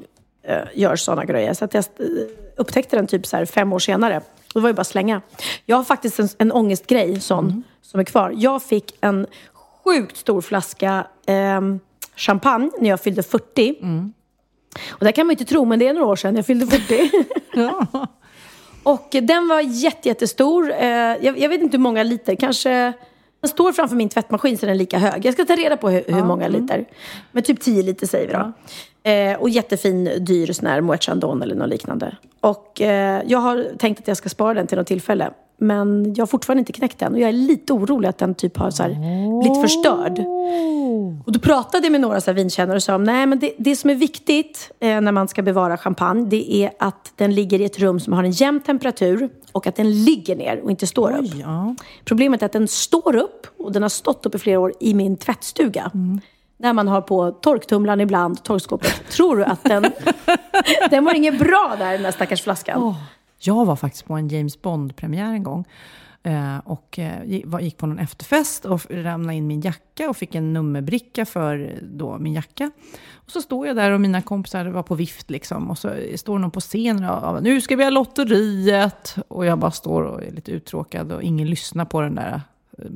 eh, 0.48 0.58
gör 0.74 0.96
sådana 0.96 1.26
grejer. 1.26 1.54
Så 1.54 1.66
att 1.66 1.74
jag 1.74 1.84
eh, 2.00 2.06
upptäckte 2.58 2.96
den 2.96 3.08
typ 3.08 3.26
så 3.26 3.38
här 3.38 3.46
fem 3.46 3.74
år 3.74 3.80
senare. 3.80 4.22
Det 4.54 4.60
var 4.60 4.70
ju 4.70 4.74
bara 4.74 4.82
att 4.82 4.88
slänga. 4.88 5.22
Jag 5.66 5.78
har 5.78 5.84
faktiskt 5.84 6.20
en, 6.20 6.30
en 6.38 6.52
ångestgrej 6.52 7.20
sån, 7.22 7.64
som 7.82 8.00
är 8.00 8.04
kvar. 8.04 8.34
Jag 8.38 8.64
fick 8.64 8.96
en 9.02 9.28
sjukt 9.84 10.18
stor 10.18 10.42
flaska 10.42 11.08
eh, 11.28 11.62
champagne 12.16 12.72
när 12.80 12.90
jag 12.90 13.00
fyllde 13.02 13.24
40. 13.24 13.76
Och 14.90 15.06
det 15.06 15.12
kan 15.12 15.28
man 15.28 15.32
ju 15.32 15.40
inte 15.40 15.52
tro, 15.52 15.66
men 15.66 15.80
det 15.80 15.88
är 15.88 15.94
några 15.94 16.08
år 16.08 16.16
sedan 16.16 16.36
jag 16.36 16.46
fyllde 16.46 16.68
40. 16.68 17.12
Och 18.84 19.08
den 19.22 19.48
var 19.48 19.62
jätte, 19.62 20.08
jättestor. 20.08 20.72
Eh, 20.72 20.88
jag, 20.88 21.40
jag 21.40 21.50
vet 21.50 21.62
inte 21.62 21.78
hur 21.78 21.84
många 21.84 22.04
liter. 22.04 22.36
Kanske... 22.36 22.94
Den 23.42 23.50
står 23.50 23.72
framför 23.72 23.96
min 23.96 24.10
tvättmaskin 24.10 24.58
så 24.58 24.66
den 24.66 24.76
är 24.76 24.80
lika 24.80 24.98
hög. 24.98 25.26
Jag 25.26 25.34
ska 25.34 25.46
ta 25.46 25.56
reda 25.56 25.78
på 25.78 25.90
hur, 25.90 26.04
hur 26.08 26.24
många 26.24 26.48
liter. 26.48 26.86
Men 27.32 27.44
typ 27.44 27.62
10 27.62 27.84
liter 27.84 28.08
säger 28.08 28.28
vi 28.28 28.34
då. 28.34 28.54
Eh, 29.10 29.40
och 29.40 29.50
jättefin, 29.50 30.12
dyr 30.20 30.54
sån 30.54 30.68
här 30.68 30.82
Moet 30.82 31.04
Chandon 31.04 31.42
eller 31.42 31.56
något 31.56 31.70
liknande. 31.70 32.18
Och 32.40 32.82
eh, 32.82 33.22
jag 33.26 33.40
har 33.40 33.78
tänkt 33.78 34.00
att 34.00 34.08
jag 34.08 34.18
ska 34.18 34.30
spara 34.30 34.54
den 34.54 34.68
till 34.68 34.78
något 34.78 34.88
tillfälle. 34.88 35.32
Men 35.58 36.14
jag 36.14 36.22
har 36.22 36.28
fortfarande 36.28 36.60
inte 36.60 36.74
knäckt 36.74 37.00
den. 37.00 37.14
Och 37.14 37.20
jag 37.20 37.30
är 37.30 37.34
lite 37.34 37.74
orolig 37.74 38.10
att 38.10 38.18
den 38.18 38.36
typ 38.36 38.58
har 38.58 38.72
så 38.72 38.84
här, 38.84 38.90
blivit 39.42 39.62
förstörd. 39.62 40.20
Och 41.26 41.32
då 41.32 41.40
pratade 41.40 41.86
jag 41.86 41.92
med 41.92 42.02
några 42.02 42.22
så 42.22 42.32
här 42.32 42.36
vinkännare 42.36 42.76
och 42.76 42.84
sa 42.84 42.98
nej 42.98 43.26
men 43.26 43.40
det, 43.40 43.54
det 43.58 43.76
som 43.76 43.90
är 43.90 43.96
viktigt 43.96 44.72
eh, 44.80 45.02
när 45.02 45.12
man 45.12 45.28
ska 45.28 45.42
bevara 45.42 45.78
champagne 45.78 46.26
det 46.30 46.56
är 46.56 46.72
att 46.80 47.14
den 47.16 47.36
ligger 47.36 47.62
i 47.62 47.66
ett 47.66 47.80
rum 47.80 48.00
som 48.00 48.14
har 48.14 48.24
en 48.24 48.32
jämn 48.32 48.60
temperatur 48.60 49.30
och 49.52 49.68
att 49.68 49.76
den 49.76 50.04
ligger 50.04 50.36
ner 50.36 50.60
och 50.64 50.72
inte 50.72 50.88
står 50.88 51.18
upp. 51.18 51.26
Ja. 51.42 51.76
Problemet 52.06 52.42
är 52.42 52.46
att 52.46 52.52
den 52.52 52.68
står 52.68 53.16
upp 53.16 53.48
och 53.58 53.72
den 53.72 53.82
har 53.82 53.90
stått 53.90 54.26
upp 54.26 54.36
i 54.36 54.40
flera 54.40 54.60
år 54.60 54.74
i 54.80 54.94
min 54.94 55.18
tvättstuga. 55.18 55.92
När 56.58 56.74
man 56.74 56.88
har 56.88 57.02
på 57.02 57.32
torktumlaren 57.32 58.02
ibland, 58.02 58.44
torkskåpet. 58.44 59.10
Tror 59.10 59.38
du 59.38 59.44
att 59.44 59.64
den, 59.64 59.86
den 60.90 61.06
var 61.06 61.14
inget 61.14 61.40
bra 61.40 61.76
där, 61.80 61.92
den 61.92 62.04
där 62.04 62.12
stackars 62.12 62.42
flaskan? 62.42 62.96
Jag 63.46 63.66
var 63.66 63.76
faktiskt 63.76 64.06
på 64.06 64.14
en 64.14 64.28
James 64.28 64.62
Bond-premiär 64.62 65.34
en 65.34 65.44
gång. 65.44 65.66
Eh, 66.26 66.58
och 66.58 67.00
eh, 67.00 67.44
gick 67.62 67.78
på 67.78 67.86
någon 67.86 68.00
efterfest 68.00 68.66
och 68.66 68.82
ramlade 68.90 69.36
in 69.36 69.48
min 69.48 69.62
jacka 69.62 70.10
och 70.10 70.18
fick 70.18 70.36
en 70.36 70.54
nummerbricka 70.54 71.26
för 71.26 71.80
då 71.82 72.18
min 72.18 72.34
jacka. 72.34 72.72
Och 73.14 73.32
så 73.32 73.42
står 73.42 73.68
jag 73.68 73.76
där 73.76 73.92
och 73.92 74.02
mina 74.02 74.22
kompisar 74.22 74.66
var 74.66 74.84
på 74.84 74.96
vift 74.96 75.30
liksom. 75.30 75.72
Och 75.72 75.78
så 75.78 75.92
står 76.16 76.40
någon 76.40 76.52
på 76.52 76.60
scenen 76.60 77.10
och 77.10 77.22
bara 77.22 77.40
nu 77.40 77.62
ska 77.62 77.76
vi 77.76 77.84
ha 77.84 77.90
lotteriet. 77.90 79.16
Och 79.28 79.46
jag 79.46 79.60
bara 79.60 79.72
står 79.72 80.04
och 80.04 80.24
är 80.24 80.32
lite 80.32 80.52
uttråkad 80.52 81.12
och 81.12 81.24
ingen 81.24 81.50
lyssnar 81.50 81.86
på 81.86 82.02
den 82.02 82.16
där 82.16 82.42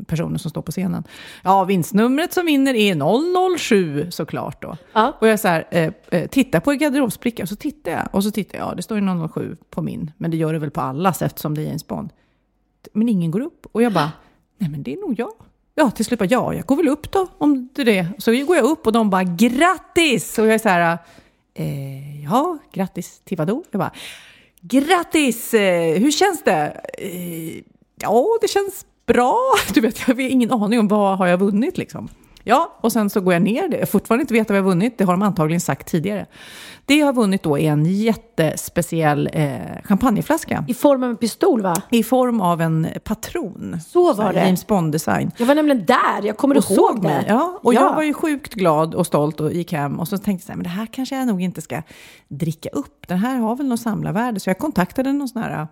personen 0.08 0.40
som 0.40 0.52
står 0.52 0.62
på 0.62 0.72
scenen. 0.72 1.04
Ja, 1.44 1.64
vinstnumret 1.64 2.34
som 2.34 2.46
vinner 2.46 2.74
är 2.74 3.58
007 3.58 4.12
såklart 4.12 4.62
då. 4.62 4.78
Ja. 4.94 5.14
Och 5.20 5.28
jag 5.28 5.40
så 5.40 5.48
här, 5.48 5.68
eh, 5.72 5.92
eh, 6.12 6.28
tittar 6.28 6.60
på 6.60 6.72
garderobsbrickan 6.72 7.44
och 7.44 7.50
så 7.50 7.56
tittar 7.56 7.92
jag. 7.92 8.08
Och 8.12 8.24
så 8.24 8.32
tittar 8.32 8.58
jag, 8.58 8.68
ja 8.68 8.76
det 8.76 8.82
står 8.82 9.00
ju 9.00 9.28
007 9.30 9.58
på 9.70 9.82
min. 9.82 10.12
Men 10.18 10.32
det 10.32 10.38
gör 10.38 10.54
det 10.54 10.60
väl 10.60 10.72
på 10.72 10.82
allas 10.82 11.22
eftersom 11.22 11.56
det 11.56 11.62
är 11.62 11.66
James 11.66 11.88
Bond. 11.88 12.10
Men 12.94 13.10
ingen 13.10 13.32
går 13.32 13.40
upp. 13.40 13.66
Och 13.72 13.82
jag 13.82 13.94
bara, 13.94 14.12
nej 14.58 14.70
men 14.70 14.84
det 14.84 14.94
är 14.94 14.98
nog 14.98 15.20
jag. 15.20 15.32
Ja, 15.76 15.92
till 15.92 16.06
slut 16.06 16.20
bara, 16.20 16.26
ja, 16.26 16.54
jag 16.54 16.66
går 16.66 16.76
väl 16.76 16.88
upp 16.88 17.12
då 17.12 17.28
om 17.38 17.70
det 17.74 17.82
är 17.82 17.86
det. 17.86 18.08
Så 18.18 18.32
går 18.32 18.56
jag 18.56 18.66
upp 18.66 18.88
och 18.88 18.94
de 18.94 19.10
bara, 19.10 19.24
grattis! 19.24 20.40
Och 20.40 20.46
jag 20.46 20.54
är 20.54 20.60
så 20.60 20.70
här, 20.70 20.98
eh, 21.54 22.24
ja, 22.24 22.58
grattis 22.74 23.22
till 23.24 23.38
vadå? 23.38 23.64
Jag 23.72 23.80
bara, 23.80 23.92
grattis! 24.62 25.54
Eh, 25.54 26.00
hur 26.00 26.12
känns 26.12 26.44
det? 26.44 26.82
Eh, 26.98 27.64
ja, 28.02 28.26
det 28.42 28.48
känns 28.48 28.86
bra. 29.08 29.38
Du 29.74 29.82
vet, 29.82 30.08
jag 30.08 30.16
har 30.16 30.22
ingen 30.22 30.52
aning 30.52 30.80
om 30.80 30.88
vad 30.88 31.18
har 31.18 31.28
jag 31.28 31.38
vunnit 31.38 31.78
liksom. 31.78 32.10
Ja, 32.44 32.78
och 32.82 32.92
sen 32.92 33.10
så 33.10 33.22
går 33.22 33.34
jag 33.34 33.42
ner. 33.42 33.68
Jag 33.72 33.80
har 33.80 33.86
fortfarande 33.86 34.22
inte 34.22 34.34
vetat 34.34 34.50
vad 34.50 34.58
jag 34.58 34.64
har 34.64 34.70
vunnit. 34.70 34.98
Det 34.98 35.04
har 35.04 35.14
de 35.14 35.22
antagligen 35.22 35.62
sagt 35.62 35.88
tidigare. 35.88 36.26
Det 36.86 36.96
jag 36.96 37.06
har 37.06 37.14
vunnit 37.14 37.44
då 37.44 37.58
är 37.60 37.72
en 37.72 37.86
jättespeciell 37.86 39.30
eh, 39.34 39.52
champagneflaska. 39.84 40.66
I 40.68 40.74
form 40.74 41.04
av 41.04 41.10
en 41.10 41.16
pistol 41.16 41.62
va? 41.62 41.76
I 41.90 42.04
form 42.04 42.42
av 42.42 42.62
en 42.62 42.88
patron. 43.04 43.78
Så 43.88 44.14
var 44.14 44.34
det. 44.34 44.40
James 44.46 44.68
Bond-design. 44.68 45.32
Jag 45.38 45.46
var 45.46 45.56
nämligen 45.56 45.86
där, 45.86 46.24
jag 46.24 46.38
kommer 46.38 46.58
Och 46.58 46.64
såg 46.64 46.78
ihåg 46.96 47.04
mig. 47.04 47.24
det. 47.24 47.26
Ja, 47.34 47.60
och 47.64 47.74
Ja. 47.74 47.82
jag 47.82 47.96
var 47.96 48.04
ju 48.04 48.14
sjukt 48.14 48.54
glad 48.54 48.96
och 48.96 49.06
stolt 49.08 49.40
och 49.40 49.54
gick 49.54 49.72
hem. 49.74 50.00
Och 50.00 50.08
så 50.08 50.18
tänkte 50.18 50.32
jag 50.32 50.42
så 50.46 50.52
här, 50.52 50.58
men 50.58 50.64
det 50.64 50.70
här 50.70 50.86
kanske 50.92 51.16
jag 51.18 51.28
nog 51.28 51.42
inte 51.42 51.62
ska 51.62 51.82
dricka 52.28 52.70
upp. 52.70 53.08
Den 53.08 53.18
här 53.18 53.38
har 53.38 53.56
väl 53.56 53.68
någon 53.68 53.78
samlarvärde. 53.78 54.40
Så 54.40 54.50
jag 54.50 54.58
kontaktade 54.58 55.14
någon 55.14 55.28
sån 55.28 55.42
här 55.42 55.68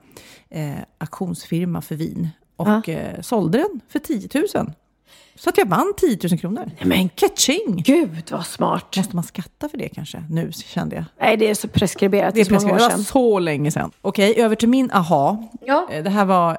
eh, 0.50 0.72
auktionsfirma 0.98 1.82
för 1.82 1.96
vin. 1.96 2.30
Och 2.56 2.90
eh, 2.90 3.22
sålde 3.22 3.58
den 3.58 3.82
för 3.90 4.00
10 4.00 4.30
000. 4.56 4.72
Så 5.38 5.50
att 5.50 5.58
jag 5.58 5.66
vann 5.66 5.94
10 5.98 6.18
000 6.32 6.40
kronor. 6.40 6.72
men 6.84 7.10
Catching! 7.10 7.84
Gud 7.86 8.10
vad 8.32 8.46
smart. 8.46 8.98
Måste 8.98 9.16
man 9.16 9.24
skatta 9.24 9.70
för 9.70 9.78
det 9.78 9.90
kanske? 9.90 10.24
Nu 10.30 10.52
kände 10.52 10.96
jag. 10.96 11.06
Nej, 11.20 11.38
det 11.38 11.50
är 11.50 11.54
så 11.54 11.68
preskriberat. 11.68 12.36
Det 12.36 12.42
är 12.42 12.46
preskriberat. 12.46 12.90
Det 12.90 12.98
var 12.98 13.04
så 13.04 13.40
länge 13.40 13.72
sedan. 13.72 13.92
Okej, 14.02 14.34
över 14.42 14.56
till 14.56 14.70
min 14.70 14.92
aha. 14.92 15.50
Ja. 15.66 15.88
Eh, 15.92 16.04
Det 16.04 16.10
här, 16.10 16.26
var, 16.26 16.52
eh, 16.52 16.58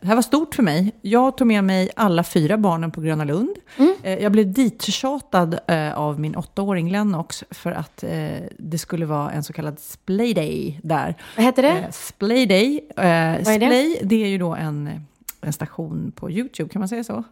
det 0.00 0.06
här 0.06 0.14
var 0.14 0.22
stort 0.22 0.54
för 0.54 0.62
mig. 0.62 0.92
Jag 1.02 1.36
tog 1.36 1.46
med 1.46 1.64
mig 1.64 1.90
alla 1.96 2.24
fyra 2.24 2.58
barnen 2.58 2.90
på 2.90 3.00
Gröna 3.00 3.24
Lund. 3.24 3.56
Mm. 3.76 3.94
Eh, 4.02 4.14
jag 4.18 4.32
blev 4.32 4.52
dittjatad 4.52 5.58
eh, 5.68 5.98
av 5.98 6.20
min 6.20 6.36
åttaåring 6.36 6.90
Lennox 6.90 7.44
för 7.50 7.72
att 7.72 8.02
eh, 8.02 8.10
det 8.58 8.78
skulle 8.78 9.06
vara 9.06 9.30
en 9.30 9.44
så 9.44 9.52
kallad 9.52 9.80
splay 9.80 10.34
day 10.34 10.80
där. 10.82 11.14
Vad 11.36 11.44
heter 11.44 11.62
det? 11.62 11.68
Eh, 11.70 11.90
splay 11.90 12.46
day. 12.46 12.80
Eh, 12.96 13.04
är 13.06 13.38
det? 13.38 13.44
Splay, 13.44 14.00
det 14.02 14.22
är 14.24 14.28
ju 14.28 14.38
då 14.38 14.54
en, 14.54 15.06
en 15.46 15.52
station 15.52 16.12
på 16.12 16.30
YouTube, 16.30 16.72
kan 16.72 16.80
man 16.80 16.88
säga 16.88 17.04
så? 17.04 17.24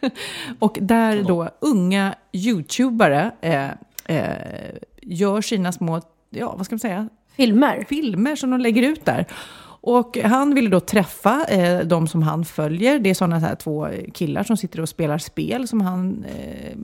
Och 0.58 0.78
där 0.80 1.22
då 1.22 1.50
unga 1.60 2.14
YouTubare 2.32 3.30
eh, 3.40 3.70
eh, 4.04 4.76
gör 5.02 5.40
sina 5.40 5.72
små, 5.72 6.00
ja 6.30 6.54
vad 6.56 6.66
ska 6.66 6.74
man 6.74 6.80
säga, 6.80 7.08
Filmer. 7.36 7.84
filmer 7.88 8.36
som 8.36 8.50
de 8.50 8.60
lägger 8.60 8.82
ut 8.82 9.04
där. 9.04 9.26
Och 9.86 10.18
han 10.18 10.54
ville 10.54 10.68
då 10.68 10.80
träffa 10.80 11.44
eh, 11.48 11.80
de 11.80 12.06
som 12.06 12.22
han 12.22 12.44
följer. 12.44 12.98
Det 12.98 13.10
är 13.10 13.14
sådana 13.14 13.38
här 13.38 13.54
två 13.54 13.88
killar 14.14 14.42
som 14.42 14.56
sitter 14.56 14.80
och 14.80 14.88
spelar 14.88 15.18
spel 15.18 15.68
som 15.68 15.80
han 15.80 16.24
eh, 16.24 16.78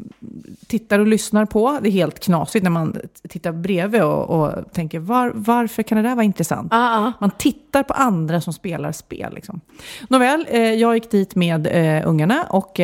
tittar 0.66 0.98
och 0.98 1.06
lyssnar 1.06 1.46
på. 1.46 1.78
Det 1.82 1.88
är 1.88 1.92
helt 1.92 2.20
knasigt 2.20 2.62
när 2.62 2.70
man 2.70 2.96
tittar 3.28 3.52
bredvid 3.52 4.02
och, 4.02 4.30
och 4.30 4.72
tänker 4.72 4.98
var, 4.98 5.32
varför 5.34 5.82
kan 5.82 5.96
det 5.96 6.02
där 6.02 6.14
vara 6.14 6.24
intressant? 6.24 6.72
Ah, 6.72 7.06
ah. 7.06 7.12
Man 7.20 7.30
tittar 7.30 7.82
på 7.82 7.94
andra 7.94 8.40
som 8.40 8.52
spelar 8.52 8.92
spel. 8.92 9.34
Liksom. 9.34 9.60
Nåväl, 10.08 10.46
eh, 10.48 10.60
jag 10.60 10.94
gick 10.94 11.10
dit 11.10 11.34
med 11.34 11.66
eh, 11.66 12.08
ungarna 12.08 12.46
och 12.50 12.80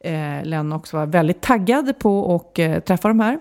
eh, 0.00 0.44
Lennox 0.44 0.92
var 0.92 1.06
väldigt 1.06 1.40
taggad 1.40 1.98
på 1.98 2.34
att 2.34 2.58
eh, 2.58 2.78
träffa 2.78 3.08
de 3.08 3.20
här. 3.20 3.38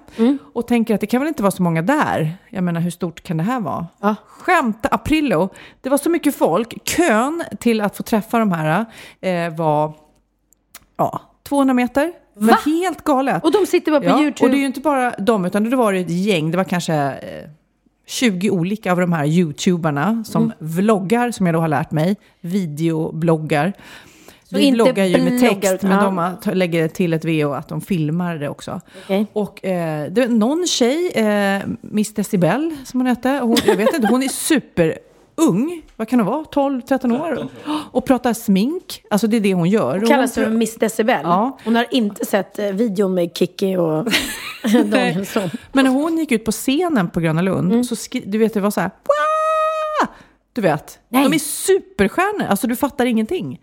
Och 0.54 0.68
tänker 0.68 0.96
att 0.96 1.02
det 1.02 1.08
kan 1.08 1.22
väl 1.22 1.28
inte 1.28 1.44
vara 1.44 1.52
så 1.52 1.64
många 1.64 1.82
där? 1.82 2.38
Jag 2.50 2.64
menar, 2.64 2.82
hur 2.82 2.92
stort 2.92 3.24
kan 3.24 3.38
det 3.38 3.44
här 3.44 3.60
vara? 3.60 3.88
Ja. 4.02 4.16
Skämta 4.28 4.90
Aprillo, 4.90 5.50
det 5.82 5.90
var 5.90 5.98
så 5.98 6.10
mycket 6.10 6.36
folk. 6.36 6.88
Kön 6.88 7.44
till 7.60 7.82
att 7.82 7.98
få 7.98 8.04
träffa 8.04 8.40
de 8.40 8.52
här 8.52 8.86
eh, 9.22 9.56
var 9.56 9.94
ja, 10.98 11.22
200 11.44 11.74
meter. 11.74 12.12
Va? 12.34 12.58
helt 12.66 13.04
galet. 13.04 13.44
Och 13.44 13.52
de 13.52 13.66
sitter 13.66 13.92
bara 13.92 14.02
på 14.02 14.08
Ja, 14.08 14.22
YouTube. 14.22 14.46
och 14.46 14.50
det 14.52 14.58
är 14.58 14.60
ju 14.60 14.66
inte 14.66 14.80
bara 14.82 15.12
de, 15.18 15.46
utan 15.46 15.70
det 15.70 15.76
var 15.76 15.94
ett 15.94 16.10
gäng. 16.10 16.52
Det 16.52 16.58
var 16.58 16.64
kanske 16.64 16.94
eh, 16.96 17.50
20 18.08 18.50
olika 18.50 18.92
av 18.92 19.00
de 19.00 19.14
här 19.14 19.26
YouTuberna 19.26 20.24
som 20.24 20.44
Mm. 20.44 20.56
vloggar, 20.60 21.32
som 21.32 21.46
jag 21.46 21.56
då 21.56 21.60
har 21.60 21.68
lärt 21.68 21.92
mig, 21.92 22.16
videobloggar. 22.42 23.74
Så 24.50 24.56
Vi 24.58 24.64
inte 24.64 24.76
bloggar 24.76 25.06
ju 25.06 25.24
med 25.24 25.40
text, 25.40 25.74
utan- 25.74 25.90
men 25.90 26.04
de 26.04 26.18
har- 26.18 26.56
lägger 26.56 26.88
till 26.88 27.14
ett 27.14 27.26
VO 27.26 27.52
att 27.54 27.68
de 27.68 27.82
filmar 27.82 28.36
det 28.36 28.50
också. 28.50 28.82
Okej. 29.04 29.26
Och 29.34 29.66
eh, 29.66 30.12
det 30.12 30.22
var 30.22 30.28
någon 30.28 30.68
tjej, 30.68 31.12
eh, 31.16 31.62
Miss 31.82 32.14
Decibel 32.14 32.76
som 32.86 33.00
hon 33.00 33.08
hette, 33.08 33.30
hon, 33.30 33.58
jag 33.66 33.76
vet 33.76 33.94
inte, 33.96 34.08
hon 34.08 34.24
är 34.24 34.28
superung. 34.28 35.82
Vad 35.96 36.08
kan 36.08 36.20
hon 36.20 36.28
vara? 36.28 36.44
12-13 36.44 37.12
år? 37.22 37.48
Och 37.92 38.06
pratar 38.06 38.34
smink. 38.34 39.04
Alltså 39.10 39.28
det 39.28 39.38
är 39.38 39.42
det 39.42 39.54
hon 39.54 39.70
gör. 39.70 39.94
Hon 39.94 40.04
Och 40.04 40.10
kallas 40.10 40.34
för 40.36 40.50
Miss 40.50 40.76
Decibel. 40.76 41.20
Ja. 41.24 41.58
Hon 41.66 41.76
har 41.76 41.86
inte 41.92 42.26
sett 42.26 42.60
eh, 42.60 42.66
videon 42.68 43.14
med 43.14 43.32
Kikki 43.38 43.76
och 43.76 44.06
Danielsson. 44.86 45.50
Men 45.72 45.86
när 45.86 45.92
hon 45.92 46.18
gick 46.18 46.32
ut 46.32 46.46
på 46.46 46.52
scenen 46.52 47.10
på 47.10 47.20
Gröna 47.20 47.42
Lund, 47.42 47.72
Mm. 47.72 47.84
så 47.84 47.96
skri- 47.96 48.24
du 48.26 48.38
vet, 48.38 48.54
det 48.54 48.62
var 48.62 48.72
så 48.72 48.82
här... 48.82 48.90
"Wah!" 48.90 50.10
Du 50.54 50.62
vet, 50.62 51.00
Nej. 51.10 51.24
de 51.24 51.34
är 51.36 51.40
superstjärnor. 51.40 52.48
Alltså 52.48 52.68
du 52.68 52.76
fattar 52.76 53.06
ingenting. 53.06 53.60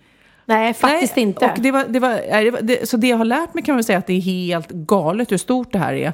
Nej, 0.49 0.75
faktiskt 0.75 1.17
Nej, 1.17 1.23
inte. 1.23 1.45
Och 1.45 1.61
det 1.61 1.71
var, 1.71 1.85
det 1.89 2.01
var, 2.01 2.63
det 2.63 2.89
så 2.89 2.97
det 2.97 3.07
jag 3.09 3.17
har 3.17 3.25
lärt 3.25 3.55
mig 3.55 3.65
kan 3.65 3.75
man 3.75 3.85
säga 3.85 3.99
att 3.99 4.07
det 4.07 4.13
är 4.13 4.21
helt 4.21 4.71
galet 4.71 5.33
hur 5.33 5.37
stort 5.39 5.73
det 5.73 5.79
här 5.79 5.93
är. 5.95 6.13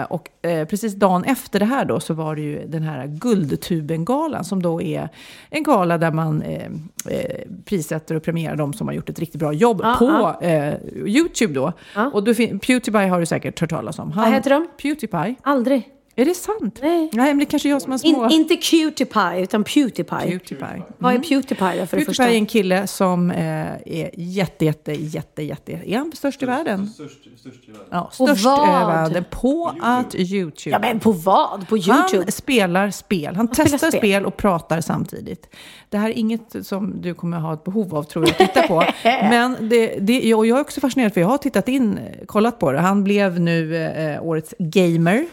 Eh, 0.00 0.02
och 0.02 0.28
eh, 0.42 0.64
precis 0.68 0.94
dagen 0.94 1.24
efter 1.24 1.58
det 1.58 1.64
här 1.64 1.84
då 1.84 2.00
så 2.00 2.14
var 2.14 2.36
det 2.36 2.42
ju 2.42 2.66
den 2.66 2.82
här 2.82 3.06
Guldtuben-galan 3.06 4.44
som 4.44 4.62
då 4.62 4.82
är 4.82 5.08
en 5.50 5.62
gala 5.62 5.98
där 5.98 6.10
man 6.10 6.42
eh, 6.42 6.66
eh, 7.08 7.40
prissätter 7.64 8.14
och 8.14 8.22
premierar 8.22 8.56
de 8.56 8.72
som 8.72 8.86
har 8.86 8.94
gjort 8.94 9.08
ett 9.08 9.18
riktigt 9.18 9.38
bra 9.40 9.52
jobb 9.52 9.80
Ja, 9.84 9.96
på 9.98 10.04
ja. 10.06 10.46
Eh, 10.48 10.74
YouTube 11.06 11.54
då. 11.54 11.72
Ja. 11.94 12.10
Och 12.14 12.36
fin- 12.36 12.58
Pewdiepie 12.58 13.08
har 13.08 13.20
du 13.20 13.26
säkert 13.26 13.60
hört 13.60 13.70
talas 13.70 13.98
om. 13.98 14.12
Han, 14.12 14.24
Vad 14.24 14.32
heter 14.34 14.50
de? 14.50 14.66
Pewdiepie. 14.82 15.34
Aldrig. 15.42 15.88
Är 16.18 16.24
det 16.24 16.34
sant? 16.34 16.78
Nej. 16.82 17.10
Nej, 17.12 17.26
men 17.26 17.38
det 17.38 17.44
kanske 17.44 17.68
är 17.68 17.70
jag 17.70 17.82
som 17.82 17.90
har 17.90 17.98
små... 17.98 18.24
In, 18.24 18.30
inte 18.30 18.54
Cutie-Pie, 18.54 19.42
utan 19.42 19.64
Pewdiepie. 19.64 20.04
Pewdiepie. 20.04 20.82
Vad 20.98 21.14
är 21.14 21.18
Pewdiepie 21.18 21.56
då 21.56 21.56
för 21.56 21.78
det 21.78 21.86
Pewdiepie 21.86 22.04
första? 22.04 22.28
är 22.28 22.34
en 22.34 22.46
kille 22.46 22.86
som 22.86 23.30
eh, 23.30 23.66
är 23.86 24.10
jätte, 24.14 24.64
jätte, 24.64 24.92
jätte, 24.92 25.42
jätte... 25.42 25.72
Är 25.72 25.98
han 25.98 26.12
störst 26.12 26.42
i 26.42 26.46
världen? 26.46 26.86
Störst, 26.86 27.18
störst 27.36 27.68
i 27.68 27.72
världen. 27.72 27.86
Ja, 27.90 28.10
På 28.18 28.26
störst 28.26 28.44
i 28.44 28.70
världen 28.70 29.24
på 29.30 29.74
att 29.80 30.14
YouTube. 30.14 30.70
Ja, 30.70 30.78
men 30.78 31.00
på 31.00 31.12
vad? 31.12 31.68
På 31.68 31.76
YouTube? 31.76 32.22
Han 32.22 32.32
spelar 32.32 32.90
spel. 32.90 33.36
Han, 33.36 33.48
spelar 33.48 33.70
testar 33.70 33.88
spel. 33.88 34.00
spel. 34.00 34.26
och 34.26 34.36
pratar 34.36 34.80
samtidigt. 34.80 35.54
Det 35.88 35.98
här 35.98 36.08
är 36.08 36.18
inget 36.18 36.66
som 36.66 37.02
du 37.02 37.14
kommer 37.14 37.38
ha 37.38 37.54
ett 37.54 37.64
behov 37.64 37.94
av 37.94 38.02
tror 38.02 38.24
jag 38.24 38.30
att 38.30 38.38
titta 38.38 38.68
på. 38.68 38.84
Men 39.04 39.68
det, 39.68 39.98
det, 40.00 40.34
och 40.34 40.46
jag 40.46 40.58
är 40.58 40.62
också 40.62 40.80
fascinerad 40.80 41.14
för 41.14 41.20
jag 41.20 41.28
har 41.28 41.38
tittat 41.38 41.68
in, 41.68 41.98
kollat 42.26 42.58
på 42.58 42.72
det. 42.72 42.80
Han 42.80 43.04
blev 43.04 43.40
nu 43.40 43.76
eh, 43.76 44.22
årets 44.22 44.54
gamer. 44.58 45.26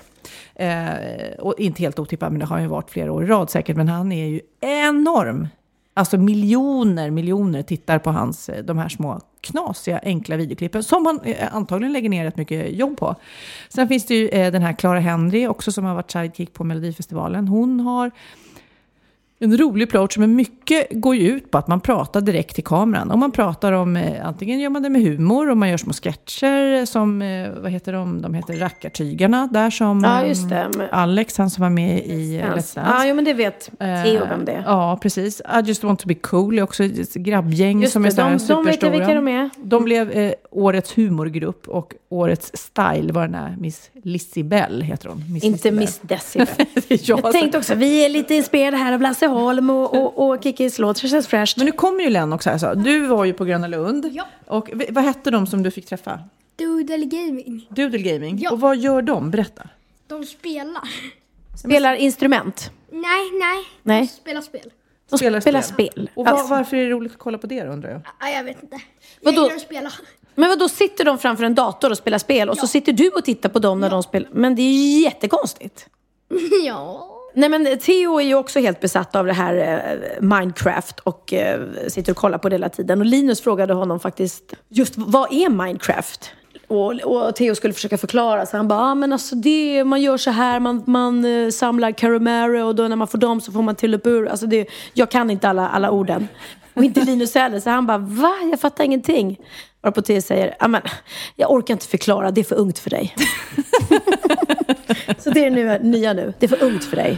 Eh, 0.55 1.39
och 1.39 1.55
inte 1.57 1.81
helt 1.81 1.99
otippat, 1.99 2.31
men 2.31 2.39
det 2.39 2.45
har 2.45 2.59
ju 2.59 2.67
varit 2.67 2.89
flera 2.89 3.11
år 3.11 3.23
i 3.23 3.27
rad 3.27 3.49
säkert. 3.49 3.77
Men 3.77 3.87
han 3.87 4.11
är 4.11 4.25
ju 4.25 4.41
enorm. 4.61 5.47
Alltså 5.93 6.17
miljoner, 6.17 7.11
miljoner 7.11 7.61
tittar 7.61 7.99
på 7.99 8.11
hans, 8.11 8.49
eh, 8.49 8.63
de 8.63 8.77
här 8.77 8.89
små 8.89 9.21
knasiga, 9.41 9.99
enkla 10.03 10.37
videoklippen 10.37 10.83
som 10.83 11.05
han 11.05 11.19
eh, 11.23 11.55
antagligen 11.55 11.93
lägger 11.93 12.09
ner 12.09 12.23
rätt 12.23 12.37
mycket 12.37 12.75
jobb 12.75 12.97
på. 12.97 13.15
Sen 13.69 13.87
finns 13.87 14.05
det 14.05 14.15
ju 14.15 14.29
eh, 14.29 14.51
den 14.51 14.61
här 14.61 14.73
Clara 14.73 14.99
Henry 14.99 15.47
också 15.47 15.71
som 15.71 15.85
har 15.85 15.95
varit 15.95 16.11
sidekick 16.11 16.53
på 16.53 16.63
Melodifestivalen. 16.63 17.47
Hon 17.47 17.79
har 17.79 18.11
en 19.43 19.57
rolig 19.57 19.83
approach, 19.83 20.17
men 20.17 20.35
mycket 20.35 20.87
går 20.91 21.15
ju 21.15 21.27
ut 21.31 21.51
på 21.51 21.57
att 21.57 21.67
man 21.67 21.79
pratar 21.79 22.21
direkt 22.21 22.55
till 22.55 22.63
kameran. 22.63 23.11
Och 23.11 23.19
man 23.19 23.31
pratar 23.31 23.71
om, 23.73 23.95
eh, 23.97 24.25
antingen 24.27 24.59
gör 24.59 24.69
man 24.69 24.83
det 24.83 24.89
med 24.89 25.01
humor 25.01 25.49
och 25.49 25.57
man 25.57 25.69
gör 25.69 25.77
små 25.77 25.93
sketcher 25.93 26.85
som, 26.85 27.21
eh, 27.21 27.49
vad 27.61 27.71
heter 27.71 27.93
de, 27.93 28.21
de 28.21 28.33
heter 28.33 28.53
Rackartygarna, 28.53 29.47
där 29.51 29.69
som 29.69 30.03
Ja, 30.03 30.25
eh, 30.57 30.67
Alex, 30.91 31.37
han 31.37 31.49
som 31.49 31.61
var 31.61 31.69
med 31.69 31.99
i 32.05 32.37
eh, 32.39 32.43
Let's 32.45 32.53
Dance. 32.53 32.81
Ja, 32.85 33.05
jo, 33.07 33.15
men 33.15 33.25
det 33.25 33.33
vet 33.33 33.69
Theo 33.79 34.25
vem 34.29 34.45
det 34.45 34.51
är. 34.51 34.57
Eh, 34.57 34.63
Ja, 34.65 34.99
precis. 35.01 35.41
I 35.41 35.61
just 35.65 35.83
want 35.83 35.99
to 35.99 36.07
be 36.07 36.13
cool 36.15 36.57
är 36.59 36.61
också 36.63 36.83
ett 36.83 37.13
grabbgäng 37.13 37.81
Just 37.81 37.93
som 37.93 38.01
det, 38.03 38.09
är 38.09 38.11
så 38.11 38.21
här 38.21 38.29
de- 38.29 38.37
de 38.37 38.65
vet 38.65 38.65
jag 38.65 38.65
superstora. 38.65 38.91
vilka 38.91 39.13
de 39.13 39.27
är. 39.27 39.49
De 39.63 39.83
blev 39.83 40.11
eh, 40.11 40.33
årets 40.51 40.97
humorgrupp 40.97 41.67
och 41.67 41.93
årets 42.09 42.51
style 42.53 43.13
var 43.13 43.21
den 43.21 43.35
här 43.35 43.55
Miss 43.59 43.89
Lissibell, 44.05 44.81
heter 44.81 45.09
hon. 45.09 45.33
Miss 45.33 45.43
Inte 45.43 45.71
Lissibell. 45.71 45.79
Miss 45.79 45.99
Decibel. 46.01 46.65
Jag 47.07 47.19
Jag 47.19 47.31
tänkte 47.31 47.57
också, 47.57 47.75
vi 47.75 48.05
är 48.05 48.09
lite 48.09 48.35
inspirerade 48.35 48.77
här 48.77 48.93
av 48.93 49.01
Lasse 49.01 49.27
Holm 49.27 49.69
och, 49.69 49.95
och, 49.95 50.29
och 50.29 50.43
Kickis 50.43 50.79
låt. 50.79 51.01
Det 51.01 51.07
känns 51.07 51.27
fräscht. 51.27 51.57
Men 51.57 51.65
nu 51.65 51.71
kommer 51.71 52.03
ju 52.03 52.09
Lennox 52.09 52.45
här. 52.45 52.57
Så. 52.57 52.73
Du 52.73 53.05
var 53.05 53.25
ju 53.25 53.33
på 53.33 53.45
Gröna 53.45 53.67
Lund. 53.67 54.09
Ja. 54.13 54.27
Och 54.47 54.69
vad 54.89 55.03
hette 55.03 55.31
de 55.31 55.47
som 55.47 55.63
du 55.63 55.71
fick 55.71 55.85
träffa? 55.85 56.19
Doodle 56.55 57.05
Gaming. 57.05 57.67
Doodle 57.69 57.97
Gaming. 57.99 58.39
Ja. 58.39 58.51
Och 58.51 58.59
vad 58.59 58.77
gör 58.77 59.01
de? 59.01 59.31
Berätta. 59.31 59.67
De 60.07 60.25
spelar. 60.25 60.89
Spelar 61.57 61.95
instrument. 61.95 62.71
Nej, 62.91 63.01
nej. 63.39 63.63
Nej. 63.83 64.01
De 64.01 64.07
spelar 64.07 64.41
spel. 64.41 64.71
De 65.09 65.17
spelar, 65.17 65.61
spel. 65.61 66.09
Och 66.15 66.25
var, 66.25 66.31
Alltså, 66.33 66.47
varför 66.47 66.77
är 66.77 66.83
det 66.83 66.89
roligt 66.89 67.11
att 67.11 67.17
kolla 67.17 67.37
på 67.37 67.47
det 67.47 67.63
då, 67.63 67.71
undrar 67.71 67.89
jag? 67.91 68.01
Ja, 68.19 68.29
jag 68.29 68.43
vet 68.43 68.63
inte. 68.63 68.81
Vadå? 69.21 69.35
Jag 69.37 69.43
gillar 69.43 69.55
att 69.55 69.61
spela. 69.61 69.91
Men 70.35 70.49
vad 70.49 70.59
då 70.59 70.69
sitter 70.69 71.05
de 71.05 71.17
framför 71.17 71.43
en 71.43 71.55
dator 71.55 71.91
och 71.91 71.97
spelar 71.97 72.17
spel 72.17 72.49
och 72.49 72.57
så 72.57 72.63
Ja. 72.63 72.67
sitter 72.67 72.93
du 72.93 73.09
och 73.09 73.25
tittar 73.25 73.49
på 73.49 73.59
dem 73.59 73.79
när 73.79 73.89
de 73.89 74.03
spelar. 74.03 74.29
Men 74.33 74.55
det 74.55 74.61
är 74.61 74.71
ju 74.71 75.01
jättekonstigt. 75.03 75.87
ja. 76.65 77.09
Nej 77.35 77.49
men 77.49 77.79
Theo 77.79 78.19
är 78.19 78.23
ju 78.23 78.35
också 78.35 78.59
helt 78.59 78.79
besatt 78.79 79.15
av 79.15 79.25
det 79.25 79.33
här 79.33 79.55
eh, 79.55 80.21
Minecraft 80.21 80.99
och 80.99 81.33
eh, 81.33 81.61
sitter 81.87 82.11
och 82.11 82.17
kollar 82.17 82.37
på 82.37 82.49
det 82.49 82.53
hela 82.53 82.69
tiden. 82.69 82.99
Och 82.99 83.05
Linus 83.05 83.41
frågade 83.41 83.73
honom 83.73 83.99
faktiskt 83.99 84.53
just 84.69 84.93
vad 84.97 85.33
är 85.33 85.49
Minecraft? 85.49 86.31
Och, 86.73 86.91
och 86.91 87.35
Theo 87.35 87.55
skulle 87.55 87.73
försöka 87.73 87.97
förklara 87.97 88.45
så 88.45 88.57
han 88.57 88.67
bara, 88.67 88.79
ah, 88.79 88.95
men 88.95 89.13
alltså 89.13 89.35
det, 89.35 89.83
man 89.83 90.01
gör 90.01 90.17
så 90.17 90.31
här, 90.31 90.59
man, 90.59 90.83
man 90.87 91.25
uh, 91.25 91.49
samlar 91.49 91.91
caramare 91.91 92.63
och 92.63 92.75
då 92.75 92.87
när 92.87 92.95
man 92.95 93.07
får 93.07 93.17
dem 93.17 93.41
så 93.41 93.51
får 93.51 93.61
man 93.61 93.75
till 93.75 93.93
upp 93.93 94.07
ur. 94.07 94.27
Alltså 94.27 94.45
det, 94.45 94.67
jag 94.93 95.11
kan 95.11 95.29
inte 95.29 95.49
alla, 95.49 95.69
alla 95.69 95.91
orden. 95.91 96.27
Och 96.73 96.83
inte 96.83 97.01
Linus 97.01 97.35
heller. 97.35 97.59
Så 97.59 97.69
han 97.69 97.87
bara, 97.87 97.97
va? 97.97 98.33
Jag 98.51 98.59
fattar 98.59 98.83
ingenting. 98.83 99.39
Varpå 99.81 100.01
Theo 100.01 100.21
säger, 100.21 100.55
ja 100.59 100.67
men 100.67 100.81
jag 101.35 101.51
orkar 101.51 101.73
inte 101.73 101.87
förklara, 101.87 102.31
det 102.31 102.41
är 102.41 102.45
för 102.45 102.55
ungt 102.55 102.79
för 102.79 102.89
dig. 102.89 103.15
så 105.17 105.29
det 105.29 105.45
är 105.45 105.49
det 105.49 105.49
nu, 105.49 105.79
nya 105.81 106.13
nu, 106.13 106.33
det 106.39 106.45
är 106.45 106.47
för 106.47 106.63
ungt 106.63 106.83
för 106.83 106.95
dig. 106.95 107.17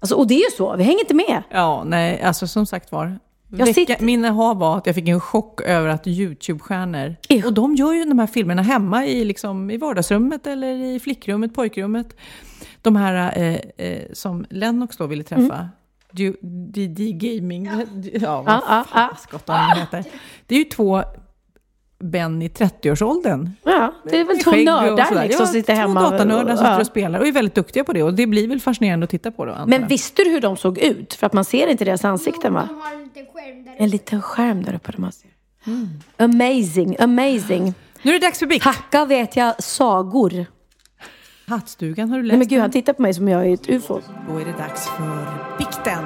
Alltså, 0.00 0.14
och 0.14 0.26
det 0.26 0.34
är 0.34 0.50
ju 0.50 0.56
så, 0.56 0.76
vi 0.76 0.84
hänger 0.84 1.00
inte 1.00 1.14
med. 1.14 1.42
Ja, 1.50 1.82
nej, 1.84 2.22
alltså 2.22 2.46
som 2.46 2.66
sagt 2.66 2.92
var. 2.92 3.18
Vecka, 3.50 3.74
sitter- 3.74 4.04
Min 4.04 4.24
aha 4.24 4.54
var 4.54 4.78
att 4.78 4.86
jag 4.86 4.94
fick 4.94 5.08
en 5.08 5.20
chock 5.20 5.60
över 5.60 5.88
att 5.88 6.06
YouTube-stjärnor, 6.06 7.16
Ew. 7.28 7.46
och 7.46 7.52
de 7.54 7.74
gör 7.74 7.92
ju 7.92 8.04
de 8.04 8.18
här 8.18 8.26
filmerna 8.26 8.62
hemma 8.62 9.06
i, 9.06 9.24
liksom, 9.24 9.70
i 9.70 9.76
vardagsrummet 9.76 10.46
eller 10.46 10.74
i 10.94 11.00
flickrummet, 11.00 11.54
pojkrummet. 11.54 12.16
De 12.82 12.96
här 12.96 13.38
eh, 13.38 13.86
eh, 13.86 14.02
som 14.12 14.44
Lennox 14.50 14.96
då 14.96 15.06
ville 15.06 15.24
träffa. 15.24 15.68
Du- 16.12 16.36
DD 16.42 17.12
Gaming, 17.12 17.66
ja, 17.66 17.72
ja 18.20 18.42
vad 18.42 18.54
Ja, 18.54 18.62
ja, 18.94 19.10
ja. 19.32 19.38
fan 19.38 19.70
de 19.74 19.80
heter. 19.80 20.04
Det 20.46 20.54
är 20.54 20.58
ju 20.58 20.64
två 20.64 21.02
Ben 22.00 22.42
i 22.42 22.48
30-årsåldern. 22.48 23.50
Ja, 23.64 23.94
det 24.04 24.20
är 24.20 24.24
väl 24.24 24.38
två 24.38 24.50
nördar 24.50 24.96
liksom, 24.96 25.26
Ja, 25.30 25.36
som 25.36 25.46
sitter 25.46 25.74
hemma. 25.74 26.00
Två 26.00 26.10
datanördar 26.10 26.56
som 26.56 26.64
Ja. 26.66 26.70
sitter 26.72 26.80
och 26.80 26.86
spelar 26.86 27.20
och 27.20 27.26
är 27.26 27.32
väldigt 27.32 27.54
duktiga 27.54 27.84
på 27.84 27.92
det. 27.92 28.02
Och 28.02 28.14
det 28.14 28.26
blir 28.26 28.48
väl 28.48 28.60
fascinerande 28.60 29.04
att 29.04 29.10
titta 29.10 29.30
på 29.30 29.44
då, 29.44 29.64
Men 29.66 29.86
visste 29.86 30.24
du 30.24 30.30
hur 30.30 30.40
de 30.40 30.56
såg 30.56 30.78
ut? 30.78 31.14
För 31.14 31.26
att 31.26 31.32
man 31.32 31.44
ser 31.44 31.66
inte 31.66 31.84
deras 31.84 32.04
ansikten 32.04 32.54
va? 32.54 32.68
En 32.92 33.00
liten 33.04 33.22
skärm 33.32 33.64
där 33.64 33.74
En 33.78 33.88
liten 33.88 34.22
skärm 34.22 34.62
där 34.62 34.74
uppe 34.74 34.92
ser. 34.92 35.30
Amazing, 36.16 36.96
amazing. 37.00 37.74
Nu 38.02 38.14
är 38.14 38.20
det 38.20 38.26
dags 38.26 38.38
för 38.38 38.46
bikt. 38.46 38.64
Tacka 38.64 39.04
vet 39.04 39.36
jag 39.36 39.62
sagor. 39.62 40.46
Hattstugan, 41.46 42.10
har 42.10 42.16
du 42.16 42.22
läst 42.22 42.32
Nej 42.32 42.38
men 42.38 42.48
gud, 42.48 42.60
han 42.60 42.70
tittar 42.70 42.92
på 42.92 43.02
mig 43.02 43.14
som 43.14 43.28
jag 43.28 43.46
är 43.46 43.54
ett 43.54 43.68
ufo. 43.70 44.00
Då 44.28 44.38
är 44.38 44.44
det 44.44 44.52
dags 44.58 44.88
för 44.88 45.26
bikten. 45.58 46.04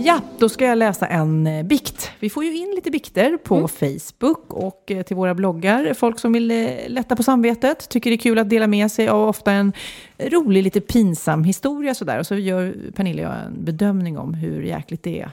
Ja, 0.00 0.20
då 0.38 0.48
ska 0.48 0.64
jag 0.64 0.78
läsa 0.78 1.06
en 1.06 1.46
eh, 1.46 1.62
bikt. 1.62 2.10
Vi 2.20 2.30
får 2.30 2.44
ju 2.44 2.56
in 2.56 2.72
lite 2.74 2.90
bikter 2.90 3.36
på 3.36 3.68
Facebook 3.68 4.52
och 4.54 4.90
eh, 4.90 5.02
till 5.02 5.16
våra 5.16 5.34
bloggar. 5.34 5.94
Folk 5.94 6.18
som 6.18 6.32
vill 6.32 6.50
eh, 6.50 6.68
lätta 6.88 7.16
på 7.16 7.22
samvetet, 7.22 7.88
tycker 7.88 8.10
det 8.10 8.16
är 8.16 8.18
kul 8.18 8.38
att 8.38 8.50
dela 8.50 8.66
med 8.66 8.90
sig 8.90 9.08
av 9.08 9.28
ofta 9.28 9.52
en 9.52 9.72
rolig, 10.18 10.62
lite 10.62 10.80
pinsam 10.80 11.44
historia 11.44 11.94
sådär. 11.94 12.18
Och 12.18 12.26
så 12.26 12.34
gör 12.34 12.74
Pernilla 12.94 13.28
och 13.28 13.34
jag 13.34 13.44
en 13.44 13.64
bedömning 13.64 14.18
om 14.18 14.34
hur 14.34 14.62
jäkligt 14.62 15.02
det 15.02 15.20
är. 15.20 15.30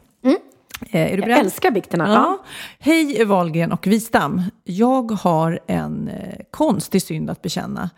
Eh, 0.91 1.01
Är 1.01 1.05
du 1.09 1.11
Jag 1.11 1.21
beredd? 1.21 1.37
älskar 1.37 1.71
bikterna. 1.71 2.07
Ja. 2.13 2.43
Hej 2.79 3.25
Wahlgren 3.25 3.71
och 3.71 3.87
Wistam. 3.87 4.41
Jag 4.63 5.11
har 5.11 5.59
en 5.67 6.09
konstig 6.51 7.01
synd 7.01 7.29
att 7.29 7.41
bekänna. 7.41 7.89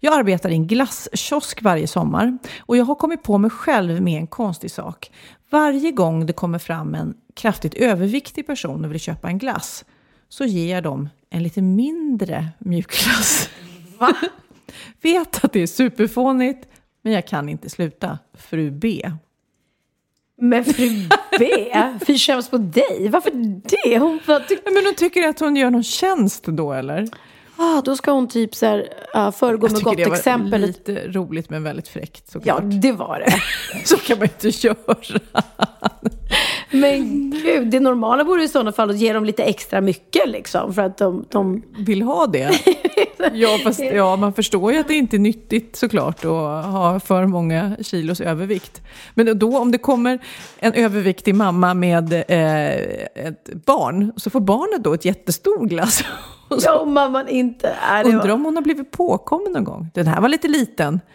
Jag 0.00 0.18
arbetar 0.18 0.50
i 0.50 0.54
en 0.54 0.66
glasskiosk 0.66 1.62
varje 1.62 1.86
sommar 1.86 2.38
och 2.60 2.76
jag 2.76 2.84
har 2.84 2.94
kommit 2.94 3.22
på 3.22 3.38
mig 3.38 3.50
själv 3.50 4.02
med 4.02 4.18
en 4.20 4.26
konstig 4.26 4.70
sak. 4.70 5.10
Varje 5.52 5.90
gång 5.92 6.26
det 6.26 6.32
kommer 6.32 6.58
fram 6.58 6.94
en 6.94 7.14
kraftigt 7.34 7.74
överviktig 7.74 8.46
person 8.46 8.84
och 8.84 8.92
vill 8.92 9.00
köpa 9.00 9.28
en 9.28 9.38
glass 9.38 9.84
så 10.28 10.44
ger 10.44 10.74
jag 10.74 10.82
dem 10.82 11.08
en 11.30 11.42
lite 11.42 11.62
mindre 11.62 12.48
mjukglass. 12.58 13.50
Va? 13.98 14.14
Vet 15.02 15.44
att 15.44 15.52
det 15.52 15.60
är 15.62 15.66
superfånigt, 15.66 16.68
men 17.02 17.12
jag 17.12 17.26
kan 17.26 17.48
inte 17.48 17.70
sluta. 17.70 18.18
Fru 18.34 18.70
B. 18.70 19.10
Men 20.40 20.64
fru 20.64 20.88
B, 21.38 21.48
fy 22.06 22.18
skäms 22.18 22.48
på 22.50 22.58
dig. 22.58 23.08
Varför 23.12 23.30
det? 23.84 23.98
Hon 23.98 24.20
bara, 24.26 24.40
ty- 24.40 24.54
Ja, 24.64 24.70
Men 24.74 24.84
hon 24.86 24.94
tycker 24.94 25.28
att 25.28 25.40
hon 25.40 25.56
gör 25.56 25.70
någon 25.70 25.82
tjänst 25.82 26.44
då, 26.44 26.72
eller? 26.72 27.08
Ah, 27.56 27.80
då 27.84 27.96
ska 27.96 28.10
hon 28.10 28.28
typ 28.28 28.54
så 28.54 28.66
här, 28.66 28.88
uh, 29.16 29.30
föregå 29.30 29.66
Jag 29.66 29.72
med 29.72 29.78
tycker 29.78 29.90
gott 29.90 29.96
det 29.96 30.08
var 30.08 30.16
exempel. 30.16 30.60
lite 30.60 31.08
roligt 31.08 31.50
men 31.50 31.62
väldigt 31.62 31.88
fräckt 31.88 32.24
Ja, 32.26 32.32
såklart. 32.32 32.62
det 32.82 32.92
var 32.92 33.18
det. 33.26 33.42
Så 33.84 33.96
kan 33.96 34.18
man 34.18 34.28
inte 34.42 34.48
göra. 34.66 34.96
Men 36.70 37.30
gud, 37.30 37.70
det 37.70 37.80
normala 37.80 38.24
vore 38.24 38.44
i 38.44 38.48
sådana 38.48 38.72
fall 38.72 38.90
att 38.90 38.98
ge 38.98 39.12
dem 39.12 39.24
lite 39.24 39.42
extra 39.42 39.80
mycket 39.80 40.28
liksom. 40.28 40.74
För 40.74 40.82
att 40.82 40.98
de, 40.98 41.24
de 41.30 41.62
Vill 41.78 42.02
ha 42.02 42.26
det. 42.26 42.50
Ja, 43.32 43.58
fast, 43.64 43.80
ja, 43.80 44.16
man 44.16 44.32
förstår 44.32 44.72
ju 44.72 44.78
att 44.78 44.88
det 44.88 44.94
inte 44.94 45.16
är 45.16 45.18
nyttigt 45.18 45.76
såklart 45.76 46.24
att 46.24 46.64
ha 46.64 47.00
för 47.00 47.26
många 47.26 47.76
kilos 47.80 48.20
övervikt. 48.20 48.82
Men 49.14 49.38
då 49.38 49.58
om 49.58 49.72
det 49.72 49.78
kommer 49.78 50.18
en 50.58 50.72
överviktig 50.72 51.34
mamma 51.34 51.74
med 51.74 52.12
eh, 52.12 52.70
ett 53.26 53.48
barn 53.66 54.12
så 54.16 54.30
får 54.30 54.40
barnet 54.40 54.84
då 54.84 54.94
ett 54.94 55.04
jättestor 55.04 55.66
glass. 55.66 56.04
Och 56.52 56.58
Ja, 56.62 56.78
om 56.78 56.92
mamman 56.94 57.28
inte 57.28 57.76
är 57.82 58.04
det. 58.04 58.10
undrar 58.10 58.28
om 58.28 58.44
hon 58.44 58.56
har 58.56 58.62
blivit 58.62 58.90
påkommen 58.90 59.52
någon 59.52 59.64
gång. 59.64 59.90
Den 59.94 60.06
här 60.06 60.20
var 60.20 60.28
lite 60.28 60.48
liten. 60.48 61.00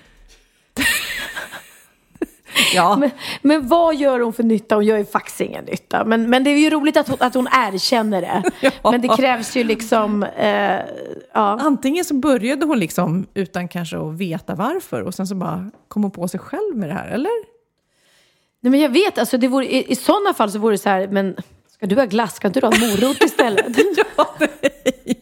ja, 2.74 2.96
Men, 2.96 3.10
men 3.42 3.68
vad 3.68 3.96
gör 3.96 4.20
hon 4.20 4.34
för 4.34 4.44
nytta? 4.44 4.76
Hon 4.76 4.86
gör 4.86 4.98
ju 4.98 5.06
faktiskt 5.06 5.42
ingen 5.42 5.66
nytta. 5.66 6.06
Men, 6.06 6.30
men 6.30 6.44
det 6.44 6.50
är 6.50 6.58
ju 6.58 6.70
roligt 6.70 6.98
att 6.98 7.08
hon, 7.08 7.18
att 7.20 7.34
hon 7.34 7.48
erkänner 7.52 8.22
det. 8.22 8.44
Ja. 8.84 8.92
Men 8.92 9.02
det 9.02 9.08
krävs 9.18 9.56
ju 9.58 9.64
liksom... 9.64 10.24
Eh, 10.24 10.80
ja. 11.34 11.58
antingen 11.62 12.06
så 12.06 12.14
började 12.14 12.66
hon 12.66 12.80
liksom 12.80 13.28
utan 13.34 13.68
kanske 13.68 13.98
att 13.98 14.14
veta 14.14 14.56
varför 14.56 15.02
och 15.02 15.14
sen 15.14 15.28
så 15.28 15.36
bara 15.36 15.72
kom 15.88 16.04
hon 16.04 16.12
på 16.12 16.28
sig 16.28 16.40
själv 16.40 16.76
med 16.78 16.90
det 16.90 16.94
här, 16.94 17.08
eller? 17.08 17.58
Nej, 18.62 18.72
men 18.72 18.80
jag 18.80 18.90
vet, 18.90 19.18
alltså 19.18 19.38
det 19.38 19.48
vore, 19.48 19.66
i, 19.66 19.92
i 19.92 19.96
sådana 19.96 20.34
fall 20.34 20.52
så 20.52 20.60
vore 20.60 20.74
det 20.74 20.78
så 20.78 20.90
här, 20.90 21.08
men 21.08 21.36
ska 21.70 21.86
du 21.86 21.96
ha 21.96 22.06
glass? 22.06 22.36
Ska 22.36 22.48
inte 22.48 22.60
du 22.60 22.66
ha 22.66 22.74
morot 22.80 23.24
istället? 23.24 23.66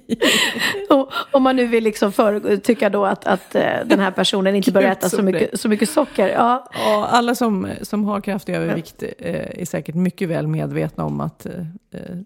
och, 0.90 1.12
om 1.32 1.44
man 1.44 1.56
nu 1.56 1.68
vill 1.68 1.84
liksom 1.84 2.12
för, 2.12 2.58
tycka 2.58 2.90
då 2.90 3.06
att, 3.06 3.26
att 3.26 3.56
eh, 3.56 3.64
den 3.86 4.00
här 4.00 4.12
personen 4.12 4.56
inte 4.56 4.72
bör 4.72 4.82
äta 4.82 5.10
så 5.10 5.24
mycket, 5.24 5.60
så 5.60 5.70
mycket 5.70 5.90
socker. 5.90 6.28
Ja. 6.28 6.70
Ja, 6.74 7.08
alla 7.12 7.36
som, 7.36 7.70
som 7.82 8.06
har 8.06 8.22
kraftig 8.22 8.56
övervikt 8.56 9.04
eh, 9.20 9.62
är 9.62 9.66
säkert 9.66 9.96
mycket 9.96 10.30
väl 10.30 10.48
medvetna 10.48 11.06
om 11.06 11.22
att 11.22 11.46
eh, 11.46 11.52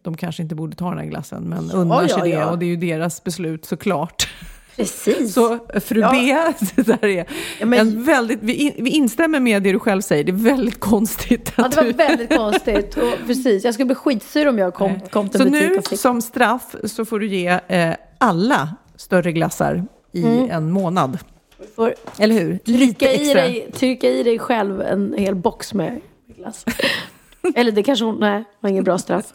de 0.01 0.17
kanske 0.17 0.43
inte 0.43 0.55
borde 0.55 0.75
ta 0.75 0.89
den 0.89 0.99
här 0.99 1.05
glassen, 1.05 1.43
men 1.43 1.71
unnar 1.71 2.01
ja, 2.01 2.07
sig 2.07 2.32
det 2.32 2.38
ja. 2.38 2.51
och 2.51 2.59
det 2.59 2.65
är 2.65 2.67
ju 2.67 2.75
deras 2.75 3.23
beslut 3.23 3.65
såklart. 3.65 4.27
Precis. 4.80 5.34
Så 5.34 5.59
fru 5.82 5.99
Ja. 5.99 6.11
B, 6.11 6.36
det 6.75 6.82
där 6.88 7.05
är 7.05 7.25
Ja, 7.59 7.65
men- 7.65 7.80
en 7.80 8.03
väldigt, 8.03 8.39
vi, 8.41 8.53
in, 8.53 8.73
vi 8.77 8.89
instämmer 8.89 9.39
med 9.39 9.63
det 9.63 9.71
du 9.71 9.80
själv 9.80 10.01
säger, 10.01 10.23
det 10.23 10.32
är 10.32 10.34
väldigt 10.34 10.80
konstigt. 10.80 11.53
Ja, 11.55 11.65
att 11.65 11.71
det 11.71 11.82
var 11.82 11.93
väldigt 11.93 12.38
konstigt. 12.38 12.97
Och, 12.97 13.13
precis, 13.27 13.63
jag 13.65 13.73
skulle 13.73 13.86
bli 13.86 13.95
skitsur 13.95 14.47
om 14.47 14.57
jag 14.57 14.73
kom, 14.73 14.99
kom 15.11 15.30
till 15.30 15.39
Så 15.39 15.45
butik 15.45 15.91
nu 15.91 15.97
som 15.97 16.21
straff 16.21 16.75
så 16.84 17.05
får 17.05 17.19
du 17.19 17.27
ge 17.27 17.59
eh, 17.67 17.93
alla 18.17 18.75
större 18.95 19.32
glassar 19.32 19.84
i 20.11 20.23
Mm. 20.23 20.51
en 20.51 20.71
månad. 20.71 21.17
Får 21.75 21.93
Eller 22.19 22.36
hur? 22.39 22.59
Lite 22.63 22.99
trycka, 22.99 23.11
i 23.13 23.15
extra. 23.21 23.41
dig, 23.41 23.71
trycka 23.73 24.09
i 24.09 24.23
dig 24.23 24.39
själv 24.39 24.82
en 24.82 25.13
hel 25.17 25.36
box 25.36 25.73
med 25.73 26.01
glass. 26.38 26.65
Eller 27.55 27.71
det 27.71 27.84
kanske 27.84 28.05
hon... 28.05 28.19
Nej, 28.19 28.43
var 28.59 28.69
ingen 28.69 28.84
bra 28.84 28.97
straff. 28.97 29.25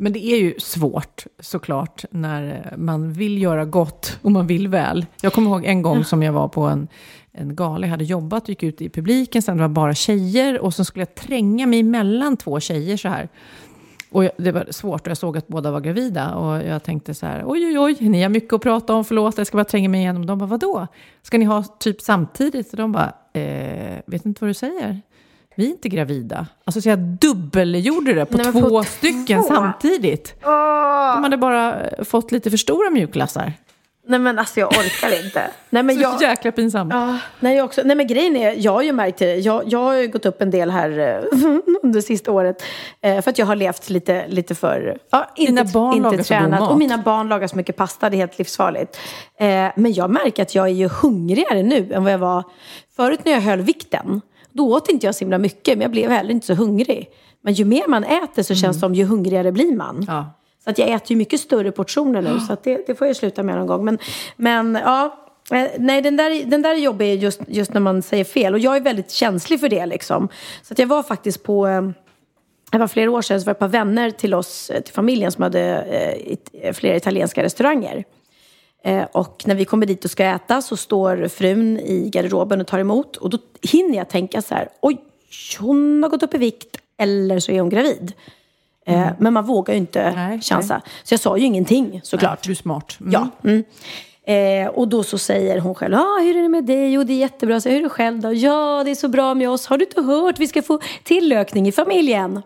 Men 0.00 0.12
det 0.12 0.26
är 0.26 0.38
ju 0.38 0.54
svårt 0.58 1.26
såklart 1.40 2.04
när 2.10 2.74
man 2.76 3.12
vill 3.12 3.42
göra 3.42 3.64
gott 3.64 4.18
och 4.22 4.32
man 4.32 4.46
vill 4.46 4.68
väl. 4.68 5.06
Jag 5.22 5.32
kommer 5.32 5.50
ihåg 5.50 5.64
en 5.64 5.82
gång 5.82 6.04
som 6.04 6.22
jag 6.22 6.32
var 6.32 6.48
på 6.48 6.62
en, 6.62 6.88
en 7.32 7.56
gala, 7.56 7.86
jag 7.86 7.90
hade 7.90 8.04
jobbat, 8.04 8.48
gick 8.48 8.62
ut 8.62 8.80
i 8.82 8.88
publiken, 8.88 9.42
sen 9.42 9.56
det 9.56 9.62
var 9.62 9.68
bara 9.68 9.94
tjejer 9.94 10.60
och 10.60 10.74
så 10.74 10.84
skulle 10.84 11.00
jag 11.00 11.14
tränga 11.14 11.66
mig 11.66 11.82
mellan 11.82 12.36
två 12.36 12.60
tjejer 12.60 12.96
så 12.96 13.08
här. 13.08 13.28
Och 14.10 14.24
jag, 14.24 14.32
det 14.36 14.52
var 14.52 14.66
svårt 14.70 15.00
och 15.00 15.10
jag 15.10 15.18
såg 15.18 15.38
att 15.38 15.48
båda 15.48 15.70
var 15.70 15.80
gravida 15.80 16.34
och 16.34 16.66
jag 16.66 16.82
tänkte 16.82 17.14
så 17.14 17.26
här, 17.26 17.42
oj 17.46 17.66
oj 17.66 17.78
oj, 17.78 18.08
ni 18.08 18.22
har 18.22 18.28
mycket 18.28 18.52
att 18.52 18.62
prata 18.62 18.94
om, 18.94 19.04
förlåt, 19.04 19.38
jag 19.38 19.46
ska 19.46 19.56
bara 19.56 19.64
tränga 19.64 19.88
mig 19.88 20.00
igenom. 20.00 20.26
De 20.26 20.38
bara, 20.38 20.46
vadå? 20.46 20.86
Ska 21.22 21.38
ni 21.38 21.44
ha 21.44 21.62
typ 21.62 22.00
samtidigt? 22.00 22.70
Och 22.70 22.76
de 22.76 22.92
bara, 22.92 23.12
eh, 23.32 23.98
vet 24.06 24.26
inte 24.26 24.44
vad 24.44 24.50
du 24.50 24.54
säger? 24.54 25.00
Vi 25.58 25.64
är 25.64 25.68
inte 25.70 25.88
gravida. 25.88 26.46
Alltså 26.64 26.80
så 26.80 26.88
jag 26.88 26.98
dubbelgjorde 26.98 28.12
det 28.12 28.26
på 28.26 28.36
Nej, 28.36 28.52
två 28.52 28.60
på 28.68 28.82
stycken 28.84 29.42
två? 29.42 29.48
samtidigt. 29.54 30.34
De 30.42 31.22
hade 31.22 31.36
bara 31.36 31.80
eh, 31.86 32.04
fått 32.04 32.32
lite 32.32 32.50
för 32.50 32.56
stora 32.56 32.90
mjukglassar. 32.90 33.52
Nej 34.06 34.18
men 34.18 34.38
alltså 34.38 34.60
jag 34.60 34.68
orkar 34.68 35.24
inte. 35.24 35.42
Nej 35.70 35.82
men 35.82 35.96
Så 35.96 36.02
jag... 36.02 36.22
jäkla 36.22 36.52
pinsamt. 36.52 36.92
Ja, 36.92 37.18
nej, 37.40 37.56
jag 37.56 37.64
också. 37.64 37.82
nej 37.84 37.96
men 37.96 38.06
grejen 38.06 38.36
är, 38.36 38.54
jag 38.58 38.72
har 38.72 38.82
ju 38.82 38.92
märkt 38.92 39.18
det. 39.18 39.36
Jag, 39.36 39.62
jag 39.66 39.78
har 39.78 39.94
ju 39.94 40.08
gått 40.08 40.26
upp 40.26 40.42
en 40.42 40.50
del 40.50 40.70
här 40.70 40.98
eh, 40.98 41.38
under 41.82 42.00
sista 42.00 42.32
året. 42.32 42.62
Eh, 43.00 43.20
för 43.22 43.30
att 43.30 43.38
jag 43.38 43.46
har 43.46 43.56
levt 43.56 43.90
lite, 43.90 44.26
lite 44.28 44.54
för... 44.54 44.98
Ja, 45.10 45.30
inte, 45.36 45.52
Dina 45.52 45.64
barn 45.64 46.02
lagar 46.02 46.12
inte 46.12 46.24
så 46.24 46.34
god 46.34 46.40
tränat. 46.40 46.60
mat. 46.60 46.70
Och 46.70 46.78
mina 46.78 46.98
barn 46.98 47.28
lagar 47.28 47.46
så 47.46 47.56
mycket 47.56 47.76
pasta, 47.76 48.10
det 48.10 48.16
är 48.16 48.18
helt 48.18 48.38
livsfarligt. 48.38 48.98
Men 49.74 49.92
jag 49.92 50.10
märker 50.10 50.42
att 50.42 50.54
jag 50.54 50.64
är 50.66 50.72
ju 50.72 50.88
hungrigare 50.88 51.62
nu 51.62 51.92
än 51.92 52.04
vad 52.04 52.12
jag 52.12 52.18
var 52.18 52.44
förut 52.96 53.20
när 53.24 53.32
jag 53.32 53.40
höll 53.40 53.60
vikten. 53.60 54.20
Då 54.58 54.74
åt 54.74 54.88
inte 54.88 55.06
jag 55.06 55.14
så 55.14 55.24
himla 55.24 55.38
mycket, 55.38 55.78
men 55.78 55.82
jag 55.82 55.90
blev 55.90 56.10
heller 56.10 56.30
inte 56.30 56.46
så 56.46 56.54
hungrig. 56.54 57.10
Men 57.40 57.54
ju 57.54 57.64
mer 57.64 57.88
man 57.88 58.04
äter 58.04 58.42
så 58.42 58.54
känns 58.54 58.76
det 58.76 58.80
som 58.80 58.94
ju 58.94 59.04
hungrigare 59.04 59.52
blir 59.52 59.76
man. 59.76 60.04
Ja. 60.08 60.34
Så 60.64 60.70
att 60.70 60.78
jag 60.78 60.88
äter 60.88 61.10
ju 61.10 61.16
mycket 61.16 61.40
större 61.40 61.72
portioner 61.72 62.22
nu, 62.22 62.40
så 62.40 62.52
att 62.52 62.64
det, 62.64 62.86
det 62.86 62.94
får 62.94 63.06
jag 63.06 63.16
sluta 63.16 63.42
med 63.42 63.56
någon 63.56 63.66
gång. 63.66 63.84
Men, 63.84 63.98
men 64.36 64.78
ja, 64.84 65.18
eh, 65.52 65.66
nej 65.78 66.02
den 66.02 66.16
där, 66.16 66.44
den 66.44 66.62
där 66.62 66.70
är 66.70 66.78
jobbig 66.78 67.22
just, 67.22 67.40
just 67.48 67.74
när 67.74 67.80
man 67.80 68.02
säger 68.02 68.24
fel. 68.24 68.54
Och 68.54 68.60
jag 68.60 68.76
är 68.76 68.80
väldigt 68.80 69.10
känslig 69.10 69.60
för 69.60 69.68
det 69.68 69.86
liksom. 69.86 70.28
Så 70.62 70.74
att 70.74 70.78
jag 70.78 70.86
var 70.86 71.02
faktiskt 71.02 71.42
på, 71.42 71.66
eh, 71.66 71.82
det 72.70 72.78
var 72.78 72.88
flera 72.88 73.10
år 73.10 73.22
sedan, 73.22 73.40
så 73.40 73.44
var 73.44 73.50
det 73.50 73.56
ett 73.56 73.58
par 73.58 73.68
vänner 73.68 74.10
till 74.10 74.34
oss, 74.34 74.70
eh, 74.70 74.80
till 74.80 74.94
familjen 74.94 75.32
som 75.32 75.42
hade 75.42 75.62
eh, 76.62 76.72
flera 76.72 76.96
italienska 76.96 77.42
restauranger. 77.42 78.04
Eh, 78.88 79.04
och 79.12 79.42
när 79.46 79.54
vi 79.54 79.64
kommer 79.64 79.86
dit 79.86 80.04
och 80.04 80.10
ska 80.10 80.24
äta 80.24 80.62
så 80.62 80.76
står 80.76 81.28
frun 81.28 81.78
i 81.78 82.10
garderoben 82.12 82.60
och 82.60 82.66
tar 82.66 82.78
emot. 82.78 83.16
Och 83.16 83.30
då 83.30 83.38
hinner 83.62 83.98
jag 83.98 84.08
tänka 84.08 84.42
så 84.42 84.54
här, 84.54 84.68
oj, 84.80 84.96
hon 85.58 86.02
har 86.02 86.10
gått 86.10 86.22
upp 86.22 86.34
i 86.34 86.38
vikt 86.38 86.76
eller 86.98 87.40
så 87.40 87.52
är 87.52 87.60
hon 87.60 87.68
gravid. 87.68 88.12
Eh, 88.86 89.08
men 89.18 89.32
man 89.32 89.46
vågar 89.46 89.74
ju 89.74 89.80
inte 89.80 90.12
Nej, 90.16 90.40
chansa. 90.40 90.82
Så 91.02 91.12
jag 91.12 91.20
sa 91.20 91.36
ju 91.36 91.44
ingenting 91.44 92.00
såklart. 92.04 92.42
Du 92.42 92.50
är 92.50 92.54
smart. 92.54 92.96
Mm. 93.00 93.12
Ja. 93.12 93.28
Mm. 93.44 93.64
Eh, 94.26 94.68
och 94.68 94.88
då 94.88 95.02
så 95.02 95.18
säger 95.18 95.58
hon 95.58 95.74
själv, 95.74 95.94
ah, 95.94 96.18
hur 96.20 96.36
är 96.36 96.42
det 96.42 96.48
med 96.48 96.64
dig? 96.64 96.92
Jo, 96.92 97.04
det 97.04 97.12
är 97.12 97.18
jättebra. 97.18 97.60
Så, 97.60 97.68
hur 97.68 97.78
är 97.78 97.82
det 97.82 97.88
själv 97.88 98.20
då? 98.20 98.32
Ja, 98.32 98.82
det 98.84 98.90
är 98.90 98.94
så 98.94 99.08
bra 99.08 99.34
med 99.34 99.50
oss. 99.50 99.66
Har 99.66 99.78
du 99.78 99.84
inte 99.84 100.02
hört? 100.02 100.38
Vi 100.38 100.46
ska 100.46 100.62
få 100.62 100.80
tillökning 101.02 101.68
i 101.68 101.72
familjen. 101.72 102.42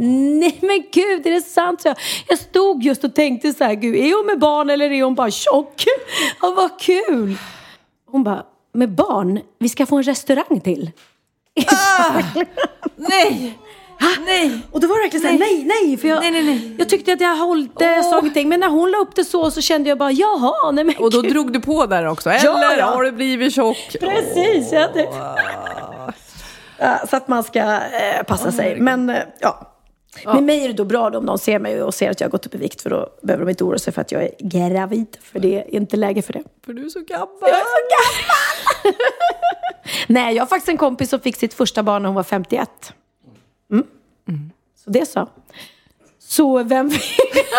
Nej 0.00 0.58
men 0.62 0.84
gud, 0.92 1.26
är 1.26 1.30
det 1.30 1.40
sant? 1.42 1.80
Så 1.82 1.88
jag, 1.88 1.96
jag 2.28 2.38
stod 2.38 2.82
just 2.82 3.04
och 3.04 3.14
tänkte 3.14 3.52
så 3.52 3.64
här, 3.64 3.74
gud, 3.74 3.94
är 3.96 4.16
hon 4.16 4.26
med 4.26 4.38
barn 4.38 4.70
eller 4.70 4.90
är 4.90 5.02
hon 5.02 5.14
bara 5.14 5.30
tjock? 5.30 5.84
Ja, 6.42 6.54
vad 6.56 6.80
kul! 6.80 7.36
Hon 8.10 8.24
bara, 8.24 8.42
med 8.74 8.90
barn? 8.94 9.40
Vi 9.58 9.68
ska 9.68 9.86
få 9.86 9.96
en 9.96 10.02
restaurang 10.02 10.60
till. 10.60 10.90
Nej! 12.96 13.58
Nej! 14.26 14.60
Och 14.72 14.80
då 14.80 14.86
var 14.88 14.96
det 14.96 15.02
verkligen 15.02 15.22
såhär, 15.22 15.38
nej, 15.38 15.64
nej, 15.64 15.96
för 15.96 16.08
jag, 16.08 16.20
Nej, 16.20 16.30
nej, 16.30 16.44
nej. 16.44 16.74
jag 16.78 16.88
tyckte 16.88 17.12
att 17.12 17.20
jag 17.20 17.36
hållit 17.36 17.78
det, 17.78 17.84
jag 17.84 18.04
sa 18.04 18.18
ingenting. 18.20 18.48
Men 18.48 18.60
när 18.60 18.68
hon 18.68 18.90
la 18.90 18.98
upp 18.98 19.14
det 19.14 19.24
så, 19.24 19.50
så 19.50 19.60
kände 19.60 19.88
jag 19.88 19.98
bara, 19.98 20.10
jaha, 20.12 20.70
nej 20.70 20.84
men 20.84 20.96
Och 20.96 21.10
då 21.10 21.20
gud. 21.20 21.32
drog 21.32 21.52
du 21.52 21.60
på 21.60 21.86
där 21.86 22.06
också. 22.06 22.30
Eller 22.30 22.78
ja. 22.78 22.86
har 22.86 23.02
du 23.02 23.12
blivit 23.12 23.54
tjock? 23.54 23.96
Precis, 24.00 24.72
jag 24.72 24.80
hade... 24.80 25.08
Ja, 26.80 26.98
Så 27.10 27.16
att 27.16 27.28
man 27.28 27.42
ska 27.44 27.58
eh, 27.60 28.22
passa 28.26 28.52
sig. 28.52 28.80
Men 28.80 29.10
eh, 29.10 29.16
ja. 29.40 29.77
Med 30.24 30.42
mig 30.42 30.64
är 30.64 30.68
det 30.68 30.74
då 30.74 30.84
bra 30.84 31.10
då 31.10 31.18
om 31.18 31.24
någon 31.24 31.38
ser 31.38 31.58
mig 31.58 31.82
och 31.82 31.94
ser 31.94 32.10
att 32.10 32.20
jag 32.20 32.28
har 32.28 32.30
gått 32.30 32.46
upp 32.46 32.54
i 32.54 32.58
vikt. 32.58 32.82
För 32.82 32.90
då 32.90 33.08
behöver 33.22 33.44
de 33.44 33.50
inte 33.50 33.64
oroa 33.64 33.78
sig 33.78 33.92
för 33.92 34.00
att 34.00 34.12
jag 34.12 34.22
är 34.22 34.30
gravid. 34.40 35.16
För 35.22 35.40
det 35.40 35.54
är 35.58 35.74
inte 35.74 35.96
läge 35.96 36.22
för 36.22 36.32
det. 36.32 36.42
För 36.64 36.72
du 36.72 36.84
är 36.84 36.88
så 36.88 37.00
gammal. 37.00 37.28
Jag 37.40 37.50
är 37.50 37.54
så 37.54 37.88
gammal! 37.94 38.94
Nej, 40.06 40.34
jag 40.36 40.42
har 40.42 40.46
faktiskt 40.46 40.68
en 40.68 40.76
kompis 40.76 41.10
som 41.10 41.20
fick 41.20 41.36
sitt 41.36 41.54
första 41.54 41.82
barn 41.82 42.02
när 42.02 42.08
hon 42.08 42.16
var 42.16 42.22
51. 42.22 42.92
Mm. 43.72 43.86
Så 44.84 44.90
det 44.90 45.06
så. 45.08 45.28
Så 46.18 46.62
vem 46.62 46.88
vet? 46.88 47.00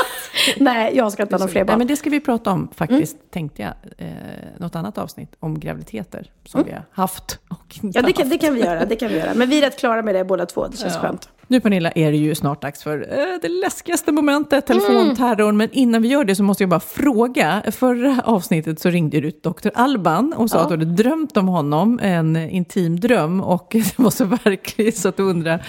Nej, 0.57 0.95
jag 0.97 1.11
ska 1.11 1.23
inte 1.23 1.35
ha 1.35 1.39
några 1.39 1.51
fler 1.51 1.61
Nej, 1.61 1.67
barn. 1.67 1.77
men 1.77 1.87
det 1.87 1.95
ska 1.97 2.09
vi 2.09 2.19
prata 2.19 2.51
om 2.51 2.69
faktiskt, 2.75 3.17
tänkte 3.31 3.61
jag. 3.61 3.73
Eh, 3.97 4.13
något 4.57 4.75
annat 4.75 4.97
avsnitt 4.97 5.35
om 5.39 5.59
graviditeter 5.59 6.31
som 6.45 6.63
vi 6.63 6.71
har 6.71 6.83
haft 6.91 7.39
och 7.49 7.79
inte 7.83 7.97
Ja, 7.99 8.01
det 8.05 8.13
kan, 8.13 8.25
haft. 8.27 8.41
det 8.41 8.45
kan 8.47 8.53
vi 8.55 8.61
göra. 8.61 8.85
Det 8.85 8.95
kan 8.95 9.09
vi 9.09 9.17
göra. 9.17 9.33
Men 9.33 9.49
vi 9.49 9.57
är 9.57 9.61
rätt 9.61 9.79
klara 9.79 10.01
med 10.01 10.15
det 10.15 10.25
båda 10.25 10.45
två. 10.45 10.67
Det 10.67 10.77
känns 10.77 10.97
skönt. 10.97 11.29
Nu 11.51 11.59
Pernilla 11.59 11.91
är 11.91 12.11
det 12.11 12.17
ju 12.17 12.35
snart 12.35 12.61
dags 12.61 12.83
för 12.83 13.19
eh, 13.19 13.25
det 13.41 13.47
läskigaste 13.49 14.11
momentet, 14.11 14.65
telefonterrorn. 14.67 15.57
Men 15.57 15.69
innan 15.71 16.01
vi 16.01 16.07
gör 16.07 16.23
det 16.23 16.35
så 16.35 16.43
måste 16.43 16.63
jag 16.63 16.69
bara 16.69 16.79
fråga. 16.79 17.63
Förra 17.71 18.21
avsnittet 18.25 18.79
så 18.79 18.89
ringde 18.89 19.21
du 19.21 19.31
Dr. 19.31 19.69
Alban 19.73 20.33
och 20.33 20.49
sa 20.49 20.59
att 20.59 20.67
du 20.67 20.73
hade 20.73 20.85
drömt 20.85 21.37
om 21.37 21.47
honom, 21.47 21.99
en 22.03 22.35
intim 22.35 22.99
dröm. 22.99 23.41
Och 23.41 23.67
det 23.71 23.99
var 23.99 24.09
så 24.09 24.25
verkligt 24.25 24.97
så 24.97 25.09
att 25.09 25.17
du 25.17 25.23
undrar 25.23 25.65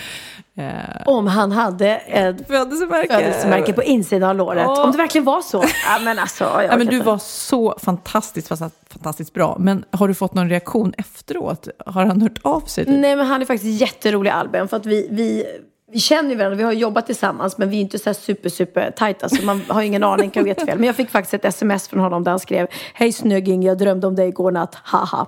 Om 1.07 1.26
han 1.26 1.53
hade 1.53 1.89
ett 1.97 2.47
Födelsemärke. 2.47 3.14
födelsemärke 3.14 3.72
på 3.72 3.83
insidan 3.83 4.31
av 4.31 4.37
låret. 4.37 4.66
Åh. 4.68 4.85
Om 4.85 4.93
det 4.93 4.99
verkligen 4.99 5.24
var 5.24 5.43
så. 5.43 5.64
Ja, 5.87 5.99
men 6.05 6.18
alltså, 6.18 6.45
Ja, 6.70 6.76
men 6.76 6.87
du 6.87 6.95
inte. 6.95 7.07
var 7.07 7.18
så 7.18 7.74
fantastiskt, 7.83 8.49
fantastiskt 8.49 9.33
bra. 9.35 9.57
Men 9.59 9.85
har 9.91 10.09
du 10.09 10.14
fått 10.14 10.35
någon 10.35 10.49
reaktion 10.49 10.93
efteråt? 10.99 11.68
Har 11.87 12.05
han 12.05 12.22
hört 12.22 12.39
av 12.43 12.61
sig? 12.61 12.85
Typ? 12.85 12.95
Nej, 12.99 13.16
men 13.16 13.26
han 13.26 13.41
är 13.43 13.47
faktiskt 13.47 13.81
jätterolig 13.81 14.31
Albin. 14.31 14.68
För 14.68 14.76
att 14.76 14.87
vi, 14.87 15.09
vi, 15.11 15.45
vi 15.93 15.99
känner 16.01 16.30
ju 16.30 16.36
varandra, 16.36 16.57
vi 16.57 16.62
har 16.62 16.72
jobbat 16.72 17.07
tillsammans. 17.07 17.59
Men 17.59 17.70
vi 17.70 17.76
är 17.76 17.80
inte 17.80 17.99
så 17.99 18.09
här 18.09 18.14
super, 18.14 18.49
super 18.49 18.91
tajta. 18.91 19.28
Så 19.28 19.45
man 19.45 19.62
har 19.68 19.82
ingen 19.82 20.05
aning, 20.05 20.30
kan 20.30 20.45
veta 20.45 20.66
fel. 20.66 20.78
Men 20.78 20.86
jag 20.86 20.97
fick 20.97 21.11
faktiskt 21.11 21.34
ett 21.34 21.45
sms 21.45 21.88
från 21.88 22.01
honom 22.01 22.24
där 22.24 22.30
han 22.30 22.41
skrev 22.41 22.66
Hej 22.95 23.12
snygging, 23.12 23.62
jag 23.62 23.78
drömde 23.78 24.07
om 24.07 24.16
dig 24.16 24.28
igår 24.28 24.51
natt, 24.53 24.74
haha. 24.82 25.26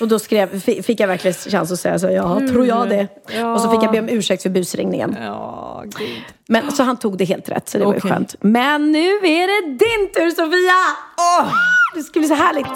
Och 0.00 0.08
då 0.08 0.18
skrev, 0.18 0.60
fi- 0.60 0.82
fick 0.82 1.00
jag 1.00 1.08
verkligen 1.08 1.34
chans 1.34 1.72
att 1.72 1.78
säga 1.80 1.98
så, 1.98 2.10
ja, 2.10 2.38
tror 2.38 2.66
jag 2.66 2.88
det. 2.88 3.08
Och 3.54 3.60
så 3.60 3.70
fick 3.70 3.82
jag 3.82 3.92
be 3.92 3.98
om 4.00 4.08
ursäkt 4.08 4.42
för 4.42 4.50
busringningen. 4.50 5.16
Ja. 5.22 5.84
Men, 6.48 6.72
så 6.72 6.82
han 6.82 6.96
tog 6.96 7.18
det 7.18 7.24
helt 7.24 7.48
rätt, 7.48 7.68
så 7.68 7.78
det 7.78 7.84
var 7.84 7.94
ju 7.94 8.00
skönt. 8.00 8.34
Men 8.40 8.92
nu 8.92 9.08
är 9.08 9.62
det 9.62 9.68
din 9.68 10.12
tur 10.14 10.30
Sofia! 10.30 10.96
Åh, 11.40 11.52
det 11.94 12.02
ska 12.02 12.20
bli 12.20 12.28
så 12.28 12.34
härligt. 12.34 12.66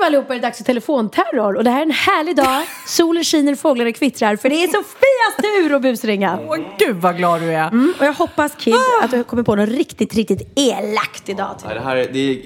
Nu 0.00 0.06
allihopa 0.06 0.34
är 0.34 0.38
det 0.38 0.46
dags 0.46 0.58
för 0.58 0.64
telefonterror 0.64 1.56
och 1.56 1.64
det 1.64 1.70
här 1.70 1.78
är 1.78 1.82
en 1.82 1.90
härlig 1.90 2.36
dag. 2.36 2.62
Solen 2.86 3.24
skiner, 3.24 3.54
fåglarna 3.54 3.92
kvittrar 3.92 4.36
för 4.36 4.48
det 4.48 4.62
är 4.64 4.66
Sofias 4.66 5.36
tur 5.42 5.74
att 5.74 5.82
busringa. 5.82 6.38
Åh, 6.48 6.56
gud 6.78 6.96
vad 6.96 7.16
glad 7.16 7.40
du 7.40 7.52
är. 7.52 7.68
Mm, 7.68 7.94
och 8.00 8.06
jag 8.06 8.12
hoppas 8.12 8.52
Kid 8.58 8.74
att 9.02 9.10
du 9.10 9.24
kommer 9.24 9.42
på 9.42 9.54
något 9.54 9.68
riktigt, 9.68 10.14
riktigt 10.14 10.52
elakt 10.56 11.28
idag. 11.28 11.56
Nej, 11.64 11.74
det 11.74 11.80
här 11.80 11.96
är, 11.96 12.08
det 12.12 12.18
är 12.18 12.40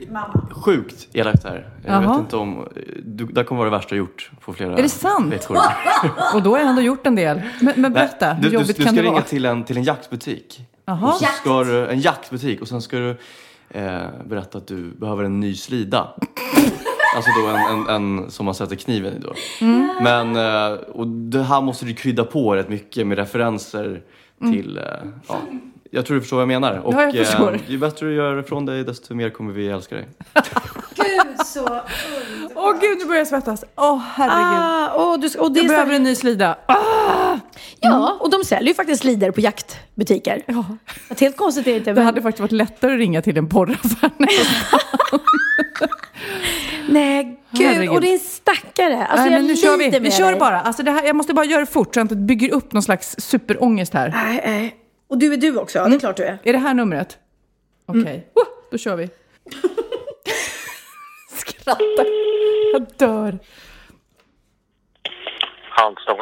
sjukt 0.51 1.09
elakt 1.13 1.45
här. 1.45 1.69
Jag 1.85 2.03
Jaha. 2.03 2.13
vet 2.13 2.21
inte 2.21 2.37
om... 2.37 2.69
Du, 3.05 3.25
det 3.27 3.41
här 3.41 3.45
kommer 3.45 3.59
vara 3.59 3.71
det 3.71 3.77
värsta 3.77 3.95
jag 3.95 3.99
gjort 3.99 4.31
på 4.41 4.53
flera 4.53 4.79
Är 4.79 4.83
det 4.83 4.89
sant? 4.89 5.33
veckor. 5.33 5.57
Och 6.35 6.43
då 6.43 6.51
har 6.51 6.59
jag 6.59 6.69
ändå 6.69 6.83
gjort 6.83 7.07
en 7.07 7.15
del. 7.15 7.43
Men, 7.61 7.75
men 7.81 7.93
berätta, 7.93 8.27
Nej, 8.27 8.37
hur 8.37 8.43
du, 8.43 8.49
du, 8.49 8.55
jobbigt 8.55 8.77
du 8.77 8.83
kan 8.85 8.93
ska 8.93 8.97
det 8.97 9.03
ringa 9.03 9.13
vara? 9.13 9.23
till 9.23 9.45
en, 9.45 9.65
till 9.65 9.77
en 9.77 9.83
jaktbutik. 9.83 10.61
Jaha. 10.85 11.07
Och 11.09 11.15
så 11.15 11.25
ska 11.25 11.65
du, 11.65 11.87
en 11.87 12.01
jaktbutik 12.01 12.61
och 12.61 12.69
sen 12.69 12.83
ska 12.83 12.97
du 12.97 13.11
eh, 13.71 14.01
berätta 14.25 14.59
att 14.59 14.67
du 14.67 14.91
behöver 14.91 15.25
en 15.25 15.41
ny 15.41 15.55
slida. 15.55 16.15
Alltså 17.17 17.31
då 17.41 17.47
en, 17.47 17.57
en, 17.57 17.89
en 17.89 18.31
som 18.31 18.47
man 18.47 18.55
sätter 18.55 18.77
kniven 18.77 19.17
i 19.17 19.19
då. 19.19 19.35
Mm. 19.61 19.91
Men, 20.03 20.37
eh, 20.37 20.79
och 20.79 21.07
det 21.07 21.43
här 21.43 21.61
måste 21.61 21.85
du 21.85 21.95
krydda 21.95 22.25
på 22.25 22.57
rätt 22.57 22.69
mycket 22.69 23.07
med 23.07 23.19
referenser 23.19 24.03
till, 24.53 24.79
eh, 24.79 24.85
ja. 25.29 25.41
Jag 25.93 26.07
tror 26.07 26.15
du 26.15 26.21
förstår 26.21 26.37
vad 26.37 26.43
jag 26.43 26.49
menar. 26.49 26.79
Och 26.79 26.95
Ja, 26.95 27.03
jag 27.13 27.27
förstår. 27.27 27.55
eh, 27.55 27.61
ju 27.67 27.79
bättre 27.79 28.07
du 28.07 28.15
gör 28.15 28.41
ifrån 28.41 28.67
dig 28.67 28.85
desto 28.85 29.15
mer 29.15 29.31
kommer 29.31 29.53
vi 29.53 29.69
älska 29.69 29.95
dig. 29.95 30.09
Åh 32.55 32.73
gud, 32.81 32.99
nu 32.99 33.05
börjar 33.05 33.19
jag 33.19 33.27
svettas. 33.27 33.65
Åh 33.77 33.99
herregud. 34.15 34.61
Ah, 34.63 34.89
och, 35.13 35.21
du, 35.21 35.39
och 35.39 35.53
det 35.53 35.59
jag 35.59 35.65
är 35.65 35.69
så- 35.69 35.75
behöver 35.75 35.95
en 35.95 36.03
ny 36.03 36.15
slida. 36.15 36.59
Ah! 36.67 37.37
Ja, 37.81 38.17
och 38.21 38.31
de 38.31 38.45
säljer 38.45 38.69
ju 38.69 38.75
faktiskt 38.75 39.01
slider 39.03 39.31
på 39.31 39.41
jaktbutiker. 39.41 40.43
Ja. 40.47 40.65
Att 41.11 41.21
helt 41.21 41.37
konstigt 41.37 41.67
är 41.67 41.71
det 41.71 41.77
inte. 41.79 41.91
Det 41.91 41.95
Men... 41.95 42.05
hade 42.05 42.23
faktiskt 42.23 42.41
varit 42.41 42.53
lättare 42.53 42.93
att 42.93 42.99
ringa 42.99 43.23
till 43.23 43.39
en 43.39 43.49
porraffär. 43.49 44.11
Nej, 46.89 47.41
gud. 47.51 47.67
Herregud. 47.67 47.95
Och 47.95 48.01
det 48.01 48.09
är 48.09 48.13
en 48.13 48.19
stackare. 48.19 49.07
Alltså, 49.07 49.25
Nej, 49.25 49.33
jag 49.33 49.39
men 49.39 49.47
nu 49.47 49.57
kör 49.57 49.77
vi. 49.77 49.99
Vi 49.99 50.11
kör 50.11 50.31
dig. 50.31 50.39
bara. 50.41 50.61
Alltså 50.61 50.83
det 50.83 50.91
här, 50.91 51.05
jag 51.05 51.17
måste 51.17 51.35
bara 51.35 51.45
göra 51.45 51.61
det 51.61 51.67
fort 51.67 51.95
så 51.95 52.01
det 52.01 52.03
inte 52.03 52.17
bygger 52.17 52.51
upp 52.53 52.73
någon 52.73 52.83
slags 52.83 53.15
superångest 53.19 53.95
här. 53.95 54.09
Nej, 54.25 54.43
nej. 54.47 54.77
Och 55.11 55.19
du 55.19 55.33
är 55.33 55.37
du 55.37 55.57
också, 55.59 55.79
ja, 55.79 55.89
det 55.89 55.95
är 55.97 55.99
klart 56.01 56.17
du 56.17 56.25
är. 56.25 56.39
Är 56.43 56.53
det 56.53 56.59
här 56.59 56.75
numret? 56.75 57.19
Okej. 57.87 58.01
Mm. 58.03 58.21
Oh, 58.35 58.45
då 58.71 58.79
kör 58.79 58.97
vi. 58.97 59.09
Skrattar. 61.31 62.07
Jag 62.73 62.87
dör. 62.97 63.39
Halmstad 65.71 66.17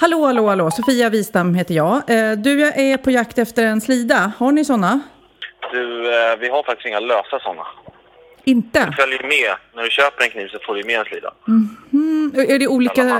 Hallå, 0.00 0.26
hallå, 0.26 0.48
hallå. 0.48 0.70
Sofia 0.70 1.10
Wistam 1.10 1.54
heter 1.54 1.74
jag. 1.74 1.96
Eh, 2.10 2.32
Du, 2.32 2.60
jag 2.60 2.78
är 2.78 2.96
på 2.96 3.10
jakt 3.10 3.38
efter 3.38 3.64
en 3.66 3.80
slida. 3.80 4.32
Har 4.38 4.52
ni 4.52 4.64
såna? 4.64 5.00
Du, 5.72 6.06
eh, 6.14 6.36
vi 6.38 6.48
har 6.48 6.62
faktiskt 6.62 6.86
inga 6.86 7.00
lösa 7.00 7.38
sådana. 7.40 7.66
Inte? 8.44 8.86
Du 8.86 8.92
följer 8.92 9.22
med. 9.22 9.56
När 9.74 9.82
du 9.82 9.90
köper 9.90 10.24
en 10.24 10.30
kniv 10.30 10.48
så 10.48 10.58
får 10.66 10.74
du 10.74 10.84
med 10.84 10.98
en 10.98 11.04
slida. 11.04 11.34
Mm, 11.92 12.32
är 12.48 12.58
det 12.58 12.68
olika? 12.68 13.04
Det 13.04 13.12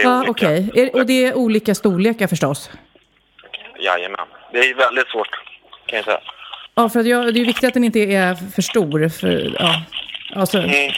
är 0.00 0.04
Ja, 0.04 0.18
olika. 0.18 0.30
okej. 0.30 0.70
Är- 0.74 0.96
Och 0.96 1.06
det 1.06 1.24
är 1.26 1.34
olika 1.34 1.74
storlekar 1.74 2.26
förstås? 2.26 2.70
Jajamän. 3.84 4.26
Det 4.52 4.58
är 4.58 4.74
väldigt 4.74 5.08
svårt, 5.08 5.28
kan 5.86 5.96
jag 5.96 6.04
säga. 6.04 6.20
Ja, 6.74 6.88
för 6.88 7.02
jag, 7.04 7.34
det 7.34 7.40
är 7.40 7.44
viktigt 7.44 7.68
att 7.68 7.74
den 7.74 7.84
inte 7.84 7.98
är 8.00 8.34
för 8.54 8.62
stor. 8.62 9.08
För, 9.08 9.56
ja, 9.58 9.82
alltså, 10.36 10.58
Mm. 10.58 10.92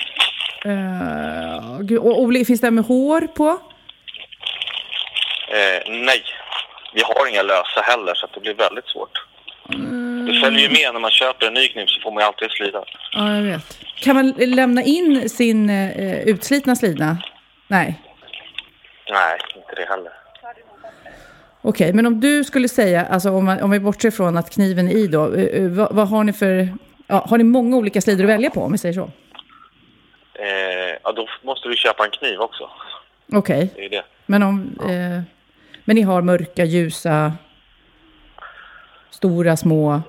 eh, 0.65 1.79
gud, 1.81 1.99
och, 1.99 2.21
oli- 2.21 2.45
finns 2.45 2.61
det 2.61 2.71
med 2.71 2.85
hår 2.85 3.21
på? 3.21 3.49
Eh, 5.49 5.83
nej, 5.91 6.23
vi 6.95 7.03
har 7.03 7.27
inga 7.31 7.43
lösa 7.43 7.81
heller 7.83 8.15
så 8.15 8.27
det 8.35 8.41
blir 8.41 8.55
väldigt 8.55 8.87
svårt. 8.87 9.19
Mm. 9.75 10.27
Du 10.27 10.41
följer 10.41 10.61
ju 10.61 10.69
med 10.69 10.93
när 10.93 11.01
man 11.01 11.11
köper 11.11 11.47
en 11.47 11.55
ny 11.55 11.69
kniv 11.69 11.87
så 11.87 12.01
får 12.01 12.11
man 12.13 12.21
ju 12.23 12.27
alltid 12.27 12.51
slida. 12.51 12.85
Ja, 13.13 13.35
jag 13.35 13.43
vet. 13.43 13.79
Kan 14.01 14.17
man 14.17 14.31
lämna 14.39 14.83
in 14.83 15.29
sin 15.29 15.71
eh, 15.71 16.19
utslitna 16.21 16.77
slida? 16.77 17.17
Nej. 17.69 18.01
Nej, 19.11 19.39
inte 19.57 19.75
det 19.77 19.89
heller. 19.89 20.13
Okej, 21.67 21.93
men 21.93 22.07
om 22.07 22.21
du 22.21 22.45
skulle 22.45 22.69
säga, 22.69 23.05
alltså 23.07 23.31
om, 23.31 23.45
man, 23.45 23.61
om 23.63 23.71
vi 23.71 23.81
bortser 23.81 24.11
från 24.11 24.37
att 24.37 24.51
kniven 24.51 24.89
är 24.89 24.97
i 24.97 25.07
då, 25.07 25.35
eh, 25.35 25.45
eh, 25.45 25.69
vad, 25.71 25.95
vad 25.95 26.09
har 26.09 26.25
ni 26.25 26.33
för, 26.33 26.69
ja, 27.07 27.27
har 27.29 27.39
ni 27.39 27.45
många 27.45 27.77
olika 27.77 28.01
slidor 28.01 28.25
att 28.25 28.31
välja 28.31 28.51
på 28.51 28.63
om 28.63 28.73
vi 28.73 28.79
säger 28.79 28.93
så? 28.95 29.11
Eh, 30.35 30.99
ja, 31.03 31.13
då 31.13 31.29
måste 31.43 31.69
du 31.69 31.77
köpa 31.77 32.05
en 32.05 32.11
kniv 32.11 32.41
också. 32.41 32.71
Okej, 33.33 33.73
Det 33.77 33.85
är 33.85 33.91
det. 33.91 34.03
men 34.27 34.43
om, 34.43 34.79
eh, 34.81 35.23
men 35.85 35.97
ni 35.97 36.03
har 36.03 36.23
mörka, 36.23 36.65
ljusa, 36.65 37.33
stora, 39.11 39.57
små, 39.57 40.03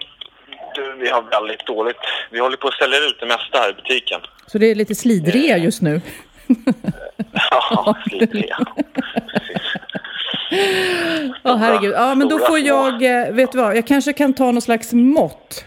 Du, 0.76 0.95
vi 0.99 1.10
har 1.10 1.22
väldigt 1.22 1.66
dåligt. 1.68 1.97
Vi 2.32 2.39
håller 2.39 2.58
på 2.58 2.68
att 2.68 2.74
sälja 2.74 2.97
ut 2.97 3.18
det 3.20 3.26
mesta 3.26 3.58
här 3.60 3.70
i 3.70 3.74
butiken. 3.74 4.20
så 4.47 4.58
det 4.58 4.72
är 4.72 4.76
lite 4.76 4.95
slidrea 4.95 5.58
just 5.58 5.82
nu. 5.82 6.01
Ja, 7.51 7.95
lite 8.06 8.38
Ja, 11.43 11.56
herregud. 11.56 11.93
Ja, 11.93 12.16
men 12.16 12.30
då 12.30 12.39
får 12.39 12.60
jag, 12.60 13.03
eh, 13.03 13.32
vet 13.34 13.51
du 13.51 13.58
vad, 13.58 13.78
jag 13.78 13.88
kanske 13.88 14.14
kan 14.14 14.34
ta 14.34 14.51
någon 14.51 14.62
slags 14.62 14.93
mått. 14.93 15.66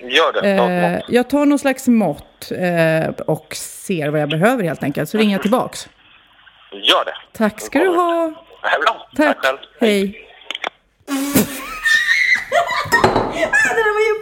Gör 0.00 0.42
det. 0.42 0.48
Eh, 0.50 1.00
jag 1.08 1.30
tar 1.30 1.46
någon 1.46 1.58
slags 1.58 1.88
mått 1.88 2.50
eh, 2.50 3.10
och 3.26 3.54
ser 3.54 4.08
vad 4.08 4.20
jag 4.20 4.28
behöver 4.28 4.64
helt 4.64 4.82
enkelt, 4.82 5.10
så 5.10 5.18
ringer 5.18 5.32
jag 5.32 5.42
tillbaks. 5.42 5.88
Gör 6.72 7.04
det. 7.04 7.14
Tack 7.32 7.60
ska 7.60 7.78
du 7.78 7.88
ha. 7.88 8.32
Tack. 8.62 9.16
Tack 9.16 9.38
själv. 9.44 9.58
Hej. 9.80 10.24
Ah, 11.10 11.14
det 13.74 13.82
var 13.82 14.00
ju... 14.00 14.14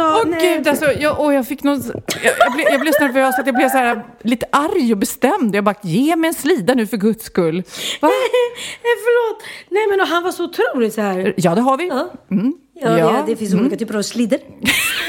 Alltså, 0.00 0.28
Åh 0.28 0.30
nej. 0.30 0.56
gud, 0.56 0.68
alltså, 0.68 0.92
jag, 0.92 1.20
och 1.20 1.34
jag 1.34 1.46
fick 1.48 1.62
någon... 1.62 1.82
Jag, 2.22 2.32
jag, 2.38 2.52
blev, 2.52 2.66
jag 2.70 2.80
blev 2.80 2.92
så 2.92 3.02
nervös 3.04 3.38
att 3.38 3.46
jag 3.46 3.54
blev 3.54 3.68
så 3.68 3.78
här, 3.78 4.02
lite 4.22 4.46
arg 4.52 4.92
och 4.92 4.98
bestämd. 4.98 5.54
Jag 5.54 5.64
bara, 5.64 5.74
ge 5.82 6.16
mig 6.16 6.28
en 6.28 6.34
slida 6.34 6.74
nu 6.74 6.86
för 6.86 6.96
guds 6.96 7.24
skull. 7.24 7.56
Va? 8.00 8.08
Nej, 8.08 8.80
förlåt. 9.04 9.42
Nej, 9.70 9.86
men 9.90 10.00
och 10.00 10.06
han 10.06 10.22
var 10.22 10.32
så 10.32 10.44
otroligt 10.44 10.94
så 10.94 11.00
här. 11.00 11.34
Ja, 11.36 11.54
det 11.54 11.60
har 11.60 11.76
vi. 11.76 11.88
Ja. 11.88 12.08
Mm. 12.30 12.52
Ja, 12.80 12.98
ja. 12.98 13.24
det 13.26 13.36
finns 13.36 13.54
olika 13.54 13.76
typer 13.76 13.94
av 13.96 14.02
slidor. 14.02 14.38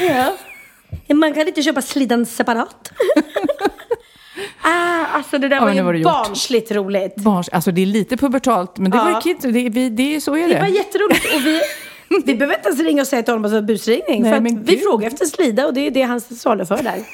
ja. 0.00 1.14
Man 1.14 1.32
kan 1.34 1.48
inte 1.48 1.62
köpa 1.62 1.82
slidan 1.82 2.26
separat. 2.26 2.92
ah, 4.62 5.04
alltså 5.12 5.38
det 5.38 5.48
där 5.48 5.56
Ja, 5.56 5.64
var 5.64 5.72
ju 5.72 5.82
var 5.82 5.92
det 5.92 5.98
gjort. 5.98 6.12
barnsligt 6.12 6.72
roligt. 6.72 7.16
Barns, 7.16 7.48
alltså 7.48 7.70
det 7.70 7.82
är 7.82 7.86
lite 7.86 8.16
pubertalt, 8.16 8.78
men 8.78 8.90
det 8.90 8.96
Ja. 8.96 9.04
var 9.04 9.10
ju 9.10 9.20
kids. 9.20 9.42
Det, 9.42 9.68
vi, 9.68 9.88
det, 9.88 10.20
så 10.20 10.36
är 10.36 10.48
Det 10.48 10.54
var 10.54 10.62
det. 10.66 10.68
jätteroligt. 10.70 11.34
Och 11.34 11.46
vi, 11.46 11.60
vi 12.24 12.34
behöver 12.34 12.54
inte 12.56 12.68
ens 12.68 12.80
ringa 12.80 13.02
och 13.02 13.08
säga 13.08 13.22
till 13.22 13.32
honom 13.34 13.44
att 13.44 13.50
det 13.50 13.60
var 13.60 13.66
busringning. 13.66 14.22
Nej, 14.22 14.32
för 14.32 14.40
men 14.40 14.62
vi 14.64 14.74
gud. 14.74 14.82
frågar 14.82 15.06
efter 15.08 15.26
slida 15.26 15.66
och 15.66 15.74
det 15.74 15.86
är 15.86 15.90
det 15.90 16.02
han 16.02 16.20
saluför 16.20 16.82
där. 16.82 16.98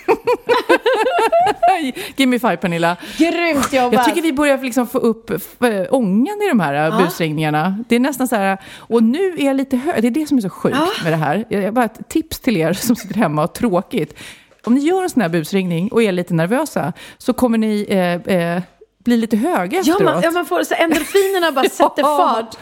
Give 2.17 2.27
me 2.31 2.39
five, 2.39 2.57
Pernilla. 2.57 2.97
Grymt 3.19 3.73
jobbat! 3.73 3.93
Jag 3.93 4.05
tycker 4.05 4.23
vi 4.23 4.33
börjar 4.33 4.59
liksom 4.59 4.87
få 4.87 4.99
upp 4.99 5.31
f- 5.31 5.87
ångan 5.91 6.43
i 6.43 6.49
de 6.49 6.61
här 6.61 6.75
ja. 6.75 6.99
busringningarna. 7.05 7.79
Det 7.89 7.97
är 7.97 8.01
nästan 8.01 8.29
så 8.29 8.37
här, 8.37 8.59
och 8.79 9.03
nu 9.03 9.35
är 9.39 9.45
jag 9.47 9.57
lite 9.57 9.77
hög. 9.77 10.03
Det 10.03 10.09
är 10.09 10.11
det 10.11 10.27
som 10.27 10.39
är 10.39 10.43
så 10.43 10.51
sjukt 10.51 10.77
med 11.05 11.13
det 11.13 11.17
här. 11.17 11.45
Jag, 11.49 11.63
jag 11.63 11.75
bara 11.75 11.85
ett 11.85 12.09
tips 12.09 12.41
till 12.41 12.57
er 12.57 12.73
som 12.73 12.97
sitter 12.97 13.15
hemma 13.15 13.43
och 13.43 13.49
har 13.49 13.55
tråkigt. 13.55 14.15
Om 14.65 14.75
ni 14.75 14.81
gör 14.81 15.03
en 15.03 15.11
sån 15.11 15.23
här 15.23 15.29
busringning 15.29 15.89
och 15.89 16.03
är 16.03 16.13
lite 16.13 16.35
nervösa 16.35 16.93
så 17.19 17.33
kommer 17.33 17.59
ni 17.59 17.87
eh, 17.89 18.37
eh, 18.37 18.63
bli 19.05 19.17
lite 19.17 19.37
höga 19.37 19.77
Ja, 19.77 19.81
efteråt. 19.81 20.03
man, 20.03 20.23
ja, 20.23 20.31
man 20.31 20.47
får 20.47 20.63
så 20.63 20.75
endorfinerna 20.75 21.53
bara 21.53 21.65
sätter 21.69 22.03
fart. 22.03 22.57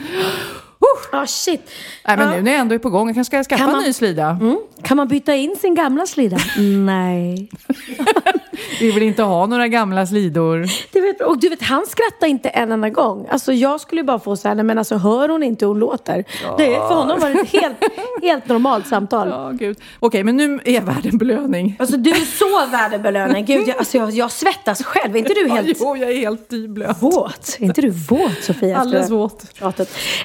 Ah, 1.12 1.26
shit. 1.26 1.70
Nej, 2.06 2.16
men 2.16 2.28
Ja. 2.28 2.34
nu 2.36 2.42
när 2.42 2.52
jag 2.52 2.60
ändå 2.60 2.74
är 2.74 2.78
på 2.78 2.90
gång, 2.90 3.06
jag 3.08 3.14
kanske 3.14 3.30
ska 3.42 3.44
skaffa 3.44 3.58
Kan 3.64 3.68
en 3.70 3.76
man- 3.76 3.84
ny 3.84 3.92
slida. 3.92 4.38
Mm. 4.40 4.58
Kan 4.82 4.96
man 4.96 5.08
byta 5.08 5.34
in 5.34 5.56
sin 5.60 5.74
gamla 5.74 6.06
slida? 6.06 6.36
Nej. 6.86 7.48
Vi 8.80 8.92
vill 8.92 9.02
inte 9.02 9.22
ha 9.22 9.46
några 9.46 9.68
gamla 9.68 10.06
slidor. 10.06 10.66
Du 10.92 11.00
vet, 11.00 11.20
och 11.20 11.38
du 11.38 11.48
vet, 11.48 11.62
han 11.62 11.86
skrattar 11.86 12.26
inte 12.26 12.48
en 12.48 12.72
enda 12.72 12.88
gång. 12.88 13.26
Alltså 13.30 13.52
jag 13.52 13.80
skulle 13.80 14.04
bara 14.04 14.18
få 14.18 14.36
så 14.36 14.48
här, 14.48 14.54
nej 14.54 14.64
men 14.64 14.78
alltså 14.78 14.96
hör 14.96 15.28
hon 15.28 15.42
inte 15.42 15.66
hon 15.66 15.78
låter? 15.78 16.24
Det, 16.58 16.64
för 16.74 16.94
honom 16.94 17.20
var 17.20 17.30
det 17.30 17.40
ett 17.40 17.48
helt, 17.62 17.76
helt 18.22 18.48
normalt 18.48 18.86
samtal. 18.86 19.28
Ja, 19.28 19.50
gud. 19.54 19.76
Okej, 20.00 20.24
men 20.24 20.36
nu 20.36 20.60
är 20.64 20.80
värd 20.80 21.06
en 21.06 21.18
belöning. 21.18 21.76
Alltså 21.78 21.96
du 21.96 22.10
är 22.10 22.14
så 22.38 22.66
värd 22.70 22.92
en 22.94 23.02
belöning. 23.02 23.44
Gud, 23.44 23.68
jag, 23.68 23.76
alltså, 23.78 23.96
jag, 23.98 24.10
jag 24.10 24.30
svettas 24.30 24.84
själv. 24.84 25.14
Är 25.14 25.18
inte 25.18 25.34
du 25.34 25.48
helt 25.50 25.76
Jo, 25.80 25.96
jag 25.96 26.10
är 26.10 26.16
helt 26.16 26.48
dyblöt. 26.50 26.96
våt? 27.02 27.56
Är 27.60 27.64
inte 27.64 27.80
du 27.80 27.90
våt 27.90 28.42
Sofia? 28.42 28.76
Alldeles 28.78 29.10
våt. 29.10 29.44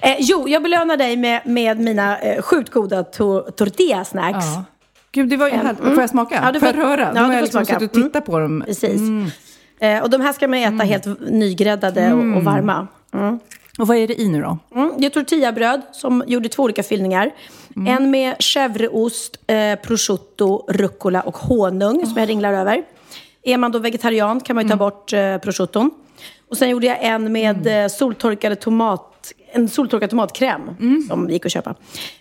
Eh, 0.02 0.16
jo, 0.20 0.47
jag 0.48 0.64
belönar 0.64 0.98
dig 0.98 1.18
med, 1.18 1.42
med 1.46 1.80
mina 1.80 2.20
eh, 2.20 2.42
sjukt 2.42 2.70
goda 2.72 3.04
tor- 3.04 3.52
tortilla-snacks. 3.52 4.46
Ja. 4.56 4.64
Gud, 5.12 5.30
det 5.30 5.38
var 5.38 5.48
ju 5.48 5.54
härligt. 5.54 5.78
Får 5.78 6.00
jag 6.00 6.10
smaka? 6.10 6.40
Ja, 6.44 6.52
du 6.52 6.60
får 6.60 6.68
får- 6.68 6.78
jag 6.78 7.00
röra? 7.00 7.12
ja, 7.16 7.22
har 7.22 7.34
jag 7.34 7.42
liksom 7.42 7.66
smaka. 7.66 7.80
suttit 7.80 7.98
och 7.98 8.04
tittat 8.04 8.26
på 8.26 8.40
dem. 8.40 8.64
Precis. 8.66 9.02
Eh, 9.80 10.04
och 10.04 10.10
de 10.10 10.22
här 10.22 10.34
ska 10.34 10.48
man 10.48 10.60
äta 10.60 10.84
helt 10.84 11.06
nygräddade 11.32 12.14
och, 12.14 12.38
och 12.38 12.44
varma. 12.44 12.88
Mm. 13.14 13.40
Och 13.80 13.88
vad 13.88 13.98
är 13.98 14.08
det 14.08 14.22
i 14.22 14.30
nu 14.30 14.42
då? 14.42 14.58
Mm, 14.76 14.92
det 14.98 15.06
är 15.06 15.10
tortillabröd 15.10 15.82
som 15.92 16.24
gjorde 16.28 16.50
två 16.50 16.64
olika 16.64 16.84
fyllningar. 16.84 17.32
En 17.88 18.12
med 18.12 18.36
chèvreost, 18.40 19.32
eh, 19.48 19.80
prosciutto, 19.80 20.66
rucola 20.70 21.22
och 21.22 21.38
honung 21.38 22.06
som 22.06 22.18
jag 22.18 22.30
ringlar 22.30 22.54
över. 22.54 22.84
Är 23.44 23.58
man 23.58 23.72
då 23.72 23.80
vegetarian 23.80 24.40
kan 24.40 24.56
man 24.56 24.64
ju 24.66 24.70
ta 24.70 24.76
bort 24.76 25.14
eh, 25.14 25.38
prosciutton. 25.38 25.92
Och 26.50 26.58
sen 26.58 26.70
gjorde 26.70 26.88
jag 26.88 26.98
en 27.04 27.32
med 27.32 27.84
eh, 27.84 27.88
soltorkade 27.88 28.56
tomat, 28.56 29.34
en 29.52 29.70
soltorkad 29.70 30.10
tomatkräm 30.10 30.62
som 31.08 31.30
gick 31.30 31.46
att 31.46 31.52
köpa. 31.52 31.76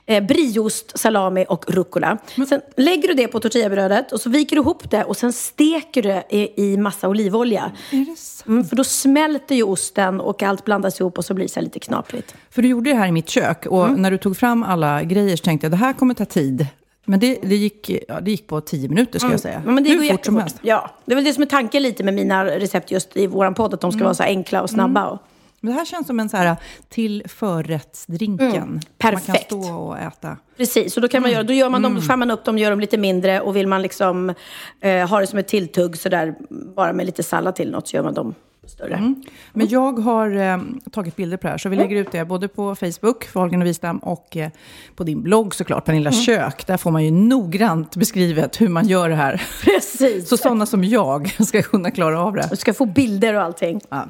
Eh, 0.07 0.25
brieost, 0.25 0.99
salami 0.99 1.47
och 1.49 1.71
rucola. 1.71 2.19
Sen 2.49 2.61
lägger 2.77 3.09
du 3.09 3.15
det 3.15 3.29
på 3.29 3.41
tortillabrödet 3.41 4.13
och 4.13 4.21
så 4.21 4.31
viker 4.31 4.57
du 4.57 4.63
ihop 4.63 4.91
det 4.91 5.05
och 5.05 5.17
sen 5.17 5.33
steker 5.33 6.03
du 6.03 6.09
det 6.09 6.25
i, 6.31 6.73
i 6.73 6.77
massa 6.77 7.09
olivolja. 7.09 7.73
Är 7.93 8.11
det 8.11 8.17
sant? 8.19 8.47
Mm, 8.49 8.65
för 8.65 8.77
då 8.77 8.85
smälter 8.85 9.55
ju 9.55 9.63
osten 9.63 10.21
och 10.21 10.43
allt 10.43 10.65
blandas 10.65 11.01
ihop 11.01 11.19
och 11.19 11.25
så 11.25 11.35
blir 11.35 11.45
det 11.45 11.53
så 11.53 11.61
lite 11.61 11.79
knaprigt. 11.79 12.35
För 12.51 12.63
du 12.63 12.69
gjorde 12.69 12.91
det 12.91 12.97
här 12.97 13.07
i 13.07 13.13
mitt 13.13 13.29
kök 13.29 13.67
och 13.67 13.87
Mm. 13.87 14.03
när 14.03 14.11
du 14.11 14.19
tog 14.19 14.37
fram 14.37 14.63
alla 14.63 15.03
grejer 15.03 15.37
så 15.37 15.43
tänkte 15.45 15.65
jag 15.65 15.73
det 15.73 15.77
här 15.77 15.93
kommer 15.93 16.15
ta 16.15 16.25
tid. 16.25 16.67
Men 17.09 17.21
det, 17.21 17.39
det, 17.43 17.57
gick, 17.57 17.91
ja, 18.09 18.21
det 18.21 18.31
gick 18.31 18.47
på 18.47 18.61
tio 18.61 18.89
minuter 18.89 19.19
ska 19.19 19.31
jag 19.31 19.41
säga. 19.41 19.63
Men 19.67 19.85
det 19.85 19.91
Hur 19.91 20.03
går 20.03 20.09
fort 20.11 20.25
som 20.25 20.37
helst. 20.37 20.57
Ja, 20.63 20.91
det 21.05 21.13
är 21.13 21.15
väl 21.17 21.25
det 21.25 21.33
som 21.33 21.43
är 21.43 21.47
tanken 21.47 21.83
lite 21.83 22.05
med 22.05 22.15
mina 22.15 22.45
recept 22.45 22.91
just 22.91 23.17
i 23.17 23.27
våran 23.27 23.55
podd, 23.55 23.75
att 23.75 23.81
de 23.81 23.93
ska 23.93 24.05
vara 24.05 24.15
så 24.15 24.23
enkla 24.23 24.63
och 24.63 24.71
snabba. 24.71 25.07
Och, 25.07 25.19
Men 25.67 25.75
det 25.75 25.79
här 25.79 25.85
känns 25.85 26.07
som 26.07 26.21
en 26.21 26.29
så 26.29 26.37
här 26.37 26.57
till 26.89 27.23
förrättsdrinken. 27.29 28.71
Man 28.71 28.81
kan 28.99 29.13
perfekt. 29.13 29.47
stå 29.47 29.75
och 29.75 29.99
äta. 29.99 30.37
precis, 30.57 30.97
och 30.97 31.03
då 31.03 31.09
kan 31.09 31.23
man 31.23 31.31
göra, 31.31 31.43
då 31.43 31.53
gör 31.53 31.71
man 31.71 31.83
dem, 31.83 32.01
skär 32.01 32.17
man 32.17 32.31
upp 32.31 32.45
dem, 32.45 32.59
gör 32.59 32.71
dem 32.71 32.81
lite 32.81 32.99
mindre 32.99 33.41
och 33.41 33.57
vill 33.57 33.67
man 33.67 33.83
liksom 33.83 34.35
eh, 34.81 35.09
ha 35.09 35.21
det 35.21 35.27
som 35.27 35.39
ett 35.39 35.49
tilltugg 35.49 35.97
sådär, 35.97 36.35
bara 36.51 36.93
med 36.93 37.07
lite 37.07 37.23
sallad 37.23 37.55
till 37.55 37.71
något 37.71 37.89
så 37.89 37.97
gör 37.97 38.03
man 38.03 38.15
dem 38.15 38.35
större. 38.71 39.15
Men 39.53 39.69
jag 39.69 39.99
har 39.99 40.37
eh, 40.37 40.59
tagit 40.93 41.17
bilder 41.17 41.37
på 41.37 41.47
det 41.47 41.51
här, 41.51 41.59
så 41.59 41.69
vi 41.69 41.77
lägger 41.77 41.97
ut 41.97 42.13
det 42.13 42.25
både 42.25 42.49
på 42.49 42.75
Facebook, 42.75 43.25
för 43.25 43.41
Holgen 43.41 43.61
och 43.63 43.67
Wistam, 43.67 43.99
och 43.99 44.37
eh, 44.37 44.51
på 44.97 45.05
din 45.05 45.23
blogg 45.23 45.55
såklart, 45.55 45.85
Pernilla 45.85 46.13
kök. 46.13 46.67
Där 46.67 46.77
får 46.77 46.91
man 46.91 47.05
ju 47.05 47.11
noggrant 47.11 47.97
beskrivet 47.97 48.61
hur 48.61 48.69
man 48.69 48.87
gör 48.89 49.09
det 49.09 49.15
här. 49.15 49.43
Precis. 49.65 50.29
Så 50.29 50.37
sådana 50.37 50.67
som 50.67 50.85
jag 50.85 51.37
ska 51.47 51.63
kunna 51.63 51.91
klara 51.91 52.21
av 52.23 52.35
det. 52.35 52.47
Du 52.51 52.57
ska 52.57 52.75
få 52.75 52.87
bilder 52.87 53.35
och 53.35 53.43
allting. 53.43 53.81
Ja. 53.89 54.09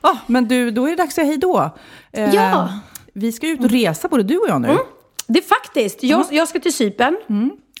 Ah, 0.00 0.16
men 0.26 0.48
du, 0.48 0.70
då 0.70 0.86
är 0.86 0.90
det 0.90 0.96
dags 0.96 1.08
att 1.08 1.14
säga 1.14 1.26
hej 1.26 1.36
då. 1.38 1.70
Eh, 2.12 2.34
Ja. 2.34 2.68
Vi 3.14 3.32
ska 3.32 3.48
ut 3.48 3.60
och 3.64 3.70
resa, 3.70 4.08
både 4.08 4.22
du 4.22 4.38
och 4.38 4.48
jag 4.48 4.60
nu. 4.60 4.76
Det 5.26 5.38
är 5.38 5.42
faktiskt, 5.42 6.02
jag, 6.02 6.26
jag 6.30 6.48
ska 6.48 6.58
till 6.60 6.72
Cypern. 6.72 7.16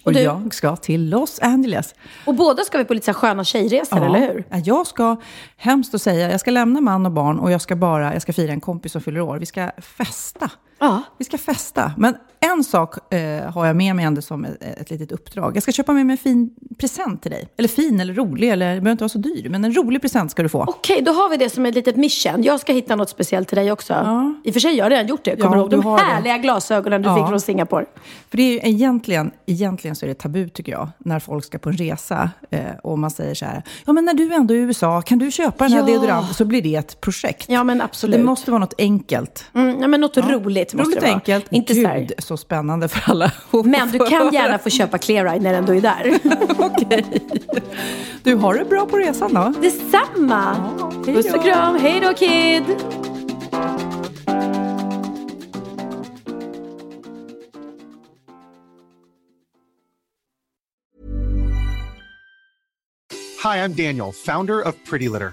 Och 0.04 0.12
du? 0.12 0.20
jag 0.20 0.54
ska 0.54 0.76
till 0.76 1.08
Los 1.10 1.38
Angeles. 1.42 1.94
Och 2.26 2.34
båda 2.34 2.62
ska 2.62 2.78
vi 2.78 2.84
på 2.84 2.94
lite 2.94 3.06
så 3.06 3.12
sköna 3.12 3.44
tjejresor, 3.44 4.04
eller 4.04 4.18
hur? 4.18 4.44
Ja, 4.50 4.58
Jag 4.64 4.86
ska, 4.86 5.16
hemskt 5.56 5.94
att 5.94 6.02
säga, 6.02 6.30
jag 6.30 6.40
ska 6.40 6.50
lämna 6.50 6.80
man 6.80 7.06
och 7.06 7.12
barn 7.12 7.38
och 7.38 7.52
jag 7.52 7.60
ska 7.60 7.76
bara, 7.76 8.12
jag 8.12 8.22
ska 8.22 8.32
fira 8.32 8.52
en 8.52 8.60
kompis 8.60 8.92
som 8.92 9.00
fyller 9.00 9.20
år. 9.20 9.38
Vi 9.38 9.46
ska 9.46 9.70
festa. 9.78 10.50
Ja. 10.78 11.02
Vi 11.18 11.24
ska 11.24 11.38
festa. 11.38 11.92
Men 11.98 12.16
en 12.52 12.64
sak 12.64 13.14
eh, 13.14 13.50
har 13.52 13.66
jag 13.66 13.76
med 13.76 13.96
mig 13.96 14.04
ändå 14.04 14.22
som 14.22 14.44
ett, 14.44 14.62
ett 14.62 14.90
litet 14.90 15.12
uppdrag. 15.12 15.56
Jag 15.56 15.62
ska 15.62 15.72
köpa 15.72 15.92
med 15.92 16.06
mig 16.06 16.14
en 16.14 16.18
fin 16.18 16.50
present 16.78 17.22
till 17.22 17.30
dig. 17.30 17.48
Eller 17.56 17.68
fin 17.68 18.00
eller 18.00 18.14
rolig, 18.14 18.48
eller 18.50 18.66
det 18.74 18.80
behöver 18.80 18.90
inte 18.90 19.02
vara 19.04 19.08
så 19.08 19.18
dyr. 19.18 19.48
Men 19.48 19.64
en 19.64 19.74
rolig 19.76 20.00
present 20.02 20.30
ska 20.30 20.42
du 20.42 20.48
få. 20.48 20.64
Okej, 20.68 21.02
då 21.02 21.12
har 21.12 21.28
vi 21.30 21.36
det 21.36 21.50
som 21.50 21.66
ett 21.66 21.74
litet 21.74 21.96
mission. 21.96 22.42
Jag 22.42 22.60
ska 22.60 22.72
hitta 22.72 22.96
något 22.96 23.08
speciellt 23.10 23.48
till 23.48 23.56
dig 23.58 23.72
också. 23.72 23.92
I 24.44 24.50
och 24.50 24.52
för 24.52 24.60
sig, 24.60 24.76
jag 24.76 24.84
har 24.84 24.90
redan 24.90 25.06
gjort 25.06 25.24
det. 25.24 25.36
Kommer 25.36 25.46
Ja, 25.46 25.52
du 25.54 25.60
ihåg 25.60 25.70
de 25.70 25.84
har 25.84 25.98
det. 25.98 26.04
härliga 26.04 26.38
glasögonen 26.38 27.02
du 27.02 27.08
Ja. 27.08 27.16
fick 27.16 27.28
från 27.28 27.40
Singapore? 27.40 27.86
För 28.30 28.36
det 28.36 28.42
är 28.42 28.50
ju 28.50 28.60
egentligen, 28.70 29.30
egentligen 29.46 29.96
så 29.96 30.06
är 30.06 30.08
det 30.08 30.14
tabu 30.14 30.48
tycker 30.48 30.72
jag, 30.72 30.88
när 30.98 31.18
folk 31.20 31.44
ska 31.44 31.58
på 31.58 31.68
en 31.68 31.76
resa 31.76 32.30
eh, 32.50 32.60
och 32.82 32.98
man 32.98 33.10
säger 33.10 33.34
så 33.34 33.44
här, 33.44 33.62
ja 33.86 33.92
men 33.92 34.04
när 34.04 34.14
du 34.14 34.34
ändå 34.34 34.54
är 34.54 34.58
i 34.58 34.60
USA, 34.60 35.02
kan 35.02 35.18
du 35.18 35.30
köpa 35.30 35.64
den 35.64 35.72
här 35.72 35.80
Ja. 35.80 35.86
deodoranten? 35.86 36.34
Så 36.34 36.44
blir 36.44 36.62
det 36.62 36.74
ett 36.76 37.00
projekt. 37.00 37.44
Ja, 37.48 37.64
men 37.64 37.80
absolut. 37.80 38.16
Det 38.16 38.22
måste 38.24 38.50
vara 38.50 38.58
något 38.60 38.74
enkelt. 38.78 39.44
Mm, 39.54 39.80
ja, 39.80 39.88
men 39.88 40.00
något 40.00 40.16
roligt 40.16 40.74
måste 40.74 40.88
Roligt 40.88 41.00
det 41.00 41.06
vara. 41.06 41.14
enkelt. 41.14 41.46
Inte. 41.52 41.74
Gud, 41.74 42.12
så 42.18 42.36
spännande 42.42 42.88
för 42.88 43.10
alla. 43.10 43.32
Men 43.64 43.90
du 43.90 43.98
kan 43.98 44.32
gärna 44.32 44.58
få 44.58 44.70
köpa 44.70 44.98
Clear 44.98 45.24
Ride 45.24 45.52
när 45.52 45.62
du 45.62 45.76
är 45.76 45.80
där. 45.80 46.18
Okej. 46.58 47.04
Du, 48.22 48.34
har 48.34 48.54
det 48.54 48.64
bra 48.64 48.86
på 48.86 48.96
resan 48.96 49.34
då? 49.34 49.52
Detsamma! 49.60 50.56
hej 51.06 51.14
Puss 51.14 51.34
och 51.34 51.42
kram. 51.42 51.78
Hej 51.80 52.00
då, 52.00 52.14
kid! 52.14 52.64
Hi, 63.42 63.56
I'm 63.58 63.74
Daniel, 63.74 64.12
founder 64.12 64.68
of 64.68 64.74
Pretty 64.90 65.08
Litter. 65.08 65.32